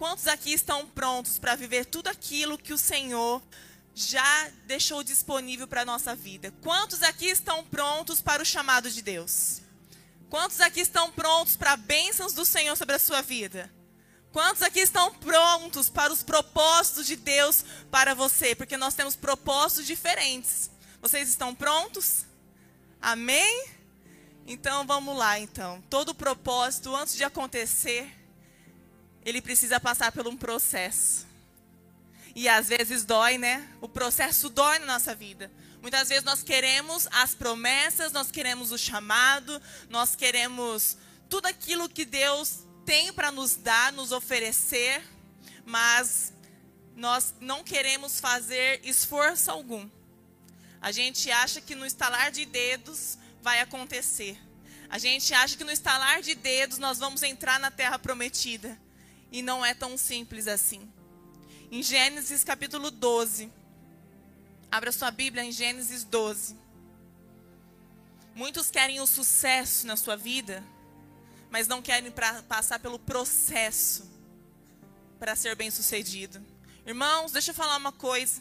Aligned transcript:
Quantos 0.00 0.26
aqui 0.26 0.54
estão 0.54 0.86
prontos 0.86 1.38
para 1.38 1.54
viver 1.54 1.84
tudo 1.84 2.08
aquilo 2.08 2.56
que 2.56 2.72
o 2.72 2.78
Senhor 2.78 3.42
já 3.94 4.48
deixou 4.64 5.04
disponível 5.04 5.68
para 5.68 5.82
a 5.82 5.84
nossa 5.84 6.16
vida? 6.16 6.50
Quantos 6.62 7.02
aqui 7.02 7.26
estão 7.26 7.62
prontos 7.66 8.22
para 8.22 8.42
o 8.42 8.46
chamado 8.46 8.90
de 8.90 9.02
Deus? 9.02 9.60
Quantos 10.30 10.58
aqui 10.62 10.80
estão 10.80 11.12
prontos 11.12 11.54
para 11.54 11.76
bênçãos 11.76 12.32
do 12.32 12.46
Senhor 12.46 12.74
sobre 12.76 12.96
a 12.96 12.98
sua 12.98 13.20
vida? 13.20 13.70
Quantos 14.32 14.62
aqui 14.62 14.80
estão 14.80 15.12
prontos 15.16 15.90
para 15.90 16.10
os 16.10 16.22
propósitos 16.22 17.06
de 17.06 17.16
Deus 17.16 17.62
para 17.90 18.14
você? 18.14 18.54
Porque 18.54 18.78
nós 18.78 18.94
temos 18.94 19.14
propósitos 19.14 19.86
diferentes. 19.86 20.70
Vocês 21.02 21.28
estão 21.28 21.54
prontos? 21.54 22.24
Amém? 23.02 23.66
Então 24.46 24.86
vamos 24.86 25.14
lá, 25.14 25.38
então. 25.38 25.82
Todo 25.90 26.14
propósito 26.14 26.96
antes 26.96 27.16
de 27.16 27.22
acontecer, 27.22 28.10
ele 29.24 29.42
precisa 29.42 29.78
passar 29.78 30.12
por 30.12 30.26
um 30.26 30.36
processo. 30.36 31.26
E 32.34 32.48
às 32.48 32.68
vezes 32.68 33.04
dói, 33.04 33.38
né? 33.38 33.68
O 33.80 33.88
processo 33.88 34.48
dói 34.48 34.78
na 34.78 34.86
nossa 34.86 35.14
vida. 35.14 35.50
Muitas 35.82 36.08
vezes 36.08 36.24
nós 36.24 36.42
queremos 36.42 37.08
as 37.10 37.34
promessas, 37.34 38.12
nós 38.12 38.30
queremos 38.30 38.70
o 38.70 38.78
chamado, 38.78 39.60
nós 39.88 40.14
queremos 40.14 40.96
tudo 41.28 41.46
aquilo 41.46 41.88
que 41.88 42.04
Deus 42.04 42.60
tem 42.84 43.12
para 43.12 43.32
nos 43.32 43.56
dar, 43.56 43.92
nos 43.92 44.12
oferecer, 44.12 45.02
mas 45.64 46.32
nós 46.94 47.34
não 47.40 47.64
queremos 47.64 48.20
fazer 48.20 48.80
esforço 48.84 49.50
algum. 49.50 49.88
A 50.80 50.92
gente 50.92 51.30
acha 51.30 51.60
que 51.60 51.74
no 51.74 51.86
estalar 51.86 52.30
de 52.30 52.44
dedos 52.44 53.18
vai 53.42 53.60
acontecer. 53.60 54.38
A 54.88 54.98
gente 54.98 55.32
acha 55.32 55.56
que 55.56 55.64
no 55.64 55.70
estalar 55.70 56.20
de 56.20 56.34
dedos 56.34 56.78
nós 56.78 56.98
vamos 56.98 57.22
entrar 57.22 57.58
na 57.58 57.70
terra 57.70 57.98
prometida. 57.98 58.78
E 59.32 59.42
não 59.42 59.64
é 59.64 59.74
tão 59.74 59.96
simples 59.96 60.46
assim. 60.46 60.90
Em 61.70 61.82
Gênesis 61.82 62.42
capítulo 62.42 62.90
12. 62.90 63.50
Abra 64.70 64.92
sua 64.92 65.10
Bíblia 65.10 65.44
em 65.44 65.52
Gênesis 65.52 66.04
12. 66.04 66.56
Muitos 68.34 68.70
querem 68.70 69.00
o 69.00 69.06
sucesso 69.06 69.86
na 69.86 69.96
sua 69.96 70.16
vida, 70.16 70.64
mas 71.50 71.68
não 71.68 71.82
querem 71.82 72.10
pra, 72.10 72.42
passar 72.44 72.78
pelo 72.78 72.98
processo 72.98 74.08
para 75.18 75.36
ser 75.36 75.54
bem-sucedido. 75.54 76.44
Irmãos, 76.86 77.32
deixa 77.32 77.50
eu 77.50 77.54
falar 77.54 77.76
uma 77.76 77.92
coisa. 77.92 78.40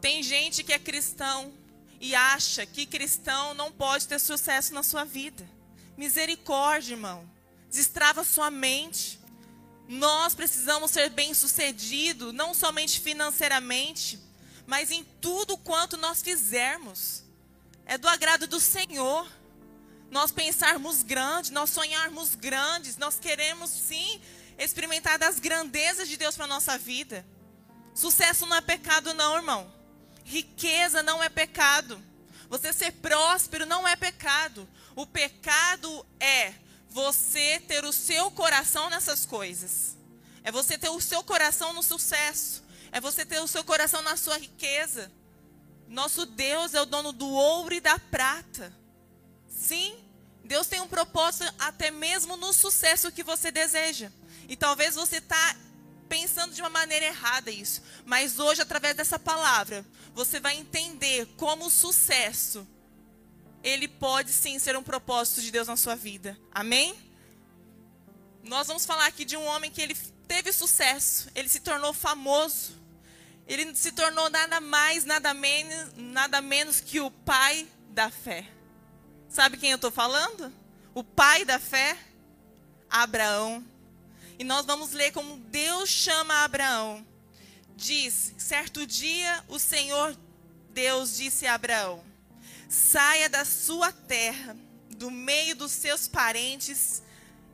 Tem 0.00 0.22
gente 0.22 0.64
que 0.64 0.72
é 0.72 0.78
cristão 0.78 1.52
e 2.00 2.14
acha 2.14 2.64
que 2.64 2.86
cristão 2.86 3.54
não 3.54 3.70
pode 3.70 4.06
ter 4.08 4.18
sucesso 4.18 4.72
na 4.72 4.82
sua 4.82 5.04
vida. 5.04 5.48
Misericórdia, 5.96 6.94
irmão. 6.94 7.28
Destrava 7.70 8.24
sua 8.24 8.50
mente. 8.50 9.18
Nós 9.88 10.34
precisamos 10.34 10.90
ser 10.90 11.10
bem-sucedidos, 11.10 12.32
não 12.32 12.52
somente 12.52 13.00
financeiramente, 13.00 14.18
mas 14.66 14.90
em 14.90 15.04
tudo 15.20 15.56
quanto 15.56 15.96
nós 15.96 16.22
fizermos. 16.22 17.22
É 17.84 17.96
do 17.96 18.08
agrado 18.08 18.48
do 18.48 18.58
Senhor. 18.58 19.30
Nós 20.10 20.32
pensarmos 20.32 21.02
grande, 21.02 21.52
nós 21.52 21.70
sonharmos 21.70 22.34
grandes, 22.34 22.96
nós 22.96 23.18
queremos 23.18 23.70
sim 23.70 24.20
experimentar 24.58 25.18
das 25.18 25.38
grandezas 25.38 26.08
de 26.08 26.16
Deus 26.16 26.36
para 26.36 26.46
nossa 26.46 26.76
vida. 26.76 27.24
Sucesso 27.94 28.44
não 28.46 28.56
é 28.56 28.60
pecado, 28.60 29.14
não, 29.14 29.36
irmão. 29.36 29.72
Riqueza 30.24 31.02
não 31.02 31.22
é 31.22 31.28
pecado. 31.28 32.02
Você 32.48 32.72
ser 32.72 32.92
próspero 32.92 33.66
não 33.66 33.86
é 33.86 33.94
pecado. 33.94 34.68
O 34.94 35.06
pecado 35.06 36.04
é 36.18 36.54
você 36.96 37.60
ter 37.60 37.84
o 37.84 37.92
seu 37.92 38.30
coração 38.30 38.88
nessas 38.88 39.26
coisas. 39.26 39.94
É 40.42 40.50
você 40.50 40.78
ter 40.78 40.88
o 40.88 40.98
seu 40.98 41.22
coração 41.22 41.74
no 41.74 41.82
sucesso. 41.82 42.64
É 42.90 42.98
você 42.98 43.22
ter 43.22 43.38
o 43.38 43.46
seu 43.46 43.62
coração 43.62 44.00
na 44.00 44.16
sua 44.16 44.38
riqueza. 44.38 45.12
Nosso 45.86 46.24
Deus 46.24 46.72
é 46.72 46.80
o 46.80 46.86
dono 46.86 47.12
do 47.12 47.28
ouro 47.28 47.74
e 47.74 47.82
da 47.82 47.98
prata. 47.98 48.72
Sim, 49.46 49.94
Deus 50.42 50.68
tem 50.68 50.80
um 50.80 50.88
propósito 50.88 51.52
até 51.58 51.90
mesmo 51.90 52.34
no 52.38 52.54
sucesso 52.54 53.12
que 53.12 53.22
você 53.22 53.50
deseja. 53.50 54.10
E 54.48 54.56
talvez 54.56 54.94
você 54.94 55.18
está 55.18 55.54
pensando 56.08 56.54
de 56.54 56.62
uma 56.62 56.70
maneira 56.70 57.04
errada 57.04 57.50
isso. 57.50 57.82
Mas 58.06 58.38
hoje, 58.38 58.62
através 58.62 58.96
dessa 58.96 59.18
palavra, 59.18 59.84
você 60.14 60.40
vai 60.40 60.56
entender 60.56 61.26
como 61.36 61.66
o 61.66 61.70
sucesso 61.70 62.66
ele 63.66 63.88
pode 63.88 64.32
sim 64.32 64.60
ser 64.60 64.76
um 64.76 64.82
propósito 64.82 65.42
de 65.42 65.50
Deus 65.50 65.66
na 65.66 65.76
sua 65.76 65.96
vida. 65.96 66.38
Amém? 66.52 66.94
Nós 68.44 68.68
vamos 68.68 68.86
falar 68.86 69.06
aqui 69.06 69.24
de 69.24 69.36
um 69.36 69.44
homem 69.44 69.72
que 69.72 69.82
ele 69.82 69.96
teve 70.28 70.52
sucesso, 70.52 71.28
ele 71.34 71.48
se 71.48 71.58
tornou 71.58 71.92
famoso. 71.92 72.76
Ele 73.48 73.74
se 73.76 73.92
tornou 73.92 74.28
nada 74.30 74.60
mais, 74.60 75.04
nada 75.04 75.32
menos, 75.32 75.92
nada 75.96 76.40
menos 76.40 76.80
que 76.80 77.00
o 77.00 77.10
pai 77.10 77.66
da 77.90 78.10
fé. 78.10 78.44
Sabe 79.28 79.56
quem 79.56 79.70
eu 79.70 79.76
estou 79.76 79.90
falando? 79.90 80.52
O 80.94 81.04
pai 81.04 81.44
da 81.44 81.60
fé, 81.60 81.96
Abraão. 82.90 83.64
E 84.36 84.42
nós 84.42 84.66
vamos 84.66 84.92
ler 84.92 85.12
como 85.12 85.36
Deus 85.36 85.88
chama 85.88 86.42
Abraão. 86.42 87.06
Diz: 87.76 88.34
certo 88.36 88.84
dia 88.84 89.44
o 89.48 89.60
Senhor 89.60 90.16
Deus 90.70 91.16
disse 91.16 91.46
a 91.46 91.54
Abraão: 91.54 92.04
Saia 92.68 93.28
da 93.28 93.44
sua 93.44 93.92
terra, 93.92 94.56
do 94.90 95.10
meio 95.10 95.54
dos 95.54 95.70
seus 95.72 96.08
parentes 96.08 97.02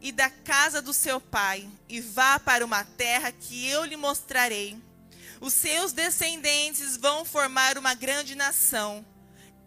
e 0.00 0.10
da 0.10 0.30
casa 0.30 0.80
do 0.80 0.94
seu 0.94 1.20
pai, 1.20 1.68
e 1.88 2.00
vá 2.00 2.38
para 2.38 2.64
uma 2.64 2.84
terra 2.84 3.30
que 3.30 3.66
eu 3.68 3.84
lhe 3.84 3.96
mostrarei. 3.96 4.76
Os 5.40 5.52
seus 5.52 5.92
descendentes 5.92 6.96
vão 6.96 7.24
formar 7.24 7.76
uma 7.76 7.94
grande 7.94 8.34
nação. 8.34 9.04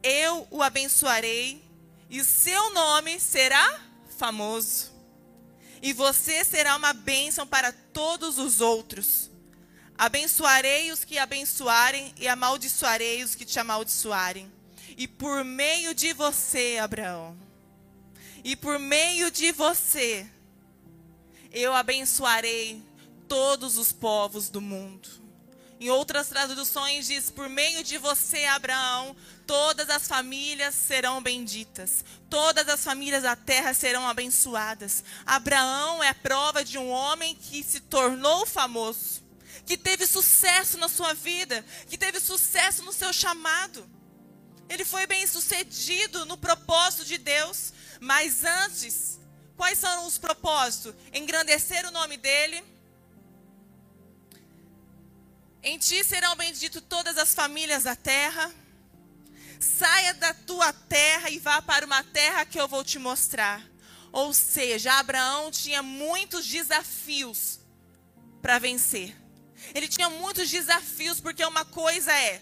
Eu 0.01 0.47
o 0.49 0.63
abençoarei, 0.63 1.63
e 2.09 2.23
seu 2.23 2.73
nome 2.73 3.19
será 3.19 3.79
famoso. 4.17 4.93
E 5.81 5.93
você 5.93 6.43
será 6.43 6.75
uma 6.75 6.93
bênção 6.93 7.45
para 7.45 7.71
todos 7.71 8.39
os 8.39 8.61
outros. 8.61 9.29
Abençoarei 9.97 10.91
os 10.91 11.03
que 11.03 11.17
abençoarem, 11.17 12.13
e 12.17 12.27
amaldiçoarei 12.27 13.23
os 13.23 13.35
que 13.35 13.45
te 13.45 13.59
amaldiçoarem. 13.59 14.51
E 14.97 15.07
por 15.07 15.43
meio 15.43 15.93
de 15.93 16.13
você, 16.13 16.77
Abraão, 16.81 17.37
e 18.43 18.55
por 18.55 18.77
meio 18.77 19.31
de 19.31 19.51
você, 19.51 20.29
eu 21.51 21.73
abençoarei 21.73 22.83
todos 23.27 23.77
os 23.77 23.91
povos 23.91 24.49
do 24.49 24.61
mundo. 24.61 25.09
Em 25.79 25.89
outras 25.89 26.27
traduções 26.27 27.07
diz: 27.07 27.29
por 27.29 27.49
meio 27.49 27.83
de 27.83 27.97
você, 27.97 28.45
Abraão, 28.45 29.15
todas 29.45 29.89
as 29.89 30.07
famílias 30.07 30.73
serão 30.75 31.21
benditas, 31.21 32.05
todas 32.29 32.67
as 32.69 32.83
famílias 32.83 33.23
da 33.23 33.35
terra 33.35 33.73
serão 33.73 34.07
abençoadas. 34.07 35.03
Abraão 35.25 36.03
é 36.03 36.09
a 36.09 36.15
prova 36.15 36.63
de 36.63 36.77
um 36.77 36.89
homem 36.89 37.35
que 37.35 37.63
se 37.63 37.79
tornou 37.79 38.45
famoso, 38.45 39.23
que 39.65 39.77
teve 39.77 40.05
sucesso 40.07 40.77
na 40.77 40.87
sua 40.87 41.13
vida, 41.13 41.65
que 41.89 41.97
teve 41.97 42.19
sucesso 42.19 42.83
no 42.83 42.93
seu 42.93 43.11
chamado. 43.11 43.94
Ele 44.69 44.83
foi 44.83 45.05
bem 45.05 45.25
sucedido 45.27 46.25
no 46.25 46.37
propósito 46.37 47.05
de 47.05 47.17
Deus. 47.17 47.73
Mas 47.99 48.43
antes, 48.43 49.19
quais 49.55 49.77
são 49.77 50.05
os 50.05 50.17
propósitos? 50.17 50.93
Engrandecer 51.13 51.85
o 51.85 51.91
nome 51.91 52.17
dele. 52.17 52.63
Em 55.63 55.77
ti 55.77 56.03
serão 56.03 56.35
benditas 56.35 56.83
todas 56.87 57.17
as 57.17 57.33
famílias 57.33 57.83
da 57.83 57.95
terra. 57.95 58.53
Saia 59.59 60.13
da 60.13 60.33
tua 60.33 60.71
terra 60.73 61.29
e 61.29 61.39
vá 61.39 61.61
para 61.61 61.85
uma 61.85 62.03
terra 62.03 62.45
que 62.45 62.59
eu 62.59 62.67
vou 62.67 62.83
te 62.83 62.99
mostrar. 62.99 63.63
Ou 64.11 64.33
seja, 64.33 64.93
Abraão 64.93 65.51
tinha 65.51 65.81
muitos 65.81 66.45
desafios 66.45 67.59
para 68.41 68.59
vencer. 68.59 69.15
Ele 69.73 69.87
tinha 69.87 70.09
muitos 70.09 70.49
desafios, 70.49 71.19
porque 71.19 71.43
uma 71.43 71.65
coisa 71.65 72.11
é 72.13 72.41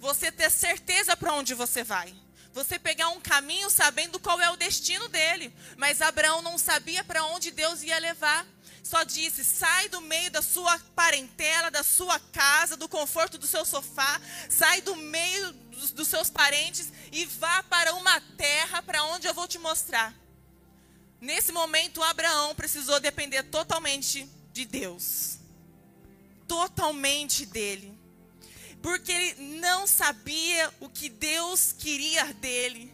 você 0.00 0.32
ter 0.32 0.50
certeza 0.50 1.14
para 1.14 1.34
onde 1.34 1.54
você 1.54 1.84
vai. 1.84 2.12
Você 2.52 2.78
pegar 2.78 3.10
um 3.10 3.20
caminho 3.20 3.70
sabendo 3.70 4.18
qual 4.18 4.40
é 4.40 4.50
o 4.50 4.56
destino 4.56 5.08
dele. 5.08 5.54
Mas 5.76 6.00
Abraão 6.00 6.42
não 6.42 6.58
sabia 6.58 7.04
para 7.04 7.24
onde 7.26 7.50
Deus 7.50 7.82
ia 7.82 7.98
levar. 7.98 8.44
Só 8.82 9.04
disse: 9.04 9.44
sai 9.44 9.88
do 9.90 10.00
meio 10.00 10.30
da 10.30 10.42
sua 10.42 10.76
parentela, 10.96 11.70
da 11.70 11.84
sua 11.84 12.18
casa, 12.18 12.76
do 12.76 12.88
conforto 12.88 13.36
do 13.38 13.46
seu 13.46 13.64
sofá, 13.64 14.20
sai 14.48 14.80
do 14.80 14.96
meio 14.96 15.52
dos, 15.52 15.92
dos 15.92 16.08
seus 16.08 16.30
parentes 16.30 16.90
e 17.12 17.26
vá 17.26 17.62
para 17.64 17.94
uma 17.94 18.20
terra 18.36 18.82
para 18.82 19.04
onde 19.04 19.28
eu 19.28 19.34
vou 19.34 19.46
te 19.46 19.58
mostrar. 19.58 20.12
Nesse 21.20 21.52
momento, 21.52 22.02
Abraão 22.02 22.54
precisou 22.54 22.98
depender 22.98 23.42
totalmente 23.44 24.26
de 24.50 24.64
Deus. 24.64 25.38
Totalmente 26.48 27.44
dele 27.44 27.99
porque 28.82 29.12
ele 29.12 29.58
não 29.60 29.86
sabia 29.86 30.72
o 30.80 30.88
que 30.88 31.08
Deus 31.08 31.74
queria 31.78 32.24
dele. 32.34 32.92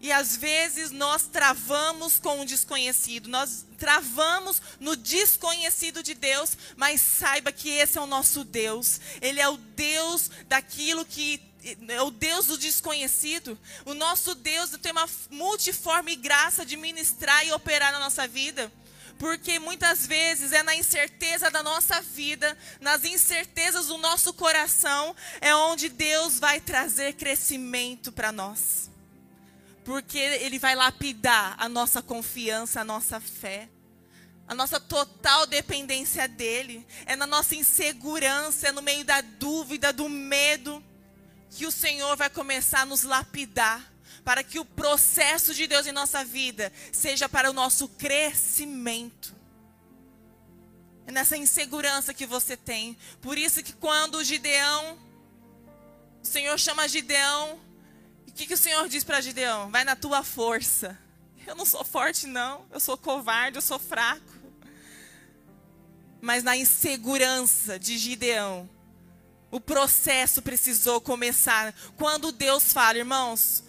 E 0.00 0.10
às 0.10 0.36
vezes 0.36 0.90
nós 0.90 1.28
travamos 1.28 2.18
com 2.18 2.40
o 2.40 2.44
desconhecido, 2.44 3.28
nós 3.28 3.64
travamos 3.78 4.60
no 4.80 4.96
desconhecido 4.96 6.02
de 6.02 6.12
Deus, 6.12 6.58
mas 6.76 7.00
saiba 7.00 7.52
que 7.52 7.68
esse 7.68 7.98
é 7.98 8.00
o 8.00 8.06
nosso 8.06 8.42
Deus. 8.42 9.00
Ele 9.20 9.40
é 9.40 9.48
o 9.48 9.56
Deus 9.56 10.28
daquilo 10.48 11.04
que 11.04 11.40
é 11.88 12.02
o 12.02 12.10
Deus 12.10 12.46
do 12.46 12.58
desconhecido. 12.58 13.56
O 13.84 13.94
nosso 13.94 14.34
Deus 14.34 14.70
tem 14.82 14.90
uma 14.90 15.08
multiforme 15.30 16.16
graça 16.16 16.66
de 16.66 16.76
ministrar 16.76 17.46
e 17.46 17.52
operar 17.52 17.92
na 17.92 18.00
nossa 18.00 18.26
vida. 18.26 18.72
Porque 19.18 19.58
muitas 19.58 20.06
vezes 20.06 20.52
é 20.52 20.62
na 20.62 20.74
incerteza 20.74 21.50
da 21.50 21.62
nossa 21.62 22.00
vida, 22.00 22.56
nas 22.80 23.04
incertezas 23.04 23.86
do 23.86 23.98
nosso 23.98 24.32
coração, 24.32 25.14
é 25.40 25.54
onde 25.54 25.88
Deus 25.88 26.38
vai 26.38 26.60
trazer 26.60 27.14
crescimento 27.14 28.10
para 28.10 28.32
nós 28.32 28.90
porque 29.84 30.18
Ele 30.18 30.58
vai 30.58 30.74
lapidar 30.74 31.54
a 31.58 31.68
nossa 31.68 32.00
confiança, 32.00 32.80
a 32.80 32.84
nossa 32.84 33.20
fé, 33.20 33.68
a 34.46 34.54
nossa 34.54 34.78
total 34.78 35.46
dependência 35.46 36.28
dEle. 36.28 36.86
É 37.06 37.16
na 37.16 37.26
nossa 37.26 37.54
insegurança, 37.54 38.68
é 38.68 38.72
no 38.72 38.82
meio 38.82 39.04
da 39.04 39.20
dúvida, 39.20 39.92
do 39.92 40.08
medo, 40.08 40.82
que 41.50 41.66
o 41.66 41.70
Senhor 41.70 42.16
vai 42.16 42.30
começar 42.30 42.82
a 42.82 42.86
nos 42.86 43.02
lapidar, 43.02 43.91
para 44.24 44.42
que 44.42 44.58
o 44.58 44.64
processo 44.64 45.54
de 45.54 45.66
Deus 45.66 45.86
em 45.86 45.92
nossa 45.92 46.24
vida 46.24 46.72
seja 46.92 47.28
para 47.28 47.50
o 47.50 47.52
nosso 47.52 47.88
crescimento. 47.88 49.34
É 51.06 51.12
nessa 51.12 51.36
insegurança 51.36 52.14
que 52.14 52.26
você 52.26 52.56
tem. 52.56 52.96
Por 53.20 53.36
isso 53.36 53.62
que 53.62 53.72
quando 53.72 54.16
o 54.16 54.24
Gideão, 54.24 54.98
o 56.22 56.26
Senhor 56.26 56.58
chama 56.58 56.88
Gideão 56.88 57.60
o 58.32 58.34
que, 58.34 58.46
que 58.46 58.54
o 58.54 58.58
Senhor 58.58 58.88
diz 58.88 59.04
para 59.04 59.20
Gideão? 59.20 59.70
Vai 59.70 59.84
na 59.84 59.94
tua 59.94 60.24
força. 60.24 60.98
Eu 61.46 61.54
não 61.54 61.66
sou 61.66 61.84
forte, 61.84 62.26
não. 62.26 62.64
Eu 62.72 62.80
sou 62.80 62.96
covarde, 62.96 63.58
eu 63.58 63.62
sou 63.62 63.78
fraco. 63.78 64.32
Mas 66.18 66.42
na 66.42 66.56
insegurança 66.56 67.78
de 67.78 67.98
Gideão, 67.98 68.70
o 69.50 69.60
processo 69.60 70.40
precisou 70.40 70.98
começar. 70.98 71.74
Quando 71.98 72.32
Deus 72.32 72.72
fala, 72.72 72.96
irmãos, 72.96 73.62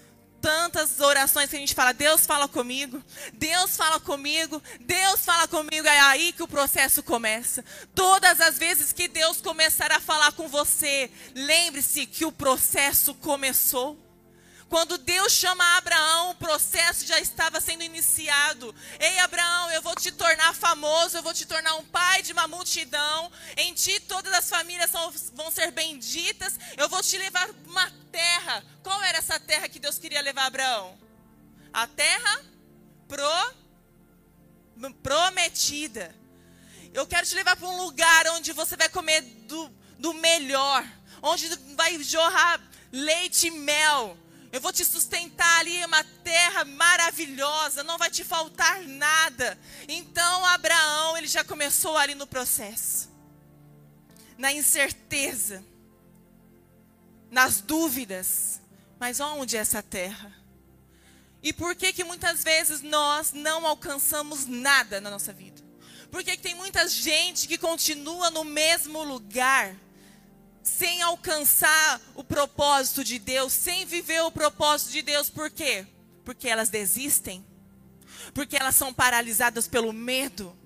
tantas 0.43 0.99
orações 0.99 1.49
que 1.49 1.55
a 1.55 1.59
gente 1.59 1.73
fala, 1.73 1.93
Deus 1.93 2.25
fala 2.25 2.49
comigo, 2.49 3.01
Deus 3.31 3.77
fala 3.77 3.97
comigo, 3.97 4.61
Deus 4.81 5.21
fala 5.21 5.47
comigo, 5.47 5.87
é 5.87 5.99
aí 6.01 6.33
que 6.33 6.43
o 6.43 6.47
processo 6.49 7.01
começa. 7.01 7.63
Todas 7.95 8.41
as 8.41 8.57
vezes 8.57 8.91
que 8.91 9.07
Deus 9.07 9.39
começar 9.39 9.89
a 9.93 10.01
falar 10.01 10.33
com 10.33 10.49
você, 10.49 11.09
lembre-se 11.33 12.05
que 12.05 12.25
o 12.25 12.31
processo 12.31 13.13
começou. 13.15 13.97
Quando 14.67 14.97
Deus 14.97 15.31
chama 15.31 15.77
Abraão, 15.77 16.31
o 16.31 16.35
processo 16.35 17.05
já 17.05 17.19
estava 17.21 17.61
sendo 17.61 17.83
iniciado. 17.83 18.75
Ei, 18.99 19.19
Abraão, 19.19 19.71
eu 19.71 19.81
vou 19.81 19.95
te 19.95 20.11
tornar 20.11 20.53
famoso, 20.53 21.15
eu 21.15 21.23
vou 21.23 21.33
te 21.33 21.45
tornar 21.45 21.75
um 21.75 21.85
pai 21.85 22.21
de 22.21 22.33
uma 22.33 22.49
multidão. 22.49 23.31
Em 23.55 23.73
ti 23.73 23.97
todas 24.01 24.33
as 24.33 24.49
famílias 24.49 24.91
vão 25.35 25.51
ser 25.51 25.71
benditas. 25.71 26.59
Eu 26.75 26.89
vou 26.89 27.01
te 27.01 27.17
levar 27.17 27.49
uma 27.67 28.02
terra. 28.13 28.63
Qual 28.81 29.01
era 29.03 29.17
essa 29.17 29.39
terra 29.39 29.67
que 29.67 29.79
Deus 29.79 29.97
queria 29.97 30.21
levar 30.21 30.45
Abraão? 30.45 30.97
A 31.73 31.85
terra 31.87 32.41
pro, 33.07 33.53
prometida. 35.01 36.15
Eu 36.93 37.05
quero 37.07 37.27
te 37.27 37.35
levar 37.35 37.57
para 37.57 37.67
um 37.67 37.77
lugar 37.83 38.27
onde 38.35 38.53
você 38.53 38.77
vai 38.77 38.87
comer 38.87 39.21
do, 39.21 39.69
do 39.97 40.13
melhor, 40.13 40.87
onde 41.21 41.49
vai 41.75 42.01
jorrar 42.03 42.61
leite 42.91 43.47
e 43.47 43.51
mel 43.51 44.17
eu 44.53 44.61
vou 44.61 44.71
te 44.71 44.85
sustentar 44.85 45.61
ali 45.61 45.83
uma 45.83 46.03
terra 46.23 46.63
maravilhosa, 46.63 47.83
não 47.83 47.97
vai 47.97 48.11
te 48.11 48.23
faltar 48.23 48.83
nada. 48.83 49.57
Então 49.87 50.45
Abraão, 50.45 51.17
ele 51.17 51.25
já 51.25 51.43
começou 51.43 51.97
ali 51.97 52.13
no 52.13 52.27
processo. 52.27 53.09
Na 54.37 54.53
incerteza, 54.53 55.65
nas 57.33 57.59
dúvidas. 57.59 58.61
Mas 58.99 59.19
onde 59.19 59.57
é 59.57 59.59
essa 59.59 59.83
terra? 59.83 60.31
E 61.41 61.51
por 61.51 61.75
que 61.75 61.91
que 61.91 62.05
muitas 62.05 62.43
vezes 62.43 62.81
nós 62.81 63.33
não 63.33 63.67
alcançamos 63.67 64.45
nada 64.45 65.01
na 65.01 65.09
nossa 65.09 65.33
vida? 65.33 65.61
Por 66.09 66.23
que, 66.23 66.37
que 66.37 66.43
tem 66.43 66.55
muita 66.55 66.87
gente 66.87 67.47
que 67.47 67.57
continua 67.57 68.29
no 68.29 68.45
mesmo 68.45 69.03
lugar? 69.03 69.75
sem 70.63 71.01
alcançar 71.01 71.99
o 72.15 72.23
propósito 72.23 73.03
de 73.03 73.19
Deus, 73.19 73.51
sem 73.51 73.85
viver 73.85 74.21
o 74.21 74.31
propósito 74.31 74.91
de 74.93 75.01
Deus, 75.01 75.29
por 75.29 75.51
quê? 75.51 75.85
Porque 76.23 76.47
elas 76.47 76.69
desistem, 76.69 77.45
porque 78.33 78.55
elas 78.55 78.75
são 78.75 78.93
paralisadas 78.93 79.67
pelo 79.67 79.91
medo, 79.91 80.57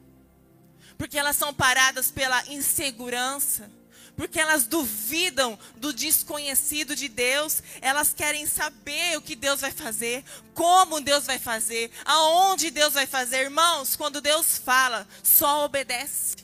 porque 0.99 1.17
elas 1.17 1.35
são 1.35 1.51
paradas 1.51 2.11
pela 2.11 2.45
insegurança, 2.47 3.71
porque 4.17 4.39
elas 4.39 4.65
duvidam 4.65 5.57
do 5.75 5.93
desconhecido 5.93 6.95
de 6.95 7.07
Deus, 7.07 7.61
elas 7.79 8.13
querem 8.13 8.47
saber 8.47 9.15
o 9.15 9.21
que 9.21 9.35
Deus 9.35 9.61
vai 9.61 9.71
fazer, 9.71 10.25
como 10.55 10.99
Deus 10.99 11.25
vai 11.25 11.37
fazer, 11.37 11.91
aonde 12.03 12.71
Deus 12.71 12.95
vai 12.95 13.05
fazer. 13.05 13.43
Irmãos, 13.43 13.95
quando 13.95 14.19
Deus 14.19 14.57
fala, 14.57 15.07
só 15.21 15.65
obedece. 15.65 16.35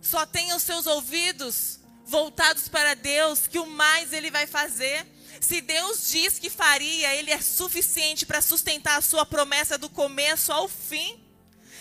Só 0.00 0.26
tenha 0.26 0.56
os 0.56 0.64
seus 0.64 0.84
ouvidos 0.84 1.78
voltados 2.04 2.68
para 2.68 2.94
Deus, 2.94 3.46
que 3.46 3.60
o 3.60 3.66
mais 3.66 4.12
Ele 4.12 4.30
vai 4.30 4.48
fazer. 4.48 5.06
Se 5.40 5.60
Deus 5.60 6.10
diz 6.10 6.40
que 6.40 6.50
faria, 6.50 7.14
Ele 7.14 7.30
é 7.30 7.40
suficiente 7.40 8.26
para 8.26 8.42
sustentar 8.42 8.98
a 8.98 9.02
sua 9.02 9.24
promessa 9.24 9.78
do 9.78 9.88
começo 9.88 10.52
ao 10.52 10.66
fim. 10.66 11.22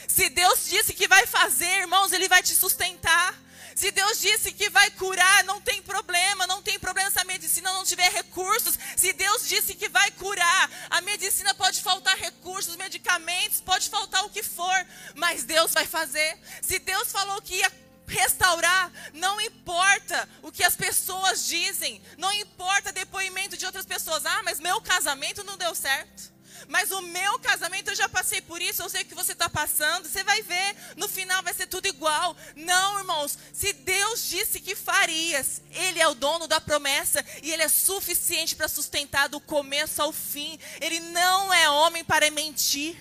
Se 0.07 0.29
Deus 0.29 0.67
disse 0.69 0.93
que 0.93 1.07
vai 1.07 1.25
fazer, 1.25 1.79
irmãos, 1.79 2.11
Ele 2.11 2.27
vai 2.27 2.43
te 2.43 2.53
sustentar. 2.53 3.35
Se 3.75 3.91
Deus 3.91 4.19
disse 4.19 4.51
que 4.51 4.69
vai 4.69 4.89
curar, 4.91 5.43
não 5.43 5.61
tem 5.61 5.81
problema, 5.81 6.47
não 6.47 6.61
tem 6.61 6.79
problema 6.79 7.09
se 7.09 7.19
a 7.19 7.23
medicina 7.23 7.71
não 7.73 7.83
tiver 7.83 8.11
recursos. 8.11 8.77
Se 8.95 9.13
Deus 9.13 9.47
disse 9.47 9.73
que 9.73 9.89
vai 9.89 10.11
curar, 10.11 10.69
a 10.89 11.01
medicina 11.01 11.53
pode 11.53 11.81
faltar 11.81 12.17
recursos, 12.17 12.75
medicamentos, 12.75 13.61
pode 13.61 13.89
faltar 13.89 14.25
o 14.25 14.29
que 14.29 14.43
for, 14.43 14.87
mas 15.15 15.43
Deus 15.43 15.73
vai 15.73 15.85
fazer. 15.85 16.37
Se 16.61 16.79
Deus 16.79 17.11
falou 17.11 17.41
que 17.41 17.55
ia 17.55 17.71
restaurar, 18.07 18.91
não 19.13 19.39
importa 19.39 20.27
o 20.41 20.51
que 20.51 20.63
as 20.63 20.75
pessoas 20.75 21.47
dizem, 21.47 22.01
não 22.17 22.31
importa 22.33 22.91
depoimento 22.91 23.55
de 23.55 23.65
outras 23.65 23.85
pessoas. 23.85 24.25
Ah, 24.25 24.41
mas 24.43 24.59
meu 24.59 24.81
casamento 24.81 25.43
não 25.43 25.57
deu 25.57 25.73
certo. 25.73 26.31
Mas 26.71 26.89
o 26.89 27.01
meu 27.01 27.37
casamento 27.39 27.89
eu 27.89 27.95
já 27.95 28.07
passei 28.07 28.39
por 28.39 28.61
isso, 28.61 28.81
eu 28.81 28.89
sei 28.89 29.03
que 29.03 29.13
você 29.13 29.33
está 29.33 29.49
passando. 29.49 30.07
Você 30.07 30.23
vai 30.23 30.41
ver, 30.41 30.73
no 30.95 31.09
final 31.09 31.43
vai 31.43 31.53
ser 31.53 31.67
tudo 31.67 31.85
igual. 31.85 32.33
Não, 32.55 32.99
irmãos, 32.99 33.37
se 33.51 33.73
Deus 33.73 34.29
disse 34.29 34.61
que 34.61 34.73
farias, 34.73 35.61
Ele 35.69 35.99
é 35.99 36.07
o 36.07 36.15
dono 36.15 36.47
da 36.47 36.61
promessa 36.61 37.25
e 37.43 37.51
Ele 37.51 37.61
é 37.61 37.67
suficiente 37.67 38.55
para 38.55 38.69
sustentar 38.69 39.27
do 39.27 39.41
começo 39.41 40.01
ao 40.01 40.13
fim. 40.13 40.57
Ele 40.79 41.01
não 41.01 41.53
é 41.53 41.69
homem 41.69 42.05
para 42.05 42.31
mentir. 42.31 42.95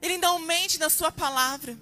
Ele 0.00 0.16
não 0.16 0.38
mente 0.38 0.78
na 0.78 0.88
Sua 0.88 1.12
palavra 1.12 1.76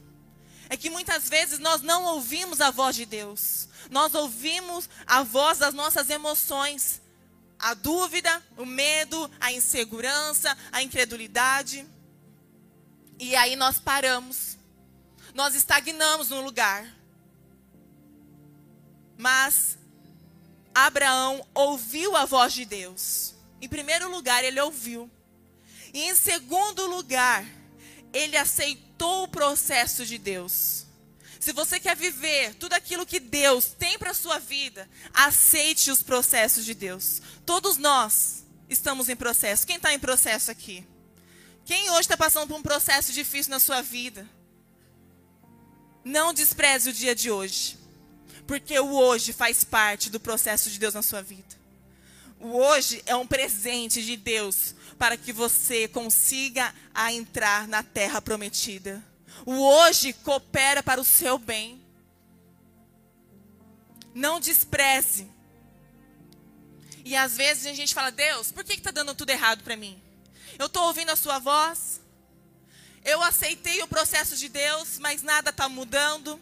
é 0.68 0.76
que 0.76 0.90
muitas 0.90 1.28
vezes 1.28 1.58
nós 1.58 1.80
não 1.80 2.04
ouvimos 2.04 2.60
a 2.60 2.70
voz 2.70 2.94
de 2.94 3.06
Deus. 3.06 3.68
Nós 3.90 4.14
ouvimos 4.14 4.88
a 5.06 5.22
voz 5.22 5.58
das 5.58 5.72
nossas 5.72 6.10
emoções. 6.10 7.00
A 7.58 7.74
dúvida, 7.74 8.42
o 8.56 8.64
medo, 8.64 9.30
a 9.40 9.52
insegurança, 9.52 10.56
a 10.70 10.82
incredulidade. 10.82 11.86
E 13.18 13.34
aí 13.34 13.56
nós 13.56 13.78
paramos. 13.78 14.56
Nós 15.34 15.54
estagnamos 15.54 16.30
no 16.30 16.40
lugar. 16.40 16.86
Mas 19.16 19.76
Abraão 20.74 21.44
ouviu 21.54 22.16
a 22.16 22.24
voz 22.24 22.52
de 22.52 22.64
Deus. 22.64 23.34
Em 23.60 23.68
primeiro 23.68 24.08
lugar, 24.08 24.44
ele 24.44 24.60
ouviu. 24.60 25.10
E 25.92 26.02
em 26.02 26.14
segundo 26.14 26.86
lugar, 26.86 27.44
ele 28.12 28.36
aceitou 28.36 29.24
o 29.24 29.28
processo 29.28 30.06
de 30.06 30.18
Deus. 30.18 30.86
Se 31.40 31.52
você 31.52 31.78
quer 31.78 31.96
viver 31.96 32.54
tudo 32.54 32.72
aquilo 32.72 33.06
que 33.06 33.20
Deus 33.20 33.66
tem 33.66 33.98
para 33.98 34.10
a 34.10 34.14
sua 34.14 34.38
vida, 34.38 34.88
aceite 35.14 35.90
os 35.90 36.02
processos 36.02 36.64
de 36.64 36.74
Deus. 36.74 37.22
Todos 37.46 37.76
nós 37.76 38.44
estamos 38.68 39.08
em 39.08 39.16
processo. 39.16 39.66
Quem 39.66 39.76
está 39.76 39.94
em 39.94 39.98
processo 39.98 40.50
aqui? 40.50 40.86
Quem 41.64 41.90
hoje 41.90 42.00
está 42.00 42.16
passando 42.16 42.48
por 42.48 42.56
um 42.56 42.62
processo 42.62 43.12
difícil 43.12 43.50
na 43.50 43.60
sua 43.60 43.82
vida? 43.82 44.28
Não 46.04 46.32
despreze 46.32 46.90
o 46.90 46.92
dia 46.92 47.14
de 47.14 47.30
hoje, 47.30 47.78
porque 48.46 48.78
o 48.78 48.94
hoje 48.94 49.32
faz 49.32 49.62
parte 49.62 50.10
do 50.10 50.18
processo 50.18 50.70
de 50.70 50.78
Deus 50.78 50.94
na 50.94 51.02
sua 51.02 51.22
vida. 51.22 51.56
O 52.40 52.56
hoje 52.56 53.02
é 53.04 53.14
um 53.14 53.26
presente 53.26 54.02
de 54.02 54.16
Deus 54.16 54.74
para 54.98 55.16
que 55.16 55.32
você 55.32 55.86
consiga 55.88 56.74
a 56.94 57.12
entrar 57.12 57.68
na 57.68 57.82
terra 57.82 58.22
prometida. 58.22 59.04
O 59.46 59.54
hoje 59.62 60.12
coopera 60.12 60.82
para 60.82 61.00
o 61.00 61.04
seu 61.04 61.38
bem. 61.38 61.84
Não 64.14 64.40
despreze. 64.40 65.30
E 67.04 67.16
às 67.16 67.36
vezes 67.36 67.66
a 67.66 67.72
gente 67.72 67.94
fala, 67.94 68.10
Deus, 68.10 68.52
por 68.52 68.64
que 68.64 68.74
está 68.74 68.90
dando 68.90 69.14
tudo 69.14 69.30
errado 69.30 69.62
para 69.62 69.76
mim? 69.76 70.02
Eu 70.58 70.66
estou 70.66 70.84
ouvindo 70.84 71.10
a 71.10 71.16
sua 71.16 71.38
voz, 71.38 72.00
eu 73.04 73.22
aceitei 73.22 73.82
o 73.82 73.88
processo 73.88 74.36
de 74.36 74.48
Deus, 74.48 74.98
mas 74.98 75.22
nada 75.22 75.50
está 75.50 75.68
mudando, 75.68 76.38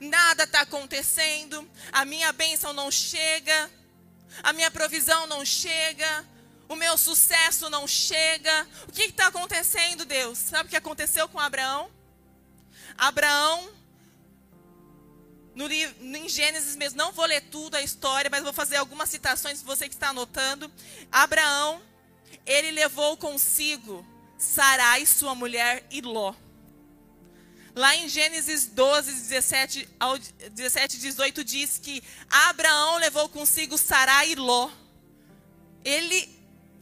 nada 0.00 0.44
está 0.44 0.62
acontecendo, 0.62 1.68
a 1.92 2.04
minha 2.04 2.32
bênção 2.32 2.72
não 2.72 2.90
chega, 2.90 3.70
a 4.42 4.52
minha 4.52 4.70
provisão 4.70 5.26
não 5.26 5.44
chega, 5.44 6.26
o 6.68 6.74
meu 6.74 6.96
sucesso 6.96 7.68
não 7.68 7.86
chega. 7.86 8.66
O 8.88 8.92
que 8.92 9.02
está 9.02 9.26
acontecendo, 9.26 10.04
Deus? 10.04 10.38
Sabe 10.38 10.66
o 10.66 10.70
que 10.70 10.76
aconteceu 10.76 11.28
com 11.28 11.38
Abraão? 11.38 11.90
Abraão, 12.96 13.70
no, 15.54 15.70
em 15.70 16.28
Gênesis 16.28 16.76
mesmo, 16.76 16.96
não 16.98 17.12
vou 17.12 17.26
ler 17.26 17.42
tudo 17.42 17.74
a 17.74 17.82
história, 17.82 18.30
mas 18.30 18.42
vou 18.42 18.52
fazer 18.52 18.76
algumas 18.76 19.10
citações, 19.10 19.62
você 19.62 19.88
que 19.88 19.94
está 19.94 20.08
anotando. 20.08 20.70
Abraão, 21.10 21.82
ele 22.46 22.70
levou 22.70 23.16
consigo 23.16 24.06
Sarai, 24.38 25.06
sua 25.06 25.34
mulher, 25.34 25.86
e 25.90 26.00
Ló. 26.00 26.34
Lá 27.74 27.96
em 27.96 28.08
Gênesis 28.08 28.66
12, 28.66 29.12
17 29.12 29.88
ao 29.98 30.18
17, 30.18 30.98
18 30.98 31.42
diz 31.44 31.78
que 31.78 32.02
Abraão 32.28 32.98
levou 32.98 33.28
consigo 33.28 33.78
Sarai 33.78 34.32
e 34.32 34.34
Ló. 34.34 34.70
Ele 35.84 36.28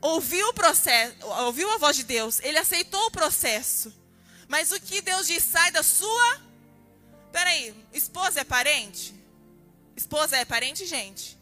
ouviu 0.00 0.48
o 0.48 0.54
processo, 0.54 1.14
ouviu 1.44 1.70
a 1.70 1.78
voz 1.78 1.96
de 1.96 2.04
Deus, 2.04 2.40
ele 2.40 2.58
aceitou 2.58 3.06
o 3.06 3.10
processo. 3.10 3.99
Mas 4.50 4.72
o 4.72 4.80
que 4.80 5.00
Deus 5.00 5.28
diz 5.28 5.44
sai 5.44 5.70
da 5.70 5.82
sua 5.82 6.50
Peraí, 7.30 7.72
esposa 7.92 8.40
é 8.40 8.44
parente? 8.44 9.14
Esposa 9.96 10.36
é 10.36 10.44
parente, 10.44 10.84
gente? 10.86 11.38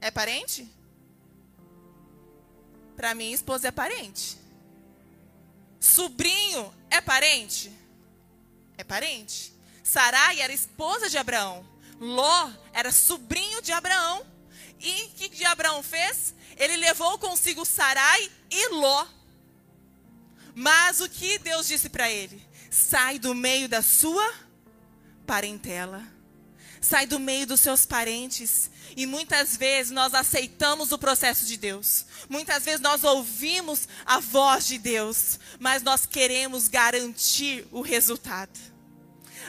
É 0.00 0.10
parente? 0.10 0.68
Para 2.96 3.14
mim, 3.14 3.30
esposa 3.30 3.68
é 3.68 3.70
parente. 3.70 4.36
Sobrinho 5.78 6.74
é 6.90 7.00
parente? 7.00 7.70
É 8.76 8.82
parente. 8.82 9.54
Sarai 9.84 10.40
era 10.40 10.52
esposa 10.52 11.08
de 11.08 11.16
Abraão. 11.16 11.64
Ló 12.00 12.50
era 12.72 12.90
sobrinho 12.90 13.62
de 13.62 13.70
Abraão. 13.70 14.26
E 14.80 15.04
o 15.04 15.08
que, 15.10 15.28
que 15.28 15.44
Abraão 15.44 15.82
fez? 15.82 16.34
Ele 16.56 16.76
levou 16.76 17.18
consigo 17.18 17.64
Sarai 17.64 18.32
e 18.50 18.68
Ló. 18.70 19.06
Mas 20.58 21.02
o 21.02 21.08
que 21.10 21.38
Deus 21.38 21.66
disse 21.66 21.90
para 21.90 22.10
ele? 22.10 22.42
Sai 22.70 23.18
do 23.18 23.34
meio 23.34 23.68
da 23.68 23.82
sua 23.82 24.32
parentela. 25.26 26.02
Sai 26.80 27.06
do 27.06 27.20
meio 27.20 27.46
dos 27.46 27.60
seus 27.60 27.84
parentes. 27.84 28.70
E 28.96 29.04
muitas 29.04 29.54
vezes 29.54 29.92
nós 29.92 30.14
aceitamos 30.14 30.92
o 30.92 30.98
processo 30.98 31.44
de 31.44 31.58
Deus. 31.58 32.06
Muitas 32.26 32.64
vezes 32.64 32.80
nós 32.80 33.04
ouvimos 33.04 33.86
a 34.06 34.18
voz 34.18 34.66
de 34.66 34.78
Deus, 34.78 35.38
mas 35.60 35.82
nós 35.82 36.06
queremos 36.06 36.68
garantir 36.68 37.68
o 37.70 37.82
resultado. 37.82 38.58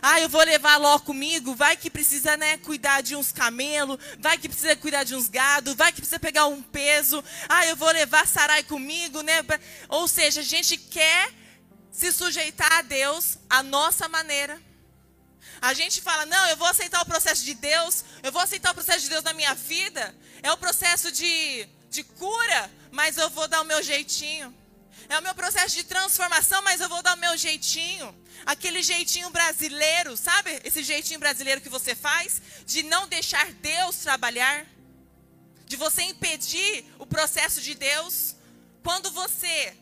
Ah, 0.02 0.20
eu 0.20 0.30
vou 0.30 0.44
levar 0.44 0.78
Ló 0.78 1.00
comigo, 1.00 1.56
vai 1.56 1.76
que 1.76 1.90
precisa, 1.90 2.38
né, 2.38 2.58
cuidar 2.58 3.02
de 3.02 3.16
uns 3.16 3.32
camelos, 3.32 3.98
vai 4.20 4.38
que 4.38 4.48
precisa 4.48 4.76
cuidar 4.76 5.04
de 5.04 5.16
uns 5.16 5.28
gado, 5.28 5.76
vai 5.76 5.92
que 5.92 6.02
precisa 6.02 6.20
pegar 6.20 6.46
um 6.46 6.62
peso. 6.62 7.24
Ah, 7.50 7.66
eu 7.66 7.76
vou 7.76 7.90
levar 7.92 8.28
Sarai 8.28 8.64
comigo, 8.64 9.22
né? 9.22 9.44
Ou 9.90 10.08
seja, 10.08 10.42
a 10.42 10.44
gente 10.44 10.78
quer 10.78 11.34
se 11.92 12.12
sujeitar 12.12 12.72
a 12.74 12.82
Deus 12.82 13.38
à 13.50 13.64
nossa 13.64 14.08
maneira. 14.08 14.62
A 15.60 15.74
gente 15.74 16.02
fala, 16.02 16.26
não, 16.26 16.48
eu 16.48 16.58
vou 16.58 16.68
aceitar 16.68 17.02
o 17.02 17.06
processo 17.06 17.44
de 17.44 17.56
Deus, 17.56 18.06
eu 18.22 18.32
vou 18.32 18.42
aceitar 18.42 18.72
o 18.72 18.76
processo 18.76 19.02
de 19.02 19.10
Deus 19.10 19.24
na 19.24 19.34
minha 19.34 19.56
vida. 19.56 20.16
É 20.44 20.52
o 20.52 20.58
processo 20.58 21.12
de, 21.12 21.68
de 21.90 22.04
cura, 22.04 22.72
mas 22.92 23.18
eu 23.18 23.30
vou 23.30 23.48
dar 23.48 23.62
o 23.62 23.66
meu 23.66 23.82
jeitinho. 23.82 24.54
É 25.10 25.18
o 25.18 25.22
meu 25.22 25.34
processo 25.34 25.76
de 25.76 25.84
transformação, 25.84 26.62
mas 26.62 26.82
eu 26.82 26.90
vou 26.90 27.02
dar 27.02 27.16
o 27.16 27.20
meu 27.20 27.38
jeitinho. 27.38 28.14
Aquele 28.46 28.84
jeitinho 28.84 29.30
brasileiro, 29.30 30.18
sabe? 30.18 30.60
Esse 30.64 30.84
jeitinho 30.84 31.20
brasileiro 31.20 31.62
que 31.62 31.70
você 31.70 31.96
faz 31.96 32.42
de 32.66 32.84
não 32.84 33.08
deixar 33.08 33.52
Deus 33.54 33.98
trabalhar, 33.98 34.66
de 35.66 35.76
você 35.76 36.04
impedir 36.04 36.86
o 37.00 37.06
processo 37.06 37.62
de 37.62 37.74
Deus. 37.74 38.36
Quando 38.84 39.10
você 39.12 39.76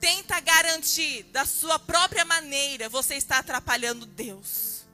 tenta 0.00 0.38
garantir 0.40 1.24
da 1.24 1.44
sua 1.44 1.78
própria 1.78 2.24
maneira, 2.24 2.88
você 2.88 3.16
está 3.16 3.38
atrapalhando 3.38 4.06
Deus. 4.06 4.86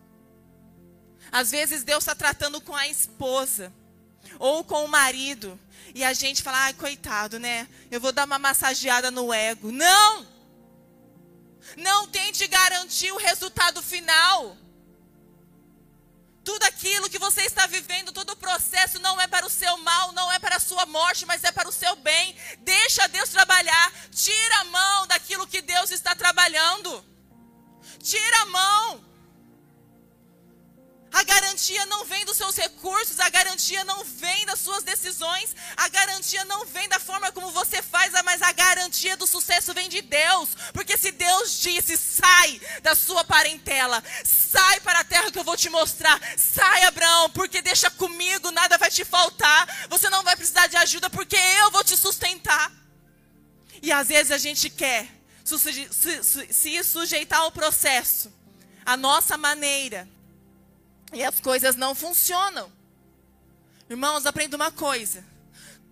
Às 1.30 1.50
vezes 1.50 1.82
Deus 1.82 2.04
está 2.04 2.14
tratando 2.14 2.60
com 2.60 2.74
a 2.74 2.88
esposa 2.88 3.72
ou 4.38 4.64
com 4.64 4.84
o 4.84 4.88
marido 4.88 5.58
e 5.94 6.02
a 6.04 6.12
gente 6.12 6.42
fala, 6.42 6.58
ai, 6.58 6.74
coitado, 6.74 7.38
né? 7.38 7.68
Eu 7.90 8.00
vou 8.00 8.12
dar 8.12 8.24
uma 8.24 8.38
massageada 8.38 9.10
no 9.10 9.32
ego. 9.32 9.70
Não! 9.70 10.26
Não 11.76 12.08
tente 12.08 12.46
garantir 12.46 13.12
o 13.12 13.18
resultado 13.18 13.82
final. 13.82 14.56
Tudo 16.44 16.64
aquilo 16.64 17.08
que 17.08 17.18
você 17.18 17.42
está 17.42 17.66
vivendo, 17.66 18.10
todo 18.10 18.30
o 18.30 18.36
processo 18.36 18.98
não 18.98 19.20
é 19.20 19.28
para 19.28 19.46
o 19.46 19.50
seu 19.50 19.76
mal, 19.78 20.12
não 20.12 20.32
é 20.32 20.38
para 20.40 20.56
a 20.56 20.60
sua 20.60 20.84
morte, 20.86 21.24
mas 21.24 21.44
é 21.44 21.52
para 21.52 21.68
o 21.68 21.72
seu 21.72 21.94
bem. 21.96 22.34
Deixa 22.60 23.06
Deus 23.08 23.28
trabalhar. 23.28 23.92
Tira 24.10 24.60
a 24.60 24.64
mão 24.64 25.06
daquilo 25.06 25.46
que 25.46 25.62
Deus 25.62 25.90
está 25.90 26.14
trabalhando. 26.14 27.04
Tira 28.02 28.42
a 28.42 28.46
mão. 28.46 29.11
A 31.12 31.22
garantia 31.24 31.84
não 31.86 32.06
vem 32.06 32.24
dos 32.24 32.38
seus 32.38 32.56
recursos, 32.56 33.20
a 33.20 33.28
garantia 33.28 33.84
não 33.84 34.02
vem 34.02 34.46
das 34.46 34.58
suas 34.58 34.82
decisões, 34.82 35.54
a 35.76 35.86
garantia 35.88 36.42
não 36.46 36.64
vem 36.64 36.88
da 36.88 36.98
forma 36.98 37.30
como 37.30 37.50
você 37.50 37.82
faz, 37.82 38.12
mas 38.24 38.40
a 38.40 38.50
garantia 38.52 39.14
do 39.14 39.26
sucesso 39.26 39.74
vem 39.74 39.90
de 39.90 40.00
Deus. 40.00 40.48
Porque 40.72 40.96
se 40.96 41.12
Deus 41.12 41.60
disse, 41.60 41.98
sai 41.98 42.58
da 42.82 42.94
sua 42.94 43.22
parentela, 43.24 44.02
sai 44.24 44.80
para 44.80 45.00
a 45.00 45.04
terra 45.04 45.30
que 45.30 45.38
eu 45.38 45.44
vou 45.44 45.56
te 45.56 45.68
mostrar, 45.68 46.18
sai, 46.38 46.84
Abraão, 46.84 47.28
porque 47.30 47.60
deixa 47.60 47.90
comigo, 47.90 48.50
nada 48.50 48.78
vai 48.78 48.90
te 48.90 49.04
faltar, 49.04 49.86
você 49.90 50.08
não 50.08 50.22
vai 50.22 50.34
precisar 50.34 50.66
de 50.66 50.78
ajuda, 50.78 51.10
porque 51.10 51.36
eu 51.36 51.70
vou 51.70 51.84
te 51.84 51.94
sustentar. 51.94 52.72
E 53.82 53.92
às 53.92 54.08
vezes 54.08 54.32
a 54.32 54.38
gente 54.38 54.70
quer 54.70 55.08
se 55.44 56.84
sujeitar 56.84 57.40
ao 57.40 57.52
processo, 57.52 58.32
a 58.86 58.96
nossa 58.96 59.36
maneira 59.36 60.08
e 61.12 61.22
as 61.22 61.38
coisas 61.40 61.76
não 61.76 61.94
funcionam. 61.94 62.72
Irmãos, 63.88 64.24
aprenda 64.26 64.56
uma 64.56 64.70
coisa. 64.70 65.24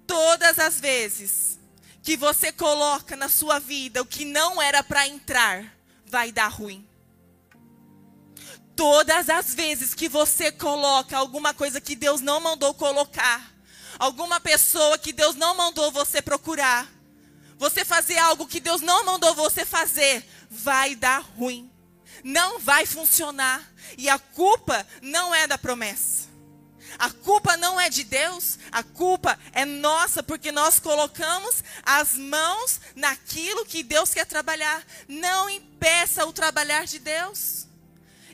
Todas 0.06 0.58
as 0.58 0.80
vezes 0.80 1.58
que 2.02 2.16
você 2.16 2.50
coloca 2.50 3.14
na 3.16 3.28
sua 3.28 3.58
vida 3.58 4.00
o 4.00 4.06
que 4.06 4.24
não 4.24 4.60
era 4.60 4.82
para 4.82 5.06
entrar, 5.06 5.64
vai 6.06 6.32
dar 6.32 6.48
ruim. 6.48 6.86
Todas 8.74 9.28
as 9.28 9.54
vezes 9.54 9.94
que 9.94 10.08
você 10.08 10.50
coloca 10.50 11.16
alguma 11.16 11.52
coisa 11.52 11.80
que 11.80 11.94
Deus 11.94 12.22
não 12.22 12.40
mandou 12.40 12.72
colocar, 12.72 13.54
alguma 13.98 14.40
pessoa 14.40 14.96
que 14.96 15.12
Deus 15.12 15.34
não 15.36 15.54
mandou 15.54 15.92
você 15.92 16.22
procurar, 16.22 16.88
você 17.58 17.84
fazer 17.84 18.16
algo 18.16 18.46
que 18.46 18.58
Deus 18.58 18.80
não 18.80 19.04
mandou 19.04 19.34
você 19.34 19.66
fazer, 19.66 20.26
vai 20.50 20.94
dar 20.94 21.18
ruim. 21.18 21.70
Não 22.22 22.58
vai 22.58 22.86
funcionar. 22.86 23.68
E 23.96 24.08
a 24.08 24.18
culpa 24.18 24.86
não 25.02 25.34
é 25.34 25.46
da 25.46 25.58
promessa. 25.58 26.30
A 26.98 27.10
culpa 27.10 27.56
não 27.56 27.80
é 27.80 27.88
de 27.88 28.04
Deus, 28.04 28.58
a 28.70 28.82
culpa 28.82 29.38
é 29.52 29.64
nossa, 29.64 30.22
porque 30.22 30.50
nós 30.50 30.78
colocamos 30.78 31.62
as 31.82 32.14
mãos 32.14 32.80
naquilo 32.94 33.64
que 33.64 33.82
Deus 33.82 34.12
quer 34.12 34.26
trabalhar. 34.26 34.84
Não 35.08 35.48
impeça 35.48 36.26
o 36.26 36.32
trabalhar 36.32 36.86
de 36.86 36.98
Deus. 36.98 37.66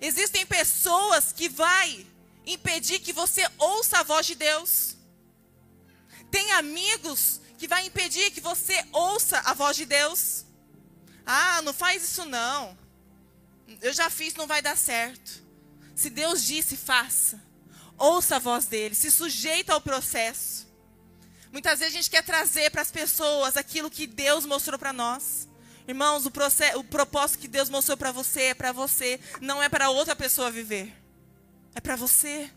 Existem 0.00 0.44
pessoas 0.46 1.32
que 1.32 1.48
vai 1.48 2.06
impedir 2.46 3.00
que 3.00 3.12
você 3.12 3.48
ouça 3.58 3.98
a 3.98 4.02
voz 4.02 4.26
de 4.26 4.34
Deus. 4.34 4.96
Tem 6.30 6.52
amigos 6.52 7.40
que 7.58 7.68
vai 7.68 7.86
impedir 7.86 8.30
que 8.30 8.40
você 8.40 8.84
ouça 8.92 9.38
a 9.44 9.54
voz 9.54 9.76
de 9.76 9.86
Deus. 9.86 10.44
Ah, 11.24 11.62
não 11.62 11.72
faz 11.72 12.04
isso 12.04 12.24
não. 12.24 12.76
Eu 13.80 13.92
já 13.92 14.08
fiz, 14.08 14.34
não 14.34 14.46
vai 14.46 14.62
dar 14.62 14.76
certo. 14.76 15.44
Se 15.94 16.10
Deus 16.10 16.44
disse, 16.44 16.76
faça. 16.76 17.42
Ouça 17.98 18.36
a 18.36 18.38
voz 18.38 18.66
dele, 18.66 18.94
se 18.94 19.10
sujeita 19.10 19.72
ao 19.72 19.80
processo. 19.80 20.66
Muitas 21.50 21.78
vezes 21.78 21.94
a 21.94 21.96
gente 21.96 22.10
quer 22.10 22.22
trazer 22.22 22.70
para 22.70 22.82
as 22.82 22.90
pessoas 22.90 23.56
aquilo 23.56 23.90
que 23.90 24.06
Deus 24.06 24.44
mostrou 24.44 24.78
para 24.78 24.92
nós. 24.92 25.48
Irmãos, 25.88 26.26
o, 26.26 26.30
processo, 26.30 26.78
o 26.78 26.84
propósito 26.84 27.40
que 27.40 27.48
Deus 27.48 27.70
mostrou 27.70 27.96
para 27.96 28.12
você 28.12 28.42
é 28.42 28.54
para 28.54 28.72
você, 28.72 29.18
não 29.40 29.62
é 29.62 29.68
para 29.68 29.88
outra 29.88 30.14
pessoa 30.14 30.50
viver. 30.50 30.92
É 31.74 31.80
para 31.80 31.96
você. 31.96 32.50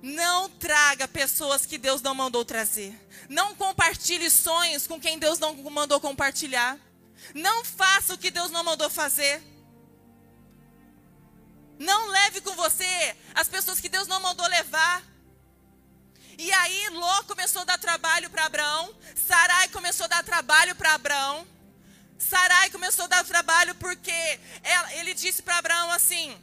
Não 0.00 0.48
traga 0.48 1.08
pessoas 1.08 1.66
que 1.66 1.76
Deus 1.76 2.00
não 2.00 2.14
mandou 2.14 2.44
trazer. 2.44 2.94
Não 3.28 3.54
compartilhe 3.54 4.30
sonhos 4.30 4.86
com 4.86 5.00
quem 5.00 5.18
Deus 5.18 5.38
não 5.38 5.54
mandou 5.54 6.00
compartilhar. 6.00 6.78
Não 7.34 7.64
faça 7.64 8.14
o 8.14 8.18
que 8.18 8.30
Deus 8.30 8.50
não 8.50 8.64
mandou 8.64 8.88
fazer. 8.88 9.42
Não 11.78 12.08
leve 12.08 12.40
com 12.40 12.54
você 12.54 13.16
as 13.34 13.48
pessoas 13.48 13.80
que 13.80 13.88
Deus 13.88 14.08
não 14.08 14.20
mandou 14.20 14.46
levar. 14.48 15.02
E 16.36 16.52
aí 16.52 16.88
Ló 16.90 17.22
começou 17.24 17.62
a 17.62 17.64
dar 17.64 17.78
trabalho 17.78 18.30
para 18.30 18.44
Abraão, 18.46 18.94
Sarai 19.16 19.68
começou 19.68 20.04
a 20.04 20.08
dar 20.08 20.22
trabalho 20.22 20.74
para 20.76 20.94
Abraão. 20.94 21.46
Sarai 22.16 22.70
começou 22.70 23.04
a 23.04 23.08
dar 23.08 23.24
trabalho 23.24 23.74
porque 23.76 24.40
ela, 24.62 24.94
ele 24.94 25.14
disse 25.14 25.42
para 25.42 25.58
Abraão 25.58 25.90
assim: 25.90 26.36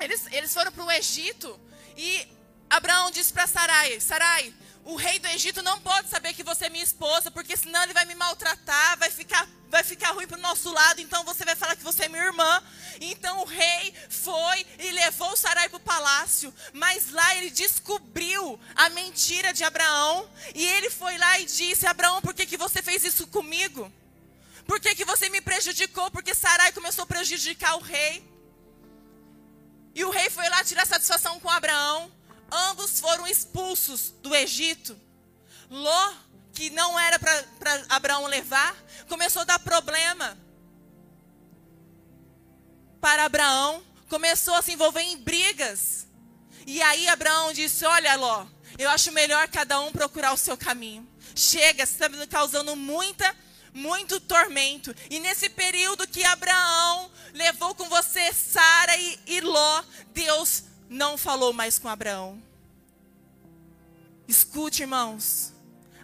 eles, 0.00 0.26
eles 0.30 0.52
foram 0.52 0.72
para 0.72 0.84
o 0.84 0.90
Egito 0.92 1.58
e 1.96 2.26
Abraão 2.68 3.10
disse 3.10 3.32
para 3.32 3.46
Sarai: 3.46 4.00
Sarai, 4.00 4.54
o 4.84 4.96
rei 4.96 5.18
do 5.18 5.28
Egito 5.28 5.62
não 5.62 5.80
pode 5.80 6.08
saber 6.08 6.34
que 6.34 6.42
você 6.42 6.66
é 6.66 6.70
minha 6.70 6.84
esposa, 6.84 7.30
porque 7.30 7.56
senão 7.56 7.82
ele 7.82 7.94
vai 7.94 8.04
me 8.04 8.14
maltratar, 8.14 8.98
vai 8.98 9.10
ficar, 9.10 9.48
vai 9.74 9.82
ficar 9.82 10.12
ruim 10.12 10.28
para 10.28 10.38
o 10.38 10.40
nosso 10.40 10.70
lado, 10.70 11.00
então 11.00 11.24
você 11.24 11.44
vai 11.44 11.56
falar 11.56 11.74
que 11.74 11.82
você 11.82 12.04
é 12.04 12.08
minha 12.08 12.22
irmã. 12.22 12.62
Então 13.00 13.40
o 13.40 13.44
rei 13.44 13.92
foi 14.08 14.64
e 14.78 14.92
levou 14.92 15.36
Sarai 15.36 15.68
para 15.68 15.78
o 15.78 15.80
palácio, 15.80 16.54
mas 16.72 17.10
lá 17.10 17.34
ele 17.34 17.50
descobriu 17.50 18.60
a 18.76 18.88
mentira 18.90 19.52
de 19.52 19.64
Abraão, 19.64 20.30
e 20.54 20.64
ele 20.64 20.90
foi 20.90 21.18
lá 21.18 21.40
e 21.40 21.44
disse: 21.46 21.88
Abraão, 21.88 22.22
por 22.22 22.32
que, 22.32 22.46
que 22.46 22.56
você 22.56 22.80
fez 22.82 23.04
isso 23.04 23.26
comigo? 23.26 23.92
Por 24.64 24.78
que, 24.78 24.94
que 24.94 25.04
você 25.04 25.28
me 25.28 25.40
prejudicou? 25.40 26.08
Porque 26.08 26.36
Sarai 26.36 26.70
começou 26.70 27.02
a 27.02 27.06
prejudicar 27.06 27.74
o 27.74 27.80
rei. 27.80 28.24
E 29.92 30.04
o 30.04 30.10
rei 30.10 30.30
foi 30.30 30.48
lá 30.50 30.62
tirar 30.62 30.86
satisfação 30.86 31.40
com 31.40 31.50
Abraão. 31.50 32.12
Ambos 32.48 33.00
foram 33.00 33.26
expulsos 33.26 34.14
do 34.22 34.32
Egito. 34.36 34.96
Ló, 35.68 36.14
que 36.54 36.70
não 36.70 36.98
era 36.98 37.18
para 37.18 37.84
Abraão 37.88 38.26
levar, 38.26 38.74
começou 39.08 39.42
a 39.42 39.44
dar 39.44 39.58
problema 39.58 40.38
para 43.00 43.24
Abraão, 43.24 43.82
começou 44.08 44.54
a 44.54 44.62
se 44.62 44.72
envolver 44.72 45.02
em 45.02 45.18
brigas. 45.18 46.06
E 46.66 46.80
aí 46.80 47.06
Abraão 47.08 47.52
disse: 47.52 47.84
Olha, 47.84 48.16
Ló, 48.16 48.46
eu 48.78 48.88
acho 48.88 49.12
melhor 49.12 49.46
cada 49.48 49.80
um 49.80 49.92
procurar 49.92 50.32
o 50.32 50.38
seu 50.38 50.56
caminho. 50.56 51.06
Chega, 51.34 51.84
você 51.84 51.92
está 51.92 52.08
me 52.08 52.26
causando 52.26 52.74
muita, 52.76 53.36
muito 53.74 54.20
tormento. 54.20 54.94
E 55.10 55.18
nesse 55.18 55.50
período 55.50 56.06
que 56.06 56.24
Abraão 56.24 57.10
levou 57.34 57.74
com 57.74 57.88
você 57.88 58.32
Sara 58.32 58.96
e, 58.96 59.18
e 59.26 59.40
Ló, 59.40 59.84
Deus 60.14 60.62
não 60.88 61.18
falou 61.18 61.52
mais 61.52 61.78
com 61.78 61.88
Abraão. 61.88 62.40
Escute, 64.26 64.82
irmãos. 64.82 65.53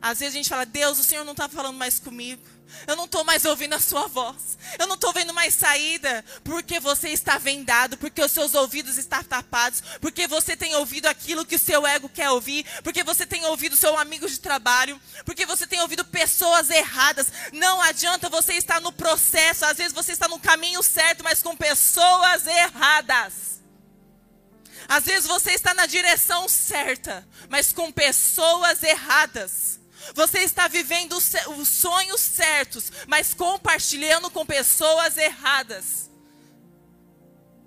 Às 0.01 0.21
vezes 0.21 0.35
a 0.35 0.39
gente 0.39 0.49
fala, 0.49 0.65
Deus, 0.65 0.99
o 0.99 1.05
Senhor 1.05 1.25
não 1.25 1.33
está 1.33 1.49
falando 1.49 1.77
mais 1.77 1.99
comigo. 1.99 2.43
Eu 2.87 2.97
não 2.97 3.05
estou 3.05 3.25
mais 3.25 3.45
ouvindo 3.45 3.75
a 3.75 3.81
sua 3.81 4.07
voz. 4.07 4.57
Eu 4.79 4.87
não 4.87 4.95
estou 4.95 5.13
vendo 5.13 5.35
mais 5.35 5.55
saída. 5.55 6.25
Porque 6.45 6.81
você 6.81 7.09
está 7.11 7.37
vendado. 7.39 7.97
Porque 7.97 8.23
os 8.23 8.33
seus 8.33 8.55
ouvidos 8.55 8.97
estão 8.97 9.23
tapados. 9.23 9.83
Porque 10.01 10.27
você 10.27 10.57
tem 10.57 10.75
ouvido 10.77 11.07
aquilo 11.07 11.45
que 11.45 11.57
o 11.57 11.59
seu 11.59 11.87
ego 11.87 12.09
quer 12.09 12.31
ouvir. 12.31 12.65
Porque 12.83 13.03
você 13.03 13.27
tem 13.27 13.45
ouvido 13.47 13.77
seu 13.77 13.99
amigo 13.99 14.29
de 14.29 14.39
trabalho. 14.39 15.01
Porque 15.25 15.45
você 15.45 15.67
tem 15.67 15.81
ouvido 15.81 16.05
pessoas 16.05 16.71
erradas. 16.71 17.33
Não 17.53 17.83
adianta 17.83 18.29
você 18.29 18.55
estar 18.55 18.81
no 18.81 18.93
processo. 18.93 19.65
Às 19.65 19.77
vezes 19.77 19.93
você 19.93 20.13
está 20.13 20.29
no 20.29 20.39
caminho 20.39 20.83
certo, 20.83 21.25
mas 21.25 21.43
com 21.43 21.57
pessoas 21.57 22.47
erradas. 22.47 23.61
Às 24.89 25.05
vezes 25.05 25.27
você 25.27 25.53
está 25.53 25.73
na 25.73 25.87
direção 25.87 26.49
certa, 26.49 27.27
mas 27.49 27.73
com 27.73 27.93
pessoas 27.93 28.83
erradas. 28.83 29.80
Você 30.15 30.39
está 30.39 30.69
vivendo 30.69 31.13
os 31.15 31.69
sonhos 31.69 32.21
certos, 32.21 32.91
mas 33.07 33.35
compartilhando 33.35 34.31
com 34.31 34.45
pessoas 34.45 35.17
erradas. 35.17 36.11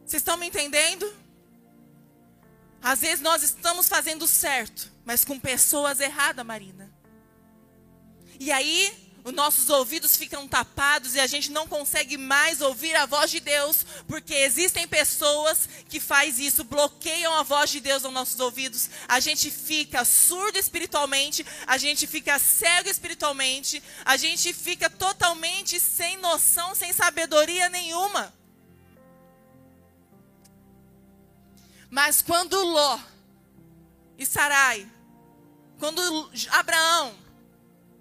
Vocês 0.06 0.22
estão 0.22 0.38
me 0.38 0.48
entendendo? 0.48 1.12
Às 2.82 3.00
vezes 3.00 3.22
nós 3.22 3.44
estamos 3.44 3.88
fazendo 3.88 4.28
certo, 4.28 4.92
mas 5.06 5.24
com 5.24 5.40
pessoas 5.40 6.00
erradas, 6.00 6.46
Marina. 6.46 6.92
E 8.40 8.52
aí, 8.52 9.03
os 9.24 9.34
nossos 9.34 9.70
ouvidos 9.70 10.18
ficam 10.18 10.48
tapados 10.48 11.15
e 11.15 11.20
a 11.20 11.27
gente 11.27 11.50
não 11.50 11.65
consegue 11.65 12.18
mais 12.18 12.60
ouvir 12.60 12.94
a 12.96 13.06
voz 13.06 13.32
de 13.32 13.39
Deus, 13.39 13.86
porque 14.06 14.34
existem 14.34 14.86
pessoas 14.86 15.70
que 15.88 16.00
faz 16.00 16.39
isso, 16.39 16.63
bloqueiam 16.65 17.34
a 17.34 17.44
voz 17.44 17.70
de 17.70 17.80
Deus 17.80 18.03
aos 18.03 18.13
nossos 18.13 18.39
ouvidos. 18.39 18.89
A 19.08 19.21
gente 19.21 19.50
fica 19.50 20.04
surdo 20.04 20.58
espiritualmente, 20.58 21.45
a 21.65 21.78
gente 21.78 22.06
fica 22.06 22.38
cego 22.38 22.89
espiritualmente, 22.89 23.82
a 24.04 24.17
gente 24.17 24.54
fica 24.54 24.89
totalmente 24.89 25.80
sem 25.80 26.17
noção, 26.17 26.76
sem 26.76 26.91
sabedoria 26.91 27.69
nenhuma. 27.69 28.34
Mas 31.89 32.21
quando 32.21 32.62
Ló 32.62 33.00
e 34.17 34.26
Sarai, 34.26 34.86
quando 35.80 36.02
Abraão 36.50 37.23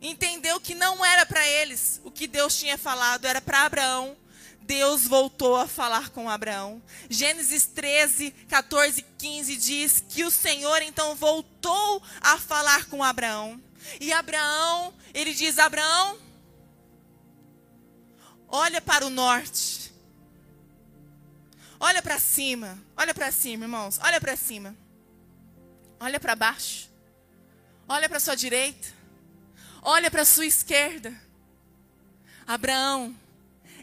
entendeu 0.03 0.61
que 0.61 0.75
não 0.75 1.05
era 1.05 1.25
para 1.25 1.47
eles 1.47 2.01
o 2.05 2.11
que 2.11 2.27
Deus 2.27 2.59
tinha 2.59 2.77
falado, 2.77 3.25
era 3.25 3.41
para 3.41 3.65
Abraão. 3.65 4.17
Deus 4.63 5.07
voltou 5.07 5.57
a 5.57 5.67
falar 5.67 6.11
com 6.11 6.29
Abraão. 6.29 6.83
Gênesis 7.09 7.67
13, 7.67 8.31
14, 8.49 9.05
15 9.19 9.57
diz 9.57 10.05
que 10.09 10.25
o 10.25 10.31
Senhor 10.31 10.83
então 10.83 11.15
voltou 11.15 12.03
a 12.21 12.39
falar 12.39 12.87
com 12.87 13.03
Abraão. 13.03 13.61
E 14.01 14.13
Abraão, 14.13 14.95
ele 15.13 15.35
diz: 15.35 15.59
Abraão, 15.59 16.19
olha 18.49 18.81
para 18.81 19.07
o 19.07 19.11
norte. 19.11 19.93
Olha 21.81 22.01
para 22.01 22.19
cima. 22.21 22.79
Olha 22.97 23.13
para 23.13 23.33
cima, 23.33 23.65
irmãos. 23.65 23.99
Olha 24.01 24.21
para 24.21 24.37
cima. 24.37 24.77
Olha 25.99 26.21
para 26.21 26.37
baixo. 26.37 26.89
Olha 27.89 28.09
para 28.09 28.21
sua 28.21 28.37
direita. 28.37 29.02
Olha 29.85 30.11
para 30.11 30.23
a 30.23 30.25
sua 30.25 30.47
esquerda. 30.47 31.13
Abraão, 32.47 33.15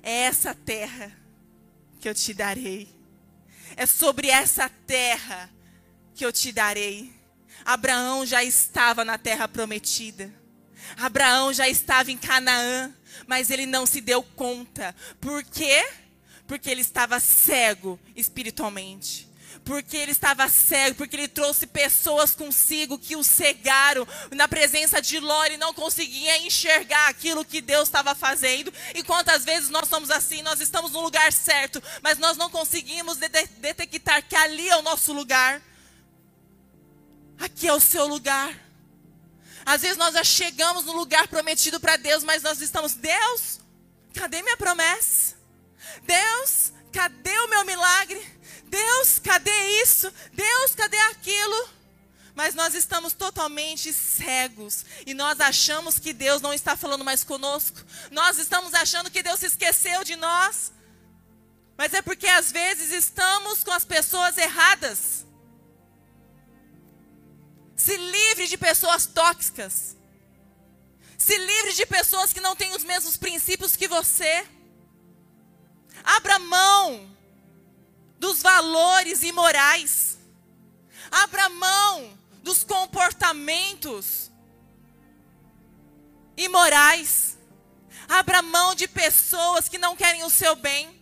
é 0.01 0.21
essa 0.21 0.55
terra 0.55 1.11
que 1.99 2.07
eu 2.07 2.15
te 2.15 2.33
darei. 2.33 2.87
É 3.75 3.85
sobre 3.85 4.29
essa 4.29 4.69
terra 4.87 5.49
que 6.15 6.25
eu 6.25 6.31
te 6.31 6.53
darei. 6.53 7.13
Abraão 7.65 8.25
já 8.25 8.41
estava 8.41 9.03
na 9.03 9.17
terra 9.17 9.47
prometida. 9.47 10.33
Abraão 10.97 11.51
já 11.51 11.67
estava 11.67 12.09
em 12.11 12.17
Canaã, 12.17 12.93
mas 13.27 13.49
ele 13.49 13.65
não 13.65 13.85
se 13.85 13.99
deu 13.99 14.23
conta. 14.23 14.95
Por 15.19 15.43
quê? 15.43 15.85
Porque 16.47 16.69
ele 16.69 16.81
estava 16.81 17.19
cego 17.19 17.99
espiritualmente 18.15 19.28
porque 19.63 19.97
ele 19.97 20.11
estava 20.11 20.47
cego, 20.49 20.95
porque 20.95 21.15
ele 21.15 21.27
trouxe 21.27 21.67
pessoas 21.67 22.33
consigo 22.33 22.97
que 22.97 23.15
o 23.15 23.23
cegaram. 23.23 24.07
Na 24.31 24.47
presença 24.47 25.01
de 25.01 25.19
Ló, 25.19 25.45
ele 25.45 25.57
não 25.57 25.73
conseguia 25.73 26.37
enxergar 26.39 27.07
aquilo 27.07 27.45
que 27.45 27.61
Deus 27.61 27.87
estava 27.87 28.15
fazendo. 28.15 28.73
E 28.95 29.03
quantas 29.03 29.45
vezes 29.45 29.69
nós 29.69 29.87
somos 29.87 30.09
assim, 30.09 30.41
nós 30.41 30.59
estamos 30.59 30.91
no 30.91 31.01
lugar 31.01 31.31
certo, 31.31 31.81
mas 32.01 32.17
nós 32.17 32.37
não 32.37 32.49
conseguimos 32.49 33.17
de 33.17 33.29
detectar 33.29 34.27
que 34.27 34.35
ali 34.35 34.69
é 34.69 34.77
o 34.77 34.81
nosso 34.81 35.13
lugar. 35.13 35.61
Aqui 37.37 37.67
é 37.67 37.73
o 37.73 37.79
seu 37.79 38.07
lugar. 38.07 38.53
Às 39.65 39.81
vezes 39.81 39.97
nós 39.97 40.13
já 40.13 40.23
chegamos 40.23 40.85
no 40.85 40.93
lugar 40.93 41.27
prometido 41.27 41.79
para 41.79 41.95
Deus, 41.95 42.23
mas 42.23 42.41
nós 42.41 42.59
estamos, 42.59 42.95
Deus, 42.95 43.59
cadê 44.13 44.41
minha 44.41 44.57
promessa? 44.57 45.35
Deus, 46.03 46.73
cadê 46.91 47.37
o 47.39 47.47
meu 47.49 47.65
milagre? 47.65 48.38
Deus, 48.69 49.19
cadê 49.19 49.81
isso? 49.81 50.13
Deus, 50.31 50.75
cadê 50.75 50.97
aquilo? 51.11 51.69
Mas 52.35 52.53
nós 52.55 52.73
estamos 52.73 53.13
totalmente 53.13 53.91
cegos 53.91 54.85
e 55.05 55.13
nós 55.13 55.39
achamos 55.41 55.99
que 55.99 56.13
Deus 56.13 56.41
não 56.41 56.53
está 56.53 56.77
falando 56.77 57.03
mais 57.03 57.23
conosco. 57.23 57.83
Nós 58.11 58.37
estamos 58.37 58.73
achando 58.73 59.11
que 59.11 59.23
Deus 59.23 59.39
se 59.39 59.47
esqueceu 59.47 60.03
de 60.03 60.15
nós. 60.15 60.71
Mas 61.75 61.93
é 61.93 62.01
porque 62.01 62.27
às 62.27 62.51
vezes 62.51 62.91
estamos 62.91 63.63
com 63.63 63.71
as 63.71 63.83
pessoas 63.83 64.37
erradas. 64.37 65.25
Se 67.75 67.97
livre 67.97 68.47
de 68.47 68.57
pessoas 68.57 69.05
tóxicas. 69.05 69.97
Se 71.17 71.37
livre 71.37 71.73
de 71.73 71.85
pessoas 71.85 72.31
que 72.31 72.39
não 72.39 72.55
têm 72.55 72.75
os 72.75 72.83
mesmos 72.83 73.17
princípios 73.17 73.75
que 73.75 73.87
você. 73.87 74.45
Abra 76.03 76.37
mão 76.39 77.08
dos 78.19 78.41
valores 78.41 79.23
imorais. 79.23 80.19
Abra 81.09 81.49
mão 81.49 82.17
dos 82.43 82.63
comportamentos 82.63 84.29
imorais. 86.37 87.37
Abra 88.07 88.41
mão 88.41 88.75
de 88.75 88.87
pessoas 88.87 89.69
que 89.69 89.77
não 89.77 89.95
querem 89.95 90.23
o 90.23 90.29
seu 90.29 90.55
bem. 90.55 90.98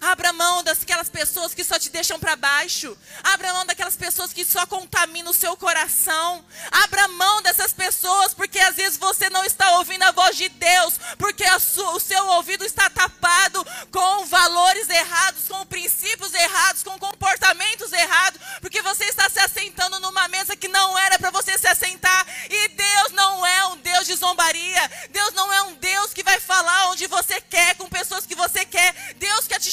Abra 0.00 0.32
mão 0.32 0.62
daquelas 0.62 1.08
pessoas 1.08 1.54
que 1.54 1.64
só 1.64 1.78
te 1.78 1.90
deixam 1.90 2.20
para 2.20 2.36
baixo. 2.36 2.96
Abra 3.22 3.52
mão 3.52 3.66
daquelas 3.66 3.96
pessoas 3.96 4.32
que 4.32 4.44
só 4.44 4.66
contaminam 4.66 5.30
o 5.30 5.34
seu 5.34 5.56
coração. 5.56 6.44
Abra 6.70 7.08
mão 7.08 7.42
dessas 7.42 7.72
pessoas, 7.72 8.32
porque 8.34 8.58
às 8.60 8.76
vezes 8.76 8.96
você 8.98 9.28
não 9.30 9.44
está 9.44 9.78
ouvindo 9.78 10.02
a 10.04 10.12
voz 10.12 10.36
de 10.36 10.48
Deus, 10.48 10.94
porque 11.18 11.44
o 11.44 12.00
seu 12.00 12.26
ouvido 12.28 12.64
está 12.64 12.88
tapado 12.90 13.64
com 13.90 14.26
valores 14.26 14.88
errados, 14.88 15.48
com 15.48 15.66
princípios 15.66 16.32
errados, 16.32 16.82
com 16.82 16.98
comportamentos 16.98 17.92
errados, 17.92 18.40
porque 18.60 18.80
você 18.82 19.04
está 19.04 19.28
se 19.28 19.40
assentando 19.40 19.98
numa 20.00 20.28
mesa 20.28 20.56
que 20.56 20.68
não 20.68 20.96
era 20.98 21.18
para 21.18 21.30
você 21.30 21.58
se 21.58 21.66
assentar. 21.66 22.26
E 22.48 22.68
Deus 22.68 23.12
não 23.12 23.44
é 23.46 23.66
um 23.66 23.76
Deus 23.78 24.06
de 24.06 24.14
zombaria. 24.14 24.90
Deus 25.10 25.34
não 25.34 25.52
é 25.52 25.62
um 25.62 25.74
Deus 25.74 26.12
que 26.12 26.22
vai 26.22 26.38
falar 26.38 26.90
onde 26.90 27.06
você 27.06 27.40
quer, 27.40 27.74
com 27.76 27.88
pessoas 27.88 28.26
que 28.26 28.34
você 28.34 28.64
quer. 28.64 29.14
Deus 29.16 29.48
quer 29.48 29.60
te 29.60 29.70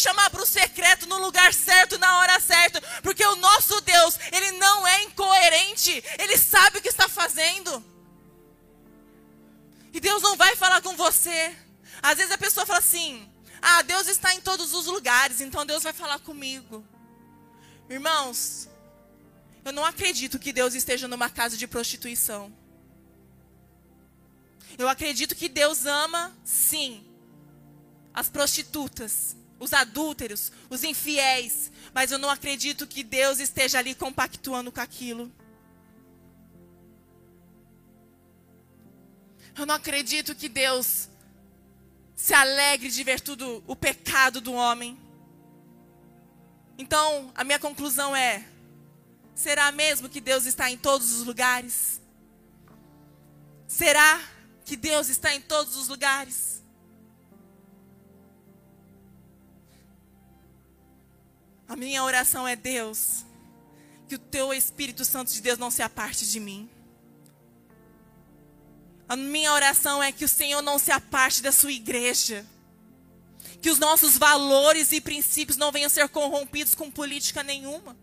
certo 1.86 1.98
na 1.98 2.20
hora 2.20 2.40
certa, 2.40 2.82
porque 3.02 3.26
o 3.26 3.36
nosso 3.36 3.82
Deus, 3.82 4.20
ele 4.32 4.52
não 4.54 4.88
é 4.88 5.04
incoerente, 5.04 6.04
ele 6.20 6.38
sabe 6.38 6.78
o 6.78 6.82
que 6.82 6.90
está 6.90 7.08
fazendo. 7.08 7.84
E 9.94 10.00
Deus 10.00 10.22
não 10.22 10.36
vai 10.36 10.56
falar 10.56 10.82
com 10.82 10.96
você. 10.96 11.56
Às 12.02 12.18
vezes 12.18 12.32
a 12.32 12.38
pessoa 12.38 12.66
fala 12.66 12.80
assim: 12.80 13.32
"Ah, 13.62 13.82
Deus 13.82 14.08
está 14.08 14.34
em 14.34 14.42
todos 14.42 14.74
os 14.74 14.86
lugares, 14.86 15.42
então 15.42 15.66
Deus 15.66 15.84
vai 15.84 15.94
falar 15.94 16.20
comigo". 16.20 16.86
Irmãos, 17.90 18.68
eu 19.64 19.72
não 19.72 19.86
acredito 19.86 20.40
que 20.40 20.52
Deus 20.52 20.74
esteja 20.74 21.08
numa 21.08 21.30
casa 21.30 21.56
de 21.56 21.68
prostituição. 21.68 22.54
Eu 24.78 24.90
acredito 24.90 25.36
que 25.36 25.48
Deus 25.48 25.86
ama, 25.86 26.36
sim, 26.44 27.06
as 28.14 28.28
prostitutas, 28.28 29.38
os 29.60 29.74
adúlteros, 29.74 30.52
os 30.70 30.84
infiéis, 30.84 31.72
mas 31.94 32.12
eu 32.12 32.18
não 32.18 32.30
acredito 32.30 32.86
que 32.86 33.04
Deus 33.04 33.40
esteja 33.40 33.80
ali 33.80 33.96
compactuando 33.96 34.72
com 34.72 34.82
aquilo. 34.82 35.32
Eu 39.58 39.66
não 39.66 39.76
acredito 39.76 40.36
que 40.36 40.50
Deus 40.50 41.10
se 42.16 42.34
alegre 42.34 42.90
de 42.90 43.04
ver 43.04 43.22
tudo 43.22 43.64
o 43.66 43.76
pecado 43.76 44.42
do 44.42 44.54
homem. 44.54 45.00
Então, 46.78 47.32
a 47.34 47.44
minha 47.44 47.60
conclusão 47.60 48.16
é: 48.16 48.46
será 49.34 49.72
mesmo 49.72 50.10
que 50.10 50.20
Deus 50.20 50.46
está 50.46 50.70
em 50.70 50.78
todos 50.78 51.14
os 51.14 51.26
lugares? 51.26 52.02
Será 53.66 54.22
que 54.66 54.76
Deus 54.76 55.08
está 55.10 55.34
em 55.34 55.40
todos 55.40 55.78
os 55.78 55.88
lugares. 55.88 56.55
A 61.68 61.76
minha 61.76 62.04
oração 62.04 62.48
é 62.48 62.56
Deus, 62.56 63.26
que 64.08 64.16
o 64.16 64.20
teu 64.20 64.54
Espírito 64.54 65.04
Santo 65.04 65.32
de 65.32 65.42
Deus 65.42 65.58
não 65.58 65.72
se 65.72 65.82
aparte 65.82 66.30
de 66.30 66.40
mim. 66.40 66.70
A 69.08 69.16
minha 69.16 69.52
oração 69.52 70.02
é 70.02 70.12
que 70.12 70.26
o 70.26 70.30
Senhor 70.30 70.62
não 70.62 70.80
se 70.80 70.92
aparte 70.92 71.42
da 71.42 71.52
sua 71.52 71.72
igreja. 71.72 72.46
Que 73.62 73.70
os 73.70 73.80
nossos 73.80 74.18
valores 74.18 74.92
e 74.92 75.02
princípios 75.02 75.58
não 75.58 75.72
venham 75.72 75.88
a 75.88 75.90
ser 75.90 76.08
corrompidos 76.10 76.76
com 76.76 76.92
política 76.92 77.44
nenhuma. 77.44 77.98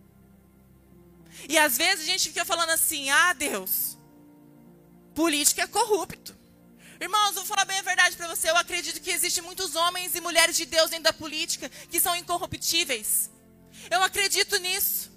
E 1.48 1.58
às 1.58 1.76
vezes 1.76 2.04
a 2.04 2.10
gente 2.10 2.28
fica 2.28 2.44
falando 2.44 2.70
assim: 2.70 3.10
ah, 3.10 3.32
Deus, 3.32 3.96
política 5.14 5.62
é 5.62 5.66
corrupto. 5.66 6.36
Irmãos, 7.00 7.34
vou 7.34 7.44
falar 7.44 7.64
bem 7.64 7.78
a 7.80 7.82
verdade 7.82 8.16
para 8.16 8.28
você. 8.28 8.48
Eu 8.48 8.56
acredito 8.56 9.00
que 9.00 9.10
existem 9.10 9.42
muitos 9.42 9.74
homens 9.74 10.14
e 10.14 10.20
mulheres 10.20 10.56
de 10.56 10.64
Deus 10.64 10.90
dentro 10.90 11.04
da 11.04 11.12
política 11.12 11.68
que 11.90 11.98
são 11.98 12.14
incorruptíveis. 12.14 13.28
Eu 13.90 14.02
acredito 14.02 14.56
nisso. 14.58 15.10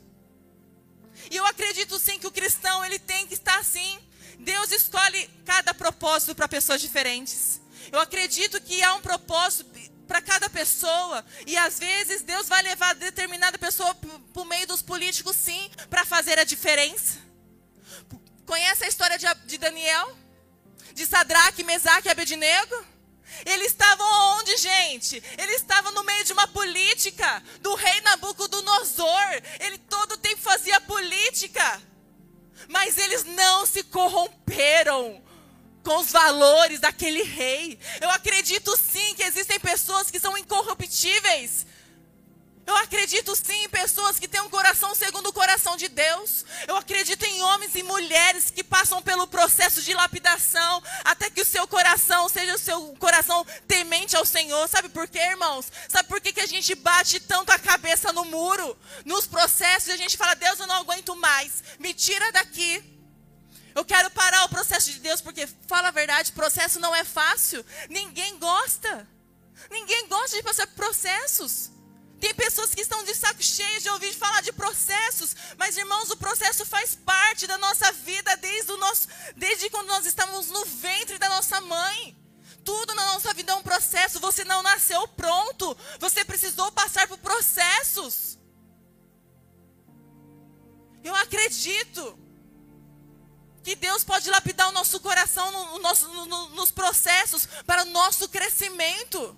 E 1.30 1.36
eu 1.36 1.46
acredito 1.46 1.98
sim 1.98 2.20
que 2.20 2.28
o 2.28 2.32
cristão 2.32 2.84
ele 2.86 3.00
tem 3.00 3.26
que 3.28 3.34
estar 3.34 3.58
assim. 3.60 4.00
Deus 4.40 4.72
escolhe 4.72 5.30
cada 5.46 5.74
propósito 5.74 6.36
para 6.36 6.48
pessoas 6.48 6.82
diferentes. 6.82 7.62
Eu 7.92 8.00
acredito 8.00 8.62
que 8.62 8.82
há 8.84 8.94
um 8.96 9.02
propósito 9.02 9.66
para 10.08 10.22
cada 10.22 10.50
pessoa. 10.50 11.26
E 11.48 11.58
às 11.58 11.80
vezes 11.80 12.22
Deus 12.22 12.48
vai 12.48 12.62
levar 12.62 12.94
determinada 12.96 13.58
pessoa 13.58 13.96
o 14.34 14.46
meio 14.46 14.68
dos 14.68 14.82
políticos, 14.82 15.36
sim, 15.36 15.70
para 15.90 16.06
fazer 16.06 16.38
a 16.38 16.44
diferença. 16.44 17.20
Conhece 18.46 18.84
a 18.84 18.88
história 18.88 19.18
de, 19.18 19.26
de 19.46 19.58
Daniel? 19.58 20.26
de 20.96 21.06
Sadraque, 21.06 21.62
Mesaque 21.62 22.08
e 22.08 22.12
Abednego? 22.12 22.86
Eles 23.46 23.68
estavam 23.68 24.06
onde, 24.38 24.56
gente? 24.58 25.22
Eles 25.38 25.58
estavam 25.58 25.92
no 25.92 26.04
meio 26.04 26.24
de 26.24 26.34
uma 26.34 26.48
política 26.48 27.44
do 27.62 27.74
rei 27.76 28.02
Nabucodonosor. 28.02 29.42
Ele 29.60 29.78
todo 29.78 30.18
tempo 30.18 30.42
fazia 30.42 30.80
política. 30.82 31.82
Mas 32.70 32.98
eles 32.98 33.24
não 33.24 33.66
se 33.66 33.84
corromperam 33.84 35.24
com 35.84 35.98
os 35.98 36.12
valores 36.12 36.80
daquele 36.80 37.22
rei. 37.24 37.80
Eu 38.02 38.10
acredito 38.10 38.76
sim 38.76 39.14
que 39.16 39.24
existem 39.24 39.60
pessoas 39.60 40.10
que 40.10 40.20
são 40.20 40.38
incorruptíveis, 40.38 41.66
eu 42.68 42.76
acredito 42.78 43.36
sim 43.36 43.64
em 43.64 43.70
pessoas 43.70 44.18
que 44.18 44.28
têm 44.28 44.42
um 44.42 44.50
coração 44.50 44.96
segundo 44.96 45.28
o 45.28 45.34
coração 45.34 45.78
de 45.78 45.88
Deus. 45.88 46.44
Eu 46.68 46.76
acredito 46.76 47.24
em 47.24 47.42
homens 47.44 47.76
e 47.76 47.84
mulheres 47.84 48.50
que 48.50 48.64
passam 48.64 49.02
pelo 49.04 49.28
processo 49.28 49.84
de 49.84 49.94
lapidação 49.94 50.82
até 51.04 51.30
que 51.30 51.42
o 51.42 51.46
seu 51.46 51.68
coração 51.68 52.28
seja 52.28 52.56
o 52.56 52.60
seu 52.60 52.96
coração 52.96 53.46
temente 53.68 54.16
ao 54.16 54.26
Senhor. 54.26 54.68
Sabe 54.68 54.90
por 54.90 55.08
quê, 55.08 55.20
irmãos? 55.20 55.72
Sabe 55.88 56.10
por 56.10 56.20
quê 56.20 56.34
que 56.34 56.42
a 56.42 56.48
gente 56.48 56.74
bate 56.74 57.20
tanto 57.20 57.52
a 57.52 57.60
cabeça 57.60 58.12
no 58.12 58.26
muro? 58.26 58.76
Nos 59.06 59.28
processos 59.28 59.90
a 59.90 59.98
gente 59.98 60.18
fala: 60.18 60.34
Deus, 60.34 60.60
eu 60.60 60.66
não 60.66 60.78
aguento 60.78 61.16
mais. 61.16 61.64
Me 61.78 61.94
tira 61.94 62.32
daqui. 62.32 62.84
Eu 63.76 63.86
quero 63.86 64.10
parar 64.10 64.46
o 64.46 64.50
processo 64.50 64.90
de 64.90 65.00
Deus 65.00 65.22
porque, 65.22 65.46
fala 65.68 65.90
a 65.90 65.92
verdade, 65.92 66.32
processo 66.32 66.80
não 66.80 66.96
é 66.96 67.04
fácil. 67.04 67.64
Ninguém 67.90 68.40
gosta. 68.40 69.08
Ninguém 69.70 70.08
gosta 70.08 70.38
de 70.38 70.44
passar 70.44 70.66
por 70.68 70.76
processos. 70.76 71.75
Tem 72.20 72.34
pessoas 72.34 72.74
que 72.74 72.82
estão 72.82 73.04
de 73.04 73.14
saco 73.14 73.44
cheio 73.44 73.82
de 73.82 73.90
ouvir 73.90 74.14
falar 74.14 74.42
de 74.42 74.54
processos, 74.54 75.36
mas 75.58 75.78
irmãos, 75.78 76.10
o 76.10 76.18
processo 76.18 76.66
faz 76.66 76.96
parte 76.96 77.46
da 77.46 77.58
nossa 77.58 77.92
vida 77.92 78.36
desde 78.38 78.72
o 78.72 78.78
nosso, 78.78 79.08
desde 79.36 79.70
quando 79.70 79.88
nós 79.88 80.06
estamos 80.06 80.48
no 80.48 80.66
ventre 80.66 81.18
da 81.18 81.30
nossa 81.30 81.60
mãe. 81.62 82.16
Tudo 82.64 82.96
na 82.96 83.06
nossa 83.14 83.34
vida 83.34 83.52
é 83.52 83.56
um 83.56 83.62
processo. 83.62 84.20
Você 84.20 84.44
não 84.44 84.64
nasceu 84.64 85.08
pronto. 85.10 85.78
Você 86.00 86.26
precisou 86.26 86.72
passar 86.72 87.08
por 87.08 87.20
processos. 87.20 88.40
Eu 91.04 91.14
acredito 91.16 92.18
que 93.64 93.76
Deus 93.76 94.04
pode 94.04 94.30
lapidar 94.30 94.70
o 94.70 94.72
nosso 94.72 95.00
coração 95.00 95.52
no, 95.52 95.80
no 95.80 96.26
no, 96.26 96.50
nos 96.50 96.72
processos 96.72 97.48
para 97.68 97.84
o 97.84 97.90
nosso 97.90 98.28
crescimento 98.30 99.38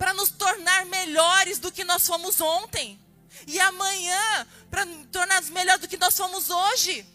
para 0.00 0.14
nos 0.14 0.30
tornar 0.30 0.86
melhores 0.86 1.58
do 1.58 1.70
que 1.70 1.84
nós 1.84 2.06
fomos 2.06 2.40
ontem. 2.40 2.98
E 3.46 3.60
amanhã, 3.60 4.46
para 4.70 4.86
tornar-nos 5.12 5.50
melhores 5.50 5.82
do 5.82 5.88
que 5.88 5.98
nós 5.98 6.16
fomos 6.16 6.48
hoje. 6.48 7.06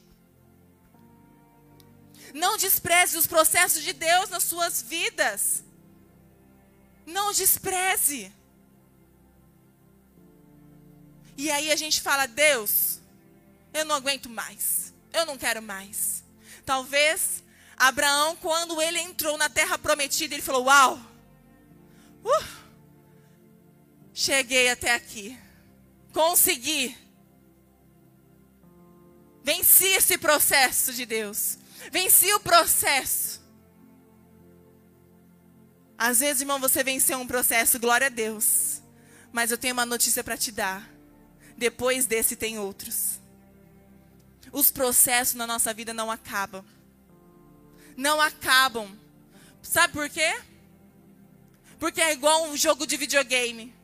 Não 2.31 2.57
despreze 2.57 3.17
os 3.17 3.25
processos 3.25 3.81
de 3.81 3.91
Deus 3.91 4.29
nas 4.29 4.43
suas 4.43 4.83
vidas. 4.83 5.63
Não 7.07 7.33
despreze. 7.33 8.31
E 11.35 11.49
aí 11.49 11.71
a 11.71 11.75
gente 11.75 11.99
fala: 12.01 12.27
Deus, 12.27 12.99
eu 13.73 13.83
não 13.83 13.95
aguento 13.95 14.29
mais. 14.29 14.93
Eu 15.11 15.25
não 15.25 15.39
quero 15.39 15.59
mais. 15.59 16.23
Talvez 16.63 17.41
Abraão, 17.75 18.35
quando 18.35 18.79
ele 18.79 18.99
entrou 18.99 19.39
na 19.39 19.49
terra 19.49 19.75
prometida, 19.75 20.35
ele 20.35 20.43
falou: 20.43 20.65
Uau! 20.65 20.99
Uh, 22.23 22.64
Cheguei 24.17 24.69
até 24.69 24.93
aqui. 24.93 25.37
Consegui. 26.13 26.97
Venci 29.43 29.87
esse 29.87 30.17
processo 30.17 30.93
de 30.93 31.05
Deus. 31.05 31.57
Venci 31.91 32.33
o 32.33 32.39
processo. 32.39 33.43
Às 35.97 36.21
vezes, 36.21 36.41
irmão, 36.41 36.61
você 36.61 36.81
venceu 36.81 37.17
um 37.19 37.27
processo, 37.27 37.77
glória 37.77 38.07
a 38.07 38.09
Deus. 38.09 38.81
Mas 39.33 39.51
eu 39.51 39.57
tenho 39.57 39.73
uma 39.73 39.85
notícia 39.85 40.23
para 40.23 40.37
te 40.37 40.49
dar. 40.49 40.89
Depois 41.57 42.05
desse, 42.05 42.37
tem 42.37 42.57
outros. 42.57 43.19
Os 44.49 44.71
processos 44.71 45.35
na 45.35 45.45
nossa 45.45 45.73
vida 45.73 45.93
não 45.93 46.09
acabam. 46.09 46.63
Não 47.97 48.21
acabam. 48.21 48.97
Sabe 49.61 49.91
por 49.91 50.09
quê? 50.09 50.41
Porque 51.77 51.99
é 51.99 52.13
igual 52.13 52.45
um 52.45 52.55
jogo 52.55 52.87
de 52.87 52.95
videogame. 52.95 53.74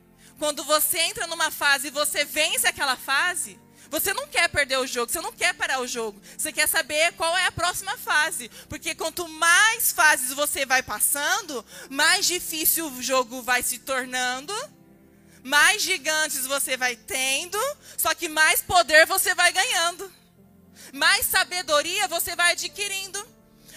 Quando 0.42 0.64
você 0.64 0.98
entra 0.98 1.28
numa 1.28 1.52
fase 1.52 1.86
e 1.86 1.90
você 1.92 2.24
vence 2.24 2.66
aquela 2.66 2.96
fase, 2.96 3.60
você 3.88 4.12
não 4.12 4.26
quer 4.26 4.48
perder 4.48 4.76
o 4.76 4.86
jogo, 4.88 5.12
você 5.12 5.20
não 5.20 5.30
quer 5.30 5.54
parar 5.54 5.78
o 5.78 5.86
jogo. 5.86 6.20
Você 6.36 6.50
quer 6.50 6.66
saber 6.66 7.12
qual 7.12 7.38
é 7.38 7.46
a 7.46 7.52
próxima 7.52 7.96
fase. 7.96 8.48
Porque 8.68 8.92
quanto 8.92 9.28
mais 9.28 9.92
fases 9.92 10.32
você 10.32 10.66
vai 10.66 10.82
passando, 10.82 11.64
mais 11.88 12.26
difícil 12.26 12.88
o 12.88 13.00
jogo 13.00 13.40
vai 13.40 13.62
se 13.62 13.78
tornando, 13.78 14.52
mais 15.44 15.80
gigantes 15.80 16.44
você 16.44 16.76
vai 16.76 16.96
tendo, 16.96 17.56
só 17.96 18.12
que 18.12 18.28
mais 18.28 18.60
poder 18.62 19.06
você 19.06 19.36
vai 19.36 19.52
ganhando. 19.52 20.12
Mais 20.92 21.24
sabedoria 21.24 22.08
você 22.08 22.34
vai 22.34 22.50
adquirindo 22.50 23.31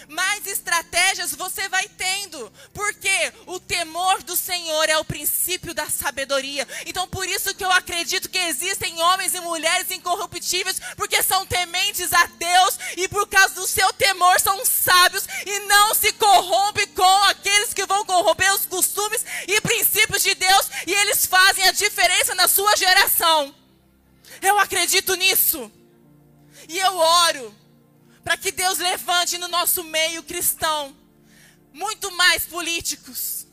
mais 0.08 0.46
estratégias 0.46 1.34
você 1.34 1.68
vai 1.68 1.88
tendo, 1.88 2.52
porque 2.72 3.32
o 3.46 3.58
temor 3.58 4.22
do 4.22 4.36
Senhor 4.36 4.88
é 4.88 4.98
o 4.98 5.04
princípio 5.04 5.74
da 5.74 5.88
sabedoria. 5.88 6.66
Então, 6.86 7.08
por 7.08 7.28
isso 7.28 7.54
que 7.54 7.64
eu 7.64 7.72
acredito 7.72 8.28
que 8.28 8.38
existem 8.38 9.00
homens 9.00 9.34
e 9.34 9.40
mulheres 9.40 9.90
incorruptíveis, 9.90 10.80
porque 10.96 11.22
são 11.22 11.46
tementes 11.46 12.12
a 12.12 12.26
Deus 12.26 12.78
e 12.96 13.08
por 13.08 13.26
causa 13.28 13.54
do 13.54 13.66
seu 13.66 13.92
temor 13.94 14.40
são 14.40 14.64
sábios 14.64 15.26
e 15.44 15.58
não 15.60 15.94
se 15.94 16.12
corrompe 16.12 16.86
com 16.88 17.22
aqueles 17.24 17.74
que 17.74 17.86
vão 17.86 18.04
corromper 18.04 18.52
os 18.54 18.66
costumes 18.66 19.24
e 19.46 19.60
princípios 19.60 20.22
de 20.22 20.34
Deus 20.34 20.70
e 20.86 20.92
eles 20.92 21.26
fazem 21.26 21.66
a 21.66 21.72
diferença 21.72 22.34
na 22.34 22.48
sua 22.48 22.76
geração. 22.76 23.54
Eu 24.40 24.58
acredito 24.58 25.14
nisso. 25.14 25.70
E 26.68 26.78
eu 26.78 26.96
oro 26.96 27.54
para 28.26 28.36
que 28.36 28.50
Deus 28.50 28.78
levante 28.78 29.38
no 29.38 29.46
nosso 29.46 29.84
meio 29.84 30.20
cristão 30.20 30.96
muito 31.72 32.10
mais 32.16 32.44
políticos. 32.44 33.46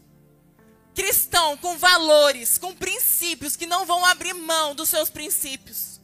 Cristão 0.95 1.55
com 1.57 1.77
valores, 1.77 2.57
com 2.57 2.73
princípios 2.73 3.55
que 3.55 3.67
não 3.67 3.85
vão 3.85 4.03
abrir 4.03 4.33
mão 4.33 4.73
dos 4.73 4.89
seus 4.89 5.11
princípios. 5.11 6.01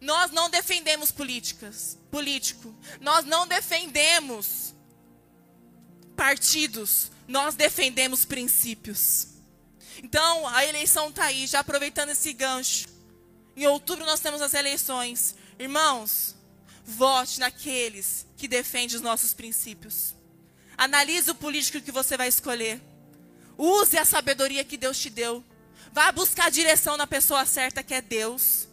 Nós 0.00 0.30
não 0.30 0.48
defendemos 0.48 1.10
políticas, 1.10 1.98
político. 2.08 2.72
Nós 3.00 3.24
não 3.24 3.48
defendemos 3.48 4.72
partidos. 6.14 7.10
Nós 7.26 7.56
defendemos 7.56 8.24
princípios. 8.24 9.26
Então, 10.00 10.46
a 10.46 10.64
eleição 10.64 11.08
está 11.08 11.24
aí, 11.24 11.48
já 11.48 11.58
aproveitando 11.58 12.10
esse 12.10 12.32
gancho. 12.32 12.86
Em 13.56 13.66
outubro 13.66 14.06
nós 14.06 14.20
temos 14.20 14.40
as 14.40 14.54
eleições. 14.54 15.34
Irmãos, 15.58 16.36
vote 16.84 17.40
naqueles 17.40 18.26
que 18.36 18.46
defendem 18.46 18.96
os 18.96 19.02
nossos 19.02 19.32
princípios. 19.32 20.14
Analise 20.76 21.30
o 21.30 21.34
político 21.34 21.80
que 21.80 21.92
você 21.92 22.16
vai 22.16 22.28
escolher. 22.28 22.80
Use 23.56 23.96
a 23.96 24.04
sabedoria 24.04 24.64
que 24.64 24.76
Deus 24.76 24.98
te 24.98 25.08
deu. 25.08 25.42
Vá 25.92 26.10
buscar 26.10 26.46
a 26.46 26.50
direção 26.50 26.96
na 26.96 27.06
pessoa 27.06 27.46
certa, 27.46 27.82
que 27.82 27.94
é 27.94 28.02
Deus. 28.02 28.68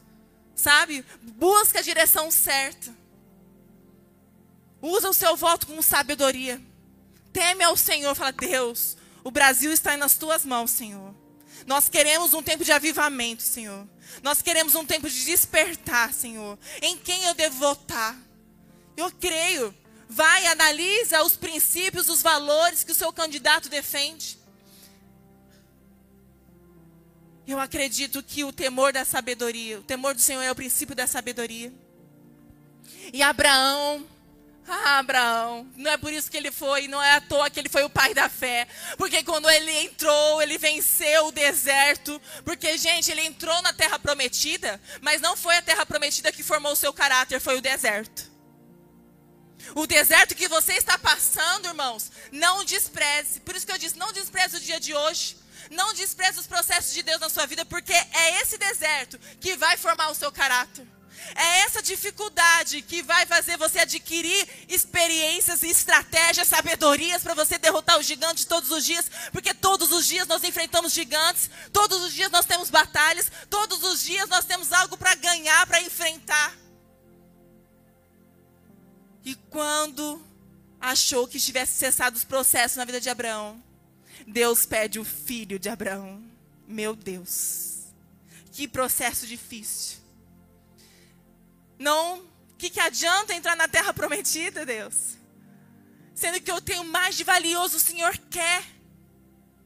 Sabe? 0.55 1.05
Busca 1.21 1.79
a 1.79 1.83
direção 1.83 2.31
certa. 2.31 2.93
Usa 4.81 5.09
o 5.09 5.13
seu 5.13 5.37
voto 5.37 5.67
com 5.67 5.81
sabedoria. 5.81 6.59
Teme 7.31 7.63
ao 7.63 7.77
Senhor. 7.77 8.15
Fala, 8.15 8.31
Deus, 8.31 8.97
o 9.23 9.29
Brasil 9.29 9.71
está 9.71 9.95
nas 9.95 10.15
tuas 10.15 10.43
mãos, 10.43 10.71
Senhor. 10.71 11.20
Nós 11.65 11.89
queremos 11.89 12.33
um 12.33 12.41
tempo 12.41 12.63
de 12.63 12.71
avivamento, 12.71 13.43
Senhor. 13.43 13.87
Nós 14.23 14.41
queremos 14.41 14.75
um 14.75 14.85
tempo 14.85 15.09
de 15.09 15.25
despertar, 15.25 16.13
Senhor. 16.13 16.57
Em 16.81 16.97
quem 16.97 17.23
eu 17.23 17.33
devo 17.33 17.57
votar? 17.57 18.17
Eu 18.97 19.11
creio. 19.11 19.73
Vai, 20.09 20.45
analisa 20.47 21.23
os 21.23 21.37
princípios, 21.37 22.09
os 22.09 22.21
valores 22.21 22.83
que 22.83 22.91
o 22.91 22.95
seu 22.95 23.13
candidato 23.13 23.69
defende. 23.69 24.37
Eu 27.47 27.59
acredito 27.59 28.21
que 28.21 28.43
o 28.43 28.51
temor 28.51 28.93
da 28.93 29.03
sabedoria, 29.03 29.79
o 29.79 29.83
temor 29.83 30.13
do 30.13 30.21
Senhor 30.21 30.41
é 30.41 30.51
o 30.51 30.55
princípio 30.55 30.95
da 30.95 31.07
sabedoria. 31.07 31.73
E 33.13 33.21
Abraão 33.21 34.05
ah, 34.67 34.99
Abraão, 34.99 35.69
não 35.75 35.91
é 35.91 35.97
por 35.97 36.13
isso 36.13 36.29
que 36.29 36.37
ele 36.37 36.51
foi, 36.51 36.87
não 36.87 37.01
é 37.01 37.13
à 37.13 37.21
toa 37.21 37.49
que 37.49 37.59
ele 37.59 37.69
foi 37.69 37.83
o 37.83 37.89
pai 37.89 38.13
da 38.13 38.29
fé. 38.29 38.67
Porque 38.97 39.23
quando 39.23 39.49
ele 39.49 39.71
entrou, 39.79 40.41
ele 40.41 40.57
venceu 40.57 41.27
o 41.27 41.31
deserto. 41.31 42.21
Porque, 42.45 42.77
gente, 42.77 43.11
ele 43.11 43.21
entrou 43.21 43.61
na 43.61 43.73
terra 43.73 43.99
prometida, 43.99 44.79
mas 45.01 45.21
não 45.21 45.35
foi 45.35 45.57
a 45.57 45.61
terra 45.61 45.85
prometida 45.85 46.31
que 46.31 46.43
formou 46.43 46.73
o 46.73 46.75
seu 46.75 46.93
caráter, 46.93 47.39
foi 47.39 47.57
o 47.57 47.61
deserto. 47.61 48.31
O 49.75 49.85
deserto 49.85 50.35
que 50.35 50.47
você 50.47 50.73
está 50.73 50.97
passando, 50.97 51.67
irmãos, 51.67 52.11
não 52.31 52.63
despreze. 52.63 53.39
Por 53.41 53.55
isso 53.55 53.65
que 53.65 53.71
eu 53.71 53.77
disse, 53.77 53.97
não 53.97 54.11
despreze 54.11 54.57
o 54.57 54.59
dia 54.59 54.79
de 54.79 54.93
hoje. 54.93 55.37
Não 55.69 55.93
despreze 55.93 56.39
os 56.39 56.47
processos 56.47 56.93
de 56.93 57.03
Deus 57.03 57.19
na 57.19 57.29
sua 57.29 57.45
vida, 57.45 57.63
porque 57.65 57.93
é 57.93 58.41
esse 58.41 58.57
deserto 58.57 59.19
que 59.39 59.55
vai 59.55 59.77
formar 59.77 60.09
o 60.09 60.15
seu 60.15 60.31
caráter. 60.31 60.85
É 61.35 61.59
essa 61.61 61.81
dificuldade 61.81 62.81
que 62.81 63.01
vai 63.01 63.25
fazer 63.25 63.57
você 63.57 63.79
adquirir 63.79 64.47
experiências, 64.67 65.63
estratégias, 65.63 66.47
sabedorias 66.47 67.23
para 67.23 67.33
você 67.33 67.57
derrotar 67.57 67.99
os 67.99 68.05
gigantes 68.05 68.45
todos 68.45 68.69
os 68.71 68.85
dias, 68.85 69.09
porque 69.31 69.53
todos 69.53 69.91
os 69.91 70.05
dias 70.05 70.27
nós 70.27 70.43
enfrentamos 70.43 70.93
gigantes, 70.93 71.49
todos 71.71 72.01
os 72.03 72.13
dias 72.13 72.31
nós 72.31 72.45
temos 72.45 72.69
batalhas, 72.69 73.31
todos 73.49 73.83
os 73.83 74.01
dias 74.01 74.27
nós 74.27 74.45
temos 74.45 74.73
algo 74.73 74.97
para 74.97 75.15
ganhar, 75.15 75.65
para 75.67 75.81
enfrentar. 75.81 76.57
E 79.23 79.35
quando 79.49 80.21
achou 80.79 81.27
que 81.27 81.39
tivesse 81.39 81.73
cessado 81.73 82.17
os 82.17 82.23
processos 82.23 82.77
na 82.77 82.85
vida 82.85 82.99
de 82.99 83.09
Abraão, 83.09 83.63
Deus 84.27 84.65
pede 84.65 84.99
o 84.99 85.05
filho 85.05 85.59
de 85.59 85.69
Abraão. 85.69 86.23
Meu 86.67 86.95
Deus, 86.95 87.85
que 88.51 88.67
processo 88.67 89.27
difícil. 89.27 90.00
Não, 91.81 92.31
que, 92.61 92.69
que 92.69 92.79
adianta 92.79 93.33
entrar 93.33 93.55
na 93.55 93.67
terra 93.67 93.91
prometida, 93.91 94.63
Deus? 94.63 95.17
Sendo 96.13 96.39
que 96.39 96.51
eu 96.51 96.61
tenho 96.61 96.83
mais 96.83 97.15
de 97.15 97.23
valioso, 97.23 97.77
o 97.77 97.79
Senhor 97.79 98.15
quer. 98.29 98.63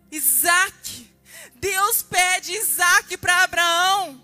Isaac. 0.09 1.11
Deus 1.55 2.01
pede 2.03 2.53
Isaac 2.53 3.17
para 3.17 3.43
Abraão. 3.43 4.23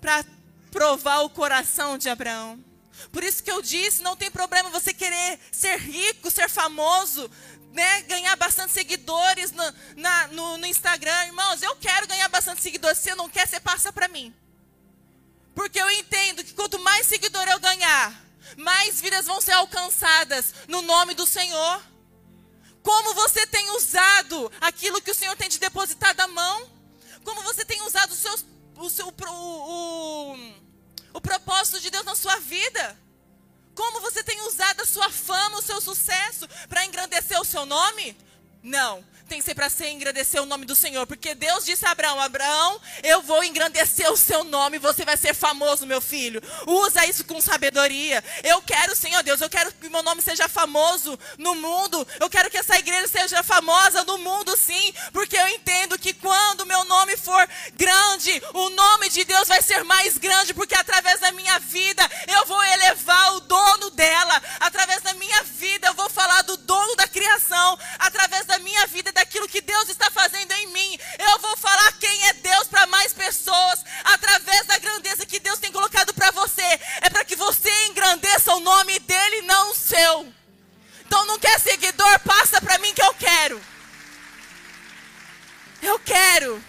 Para 0.00 0.24
provar 0.70 1.22
o 1.22 1.30
coração 1.30 1.98
de 1.98 2.08
Abraão. 2.08 2.64
Por 3.10 3.24
isso 3.24 3.42
que 3.42 3.50
eu 3.50 3.60
disse, 3.60 4.00
não 4.00 4.14
tem 4.14 4.30
problema 4.30 4.70
você 4.70 4.94
querer 4.94 5.40
ser 5.50 5.76
rico, 5.80 6.30
ser 6.30 6.48
famoso, 6.48 7.28
né, 7.72 8.02
ganhar 8.02 8.36
bastante 8.36 8.72
seguidores 8.72 9.50
no, 9.50 9.64
na, 9.96 10.28
no, 10.28 10.58
no 10.58 10.66
Instagram. 10.66 11.26
Irmãos, 11.26 11.62
eu 11.62 11.74
quero 11.76 12.06
ganhar 12.06 12.28
bastante 12.28 12.62
seguidores. 12.62 12.98
Se 12.98 13.10
você 13.10 13.14
não 13.16 13.28
quer, 13.28 13.48
você 13.48 13.58
passa 13.58 13.92
para 13.92 14.06
mim. 14.06 14.32
Porque 15.56 15.80
eu 15.80 15.90
entendo 15.90 16.44
que 16.44 16.52
quanto 16.52 16.78
mais 16.80 17.06
seguidor 17.06 17.48
eu 17.48 17.58
ganhar, 17.58 18.12
mais 18.58 19.00
vidas 19.00 19.24
vão 19.24 19.40
ser 19.40 19.52
alcançadas 19.52 20.52
no 20.68 20.82
nome 20.82 21.14
do 21.14 21.26
Senhor. 21.26 21.82
Como 22.82 23.14
você 23.14 23.46
tem 23.46 23.70
usado 23.70 24.52
aquilo 24.60 25.00
que 25.00 25.10
o 25.10 25.14
Senhor 25.14 25.34
tem 25.34 25.48
te 25.48 25.58
depositado 25.58 26.20
à 26.20 26.28
mão? 26.28 26.70
Como 27.24 27.40
você 27.42 27.64
tem 27.64 27.80
usado 27.82 28.12
os 28.12 28.18
seus, 28.18 28.44
o, 28.76 28.90
seu, 28.90 29.08
o, 29.08 30.34
o, 30.34 30.36
o 31.14 31.20
propósito 31.22 31.80
de 31.80 31.88
Deus 31.90 32.04
na 32.04 32.14
sua 32.14 32.38
vida? 32.38 33.00
Como 33.74 34.00
você 34.02 34.22
tem 34.22 34.38
usado 34.42 34.82
a 34.82 34.86
sua 34.86 35.10
fama, 35.10 35.56
o 35.56 35.62
seu 35.62 35.80
sucesso 35.80 36.46
para 36.68 36.84
engrandecer 36.84 37.40
o 37.40 37.44
seu 37.46 37.64
nome? 37.64 38.14
Não 38.66 39.04
tem 39.28 39.38
que 39.38 39.44
ser 39.44 39.54
para 39.54 39.68
ser 39.68 39.90
engrandecer 39.90 40.40
o 40.40 40.46
nome 40.46 40.64
do 40.64 40.74
Senhor. 40.74 41.06
Porque 41.06 41.34
Deus 41.34 41.64
disse 41.64 41.84
a 41.84 41.90
Abraão: 41.90 42.20
Abraão, 42.20 42.80
eu 43.02 43.22
vou 43.22 43.42
engrandecer 43.44 44.10
o 44.10 44.16
seu 44.16 44.44
nome, 44.44 44.78
você 44.78 45.04
vai 45.04 45.16
ser 45.16 45.34
famoso, 45.34 45.86
meu 45.86 46.00
filho. 46.00 46.42
Usa 46.66 47.06
isso 47.06 47.24
com 47.24 47.40
sabedoria. 47.40 48.22
Eu 48.42 48.62
quero, 48.62 48.94
Senhor 48.94 49.22
Deus, 49.22 49.40
eu 49.40 49.50
quero 49.50 49.72
que 49.72 49.88
meu 49.88 50.02
nome 50.02 50.22
seja 50.22 50.48
famoso 50.48 51.18
no 51.38 51.54
mundo. 51.54 52.06
Eu 52.20 52.30
quero 52.30 52.50
que 52.50 52.58
essa 52.58 52.78
igreja 52.78 53.08
seja 53.08 53.42
famosa 53.42 54.04
no 54.04 54.18
mundo, 54.18 54.56
sim. 54.56 54.94
Porque 55.12 55.36
eu 55.36 55.48
entendo 55.48 55.98
que 55.98 56.14
quando 56.14 56.66
meu 56.66 56.84
nome 56.84 57.16
for 57.16 57.48
grande, 57.74 58.42
o 58.54 58.70
nome 58.70 59.08
de 59.10 59.24
Deus 59.24 59.48
vai 59.48 59.60
ser 59.62 59.82
mais 59.84 60.16
grande. 60.18 60.54
Porque 60.54 60.74
através 60.74 61.20
da 61.20 61.32
minha 61.32 61.58
vida 61.58 62.08
eu 62.28 62.46
vou 62.46 62.62
elevar 62.64 63.34
o 63.34 63.40
dono 63.40 63.90
dela. 63.90 64.42
Através 64.60 65.02
da 65.02 65.14
minha 65.14 65.42
vida 65.42 65.88
eu 65.88 65.94
vou 65.94 66.08
falar 66.08 66.42
do 66.42 66.56
dono 66.58 66.94
da 66.96 67.08
criação. 67.08 67.78
Através 67.98 68.46
da 68.46 68.55
minha 68.58 68.86
vida 68.86 69.12
daquilo 69.12 69.48
que 69.48 69.60
Deus 69.60 69.88
está 69.88 70.10
fazendo 70.10 70.52
em 70.52 70.66
mim. 70.68 70.98
Eu 71.18 71.38
vou 71.40 71.56
falar 71.56 71.92
quem 71.94 72.28
é 72.28 72.32
Deus 72.34 72.68
para 72.68 72.86
mais 72.86 73.12
pessoas, 73.12 73.84
através 74.04 74.66
da 74.66 74.78
grandeza 74.78 75.26
que 75.26 75.40
Deus 75.40 75.58
tem 75.58 75.72
colocado 75.72 76.12
para 76.14 76.30
você. 76.30 76.80
É 77.00 77.10
para 77.10 77.24
que 77.24 77.36
você 77.36 77.70
engrandeça 77.86 78.54
o 78.54 78.60
nome 78.60 78.98
dele, 79.00 79.42
não 79.42 79.70
o 79.70 79.74
seu. 79.74 80.32
Então 81.06 81.24
não 81.26 81.38
quer 81.38 81.58
seguidor, 81.60 82.18
passa 82.20 82.60
para 82.60 82.78
mim 82.78 82.92
que 82.92 83.02
eu 83.02 83.14
quero. 83.14 83.62
Eu 85.82 85.98
quero. 86.00 86.62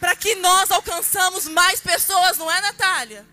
Para 0.00 0.14
que 0.14 0.34
nós 0.36 0.70
alcançamos 0.70 1.46
mais 1.46 1.80
pessoas, 1.80 2.38
não 2.38 2.50
é, 2.50 2.60
Natália? 2.60 3.26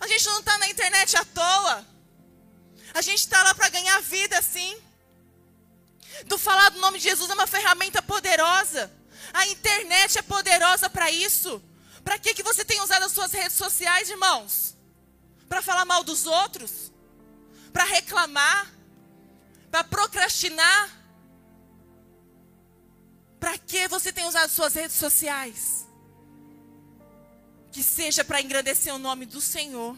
A 0.00 0.06
gente 0.06 0.26
não 0.26 0.40
está 0.40 0.58
na 0.58 0.68
internet 0.68 1.16
à 1.16 1.24
toa. 1.24 1.86
A 2.94 3.02
gente 3.02 3.18
está 3.18 3.42
lá 3.42 3.54
para 3.54 3.68
ganhar 3.68 4.00
vida, 4.02 4.40
sim. 4.42 4.76
Do 6.24 6.38
falar 6.38 6.70
do 6.70 6.80
nome 6.80 6.98
de 6.98 7.04
Jesus 7.04 7.28
é 7.30 7.34
uma 7.34 7.46
ferramenta 7.46 8.00
poderosa. 8.00 8.90
A 9.32 9.46
internet 9.48 10.18
é 10.18 10.22
poderosa 10.22 10.88
para 10.88 11.10
isso. 11.10 11.62
Para 12.02 12.18
que, 12.18 12.34
que 12.34 12.42
você 12.42 12.64
tem 12.64 12.80
usado 12.80 13.04
as 13.04 13.12
suas 13.12 13.32
redes 13.32 13.56
sociais, 13.56 14.08
irmãos? 14.08 14.76
Para 15.48 15.60
falar 15.60 15.84
mal 15.84 16.02
dos 16.02 16.26
outros? 16.26 16.92
Para 17.72 17.84
reclamar? 17.84 18.72
Para 19.70 19.84
procrastinar? 19.84 20.90
Para 23.38 23.58
que 23.58 23.86
você 23.88 24.12
tem 24.12 24.26
usado 24.26 24.50
suas 24.50 24.74
redes 24.74 24.96
sociais? 24.96 25.86
Que 27.70 27.82
seja 27.82 28.24
para 28.24 28.40
engrandecer 28.40 28.94
o 28.94 28.98
nome 28.98 29.26
do 29.26 29.40
Senhor 29.40 29.96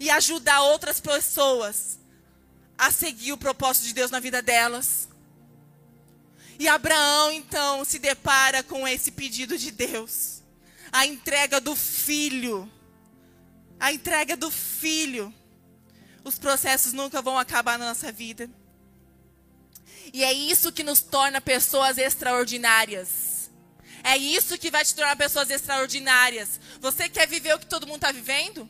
e 0.00 0.10
ajudar 0.10 0.62
outras 0.62 1.00
pessoas 1.00 1.98
a 2.78 2.92
seguir 2.92 3.32
o 3.32 3.36
propósito 3.36 3.86
de 3.86 3.92
Deus 3.92 4.10
na 4.10 4.20
vida 4.20 4.40
delas. 4.40 5.08
E 6.58 6.68
Abraão 6.68 7.32
então 7.32 7.84
se 7.84 7.98
depara 7.98 8.62
com 8.62 8.86
esse 8.86 9.10
pedido 9.10 9.58
de 9.58 9.70
Deus, 9.70 10.42
a 10.92 11.04
entrega 11.04 11.60
do 11.60 11.74
filho. 11.74 12.70
A 13.80 13.92
entrega 13.92 14.36
do 14.36 14.50
filho. 14.50 15.32
Os 16.24 16.38
processos 16.38 16.92
nunca 16.92 17.22
vão 17.22 17.38
acabar 17.38 17.78
na 17.78 17.88
nossa 17.88 18.10
vida. 18.10 18.50
E 20.12 20.24
é 20.24 20.32
isso 20.32 20.72
que 20.72 20.82
nos 20.82 21.00
torna 21.00 21.40
pessoas 21.40 21.98
extraordinárias. 21.98 23.50
É 24.02 24.16
isso 24.16 24.58
que 24.58 24.70
vai 24.70 24.84
te 24.84 24.94
tornar 24.94 25.16
pessoas 25.16 25.50
extraordinárias. 25.50 26.58
Você 26.80 27.08
quer 27.08 27.28
viver 27.28 27.54
o 27.54 27.58
que 27.58 27.66
todo 27.66 27.86
mundo 27.86 27.96
está 27.96 28.10
vivendo? 28.10 28.68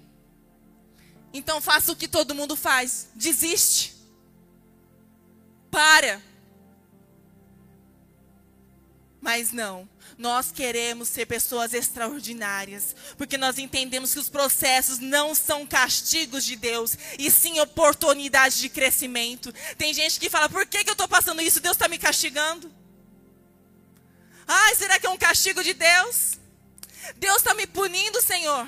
Então 1.33 1.61
faça 1.61 1.93
o 1.93 1.97
que 1.97 2.09
todo 2.09 2.35
mundo 2.35 2.57
faz. 2.57 3.09
Desiste. 3.15 3.98
Para. 5.71 6.23
Mas 9.21 9.53
não. 9.53 9.89
Nós 10.17 10.51
queremos 10.51 11.09
ser 11.09 11.27
pessoas 11.27 11.73
extraordinárias, 11.73 12.95
porque 13.17 13.39
nós 13.39 13.57
entendemos 13.59 14.13
que 14.13 14.19
os 14.19 14.29
processos 14.29 14.99
não 14.99 15.35
são 15.35 15.67
castigos 15.67 16.45
de 16.45 16.57
Deus, 16.57 16.97
e 17.19 17.31
sim 17.31 17.61
oportunidades 17.61 18.59
de 18.59 18.69
crescimento. 18.69 19.53
Tem 19.77 19.95
gente 19.95 20.19
que 20.19 20.31
fala: 20.31 20.49
por 20.49 20.67
que, 20.67 20.83
que 20.83 20.91
eu 20.91 20.95
estou 20.95 21.07
passando 21.07 21.41
isso? 21.41 21.61
Deus 21.61 21.77
está 21.77 21.87
me 21.89 21.99
castigando. 21.99 22.73
Ai, 24.47 24.75
será 24.75 24.99
que 24.99 25.07
é 25.07 25.11
um 25.11 25.19
castigo 25.19 25.63
de 25.63 25.75
Deus? 25.75 26.39
Deus 27.17 27.37
está 27.37 27.55
me 27.55 27.67
punindo, 27.67 28.21
Senhor. 28.23 28.67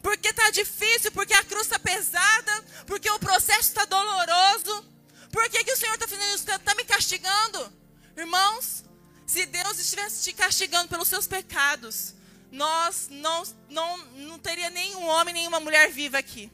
Porque 0.00 0.28
está 0.28 0.50
difícil, 0.50 1.10
porque 1.12 1.34
a 1.34 1.42
cruz 1.42 1.62
está 1.62 1.78
pesada, 1.78 2.64
porque 2.86 3.10
o 3.10 3.18
processo 3.18 3.62
está 3.62 3.84
doloroso. 3.84 4.95
Por 5.36 5.50
que, 5.50 5.64
que 5.64 5.72
o 5.72 5.76
Senhor 5.76 5.92
está 5.92 6.08
fazendo 6.08 6.34
isso? 6.34 6.50
Está 6.50 6.74
me 6.74 6.82
castigando? 6.82 7.70
Irmãos, 8.16 8.82
se 9.26 9.44
Deus 9.44 9.78
estivesse 9.78 10.24
te 10.24 10.32
castigando 10.32 10.88
pelos 10.88 11.08
seus 11.08 11.26
pecados, 11.26 12.14
nós 12.50 13.08
não, 13.10 13.42
não, 13.68 13.98
não 13.98 14.38
teria 14.38 14.70
nenhum 14.70 15.06
homem, 15.06 15.34
nenhuma 15.34 15.60
mulher 15.60 15.92
viva 15.92 16.16
aqui. 16.16 16.50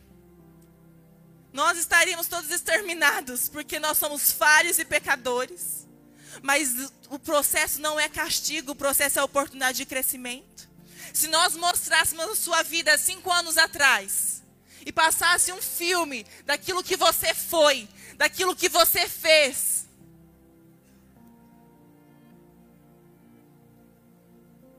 Nós 1.53 1.79
estaríamos 1.79 2.27
todos 2.27 2.51
exterminados, 2.51 3.49
porque 3.49 3.79
nós 3.79 3.99
somos 3.99 4.33
falhos 4.33 4.81
e 4.81 4.85
pecadores. 4.85 5.87
Mas 6.43 6.75
o 7.09 7.21
processo 7.21 7.81
não 7.81 8.01
é 8.01 8.09
castigo, 8.09 8.73
o 8.73 8.77
processo 8.77 9.21
é 9.21 9.23
oportunidade 9.23 9.79
de 9.79 9.87
crescimento. 9.87 10.69
Se 11.15 11.29
nós 11.29 11.55
mostrássemos 11.55 12.29
a 12.31 12.35
sua 12.35 12.65
vida 12.65 12.99
cinco 12.99 13.31
anos 13.31 13.57
atrás 13.57 14.43
e 14.85 14.91
passasse 14.91 15.53
um 15.53 15.63
filme 15.63 16.27
daquilo 16.45 16.83
que 16.83 16.97
você 16.97 17.33
foi, 17.33 17.89
daquilo 18.23 18.55
que 18.55 18.69
você 18.69 19.09
fez, 19.09 19.83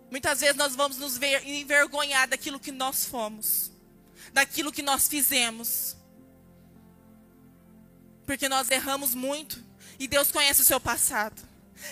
Muitas 0.10 0.42
vezes 0.42 0.56
nós 0.56 0.76
vamos 0.76 0.98
nos 0.98 1.18
ver 1.18 1.44
envergonhar 1.44 2.28
daquilo 2.28 2.60
que 2.60 2.72
nós 2.72 3.04
fomos, 3.04 3.72
daquilo 4.32 4.72
que 4.72 4.84
nós 4.84 5.08
fizemos. 5.08 5.98
Porque 8.24 8.48
nós 8.48 8.70
erramos 8.70 9.16
muito 9.16 9.62
e 9.98 10.08
Deus 10.08 10.32
conhece 10.32 10.62
o 10.62 10.66
seu 10.66 10.80
passado. 10.80 11.42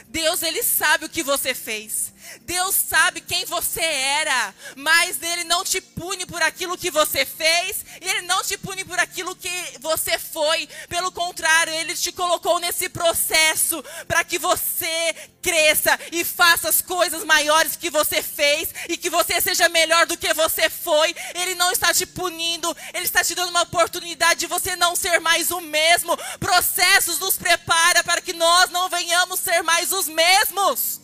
Deus, 0.07 0.43
ele 0.43 0.61
sabe 0.61 1.05
o 1.05 1.09
que 1.09 1.23
você 1.23 1.55
fez. 1.55 2.10
Deus 2.41 2.75
sabe 2.75 3.21
quem 3.21 3.45
você 3.45 3.81
era, 3.81 4.53
mas 4.75 5.21
ele 5.21 5.43
não 5.43 5.63
te 5.63 5.81
pune 5.81 6.25
por 6.25 6.41
aquilo 6.41 6.77
que 6.77 6.91
você 6.91 7.25
fez, 7.25 7.85
e 8.01 8.09
ele 8.09 8.21
não 8.23 8.43
te 8.43 8.57
pune 8.57 8.85
por 8.85 8.99
aquilo 8.99 9.35
que 9.35 9.49
você 9.79 10.17
foi. 10.17 10.67
Pelo 10.87 11.11
contrário, 11.11 11.73
ele 11.73 11.95
te 11.95 12.11
colocou 12.11 12.59
nesse 12.59 12.89
processo 12.89 13.83
para 14.07 14.23
que 14.23 14.39
você 14.39 15.15
cresça 15.41 15.99
e 16.11 16.23
faça 16.23 16.69
as 16.69 16.81
coisas 16.81 17.23
maiores 17.23 17.75
que 17.75 17.89
você 17.89 18.21
fez 18.21 18.69
e 18.87 18.95
que 18.95 19.09
você 19.09 19.41
seja 19.41 19.67
melhor 19.69 20.05
do 20.05 20.17
que 20.17 20.33
você 20.33 20.69
foi. 20.69 21.15
Ele 21.35 21.55
não 21.55 21.71
está 21.71 21.93
te 21.93 22.05
punindo, 22.05 22.75
ele 22.93 23.05
está 23.05 23.23
te 23.23 23.35
dando 23.35 23.49
uma 23.49 23.63
oportunidade 23.63 24.41
de 24.41 24.47
você 24.47 24.75
não 24.75 24.95
ser 24.95 25.19
mais 25.19 25.51
o 25.51 25.59
mesmo. 25.61 26.15
Processos 26.39 27.19
nos 27.19 27.37
prepara 27.37 28.03
para 28.03 28.21
que 28.21 28.33
nós 28.33 28.69
não 28.69 28.89
venhamos 28.89 29.39
ser 29.39 29.61
mais 29.63 29.91
os 29.91 30.07
mesmos. 30.07 31.00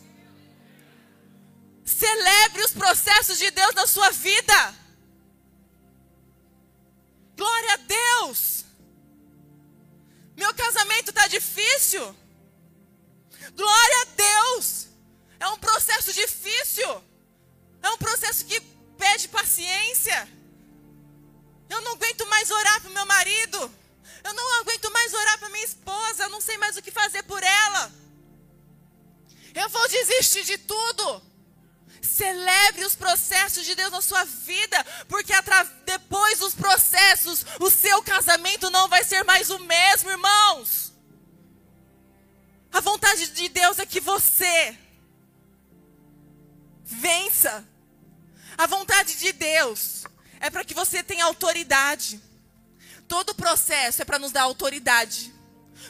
Celebre 1.87 2.63
os 2.63 2.73
processos 2.73 3.37
de 3.37 3.49
Deus 3.49 3.73
na 3.73 3.87
sua 3.87 4.11
vida. 4.11 4.75
Glória 7.35 7.73
a 7.73 7.77
Deus. 7.77 8.65
Meu 10.35 10.53
casamento 10.53 11.09
está 11.11 11.27
difícil. 11.27 12.03
Glória 13.55 14.01
a 14.01 14.05
Deus. 14.05 14.87
É 15.39 15.47
um 15.47 15.57
processo 15.57 16.11
difícil. 16.11 16.89
É 17.81 17.89
um 17.89 17.97
processo 17.97 18.43
que 18.43 18.59
pede 18.97 19.29
paciência. 19.29 20.27
Eu 21.69 21.79
não 21.81 21.93
aguento 21.93 22.25
mais 22.27 22.51
orar 22.51 22.81
para 22.81 22.89
meu 22.89 23.05
marido. 23.05 23.71
Eu 24.25 24.33
não 24.33 24.59
aguento 24.59 24.91
mais 24.91 25.13
orar 25.13 25.39
para 25.39 25.49
minha 25.49 25.63
esposa. 25.63 26.23
Eu 26.23 26.29
não 26.29 26.41
sei 26.41 26.57
mais 26.57 26.75
o 26.75 26.81
que 26.81 26.91
fazer 26.91 27.23
por 27.23 27.41
ela. 27.41 27.91
Eu 29.55 29.69
vou 29.69 29.87
desistir 29.87 30.43
de 30.43 30.57
tudo. 30.57 31.26
Celebre 32.17 32.83
os 32.83 32.95
processos 32.95 33.63
de 33.63 33.75
Deus 33.75 33.91
na 33.91 34.01
sua 34.01 34.23
vida, 34.23 34.83
porque 35.07 35.31
depois 35.85 36.39
dos 36.39 36.55
processos, 36.55 37.45
o 37.59 37.69
seu 37.69 38.01
casamento 38.01 38.71
não 38.71 38.87
vai 38.87 39.03
ser 39.03 39.23
mais 39.23 39.51
o 39.51 39.59
mesmo, 39.59 40.09
irmãos. 40.09 40.91
A 42.73 42.79
vontade 42.79 43.27
de 43.27 43.49
Deus 43.49 43.77
é 43.77 43.85
que 43.85 43.99
você 43.99 44.75
vença. 46.83 47.63
A 48.57 48.65
vontade 48.65 49.15
de 49.19 49.31
Deus 49.31 50.05
é 50.39 50.49
para 50.49 50.65
que 50.65 50.73
você 50.73 51.03
tenha 51.03 51.25
autoridade. 51.25 52.19
Todo 53.07 53.35
processo 53.35 54.01
é 54.01 54.05
para 54.05 54.17
nos 54.17 54.31
dar 54.31 54.41
autoridade. 54.41 55.31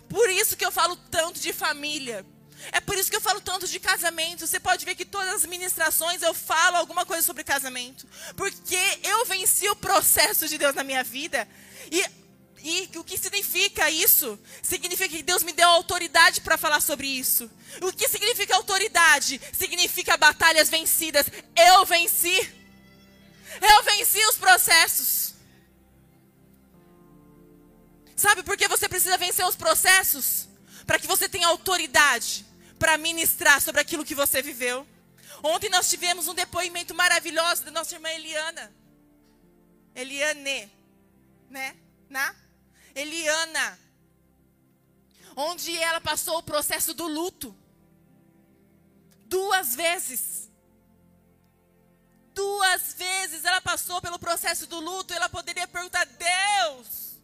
Por 0.10 0.30
isso 0.30 0.58
que 0.58 0.66
eu 0.66 0.74
falo 0.74 0.98
tanto 1.10 1.40
de 1.40 1.54
família. 1.54 2.26
É 2.72 2.80
por 2.82 2.98
isso 2.98 3.10
que 3.10 3.15
eu 3.15 3.22
falo 3.22 3.39
tanto 3.39 3.67
de 3.67 3.80
casamento. 3.80 4.46
Você 4.46 4.60
pode 4.60 4.84
ver 4.86 4.96
que 4.96 5.06
todas 5.06 5.34
as 5.34 5.46
ministrações 5.46 6.22
eu 6.22 6.34
falo 6.34 6.78
alguma 6.78 7.06
coisa 7.06 7.22
sobre 7.22 7.43
casamento. 7.43 8.08
Porque 8.36 8.78
eu 9.04 9.26
venci 9.26 9.67
o 9.70 9.76
processo 9.76 10.48
de 10.48 10.58
Deus 10.58 10.76
na 10.76 10.84
minha 10.84 11.04
vida. 11.04 11.48
E, 11.91 12.04
e 12.63 12.98
o 12.98 13.04
que 13.04 13.17
significa 13.17 13.89
isso? 13.89 14.39
Significa 14.62 15.08
que 15.10 15.24
Deus 15.24 15.43
me 15.43 15.54
deu 15.54 15.67
autoridade 15.70 16.41
para 16.41 16.58
falar 16.58 16.82
sobre 16.82 17.08
isso. 17.08 17.50
O 17.82 17.93
que 17.93 18.08
significa 18.10 18.56
autoridade? 18.56 19.39
Significa 19.54 20.17
batalhas 20.17 20.70
vencidas. 20.70 21.28
Eu 21.56 21.86
venci. 21.86 22.38
Eu 23.62 23.84
venci 23.84 24.20
os 24.26 24.38
processos. 24.38 25.36
Sabe 28.15 28.41
por 28.41 28.58
que 28.58 28.67
você 28.67 28.89
precisa 28.89 29.15
vencer 29.15 29.46
os 29.46 29.56
processos? 29.56 30.48
Para 30.88 30.98
que 30.98 31.06
você 31.06 31.30
tenha 31.30 31.48
autoridade 31.48 32.46
para 32.78 32.98
ministrar 32.98 33.62
sobre 33.62 33.82
aquilo 33.82 34.06
que 34.06 34.16
você 34.16 34.42
viveu. 34.42 34.88
Ontem 35.44 35.70
nós 35.70 35.90
tivemos 35.90 36.28
um 36.28 36.34
depoimento 36.34 36.94
maravilhoso 36.96 37.63
da 37.63 37.72
nossa 37.72 37.96
irmã 37.96 38.10
Eliana. 38.10 38.74
Eliane, 39.94 40.72
né? 41.50 41.76
Na? 42.10 42.36
Eliana. 42.96 43.80
Onde 45.36 45.78
ela 45.78 46.02
passou 46.02 46.38
o 46.40 46.44
processo 46.44 46.94
do 46.94 47.08
luto. 47.08 47.56
Duas 49.26 49.76
vezes. 49.76 50.50
Duas 52.34 52.94
vezes 52.94 53.44
ela 53.46 53.62
passou 53.62 54.02
pelo 54.02 54.20
processo 54.20 54.68
do 54.68 54.80
luto. 54.80 55.13
Ela 55.13 55.30
poderia 55.30 55.68
perguntar: 55.68 56.06
Deus, 56.06 57.18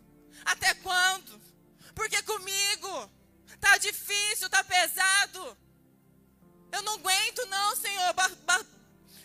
até 0.45 0.73
quando? 0.75 1.41
Porque 1.95 2.21
comigo? 2.23 3.09
Tá 3.63 3.77
difícil, 3.77 4.49
tá 4.49 4.61
pesado. 4.61 5.57
Eu 6.69 6.81
não 6.81 6.95
aguento, 6.95 7.45
não, 7.45 7.75
Senhor. 7.77 8.13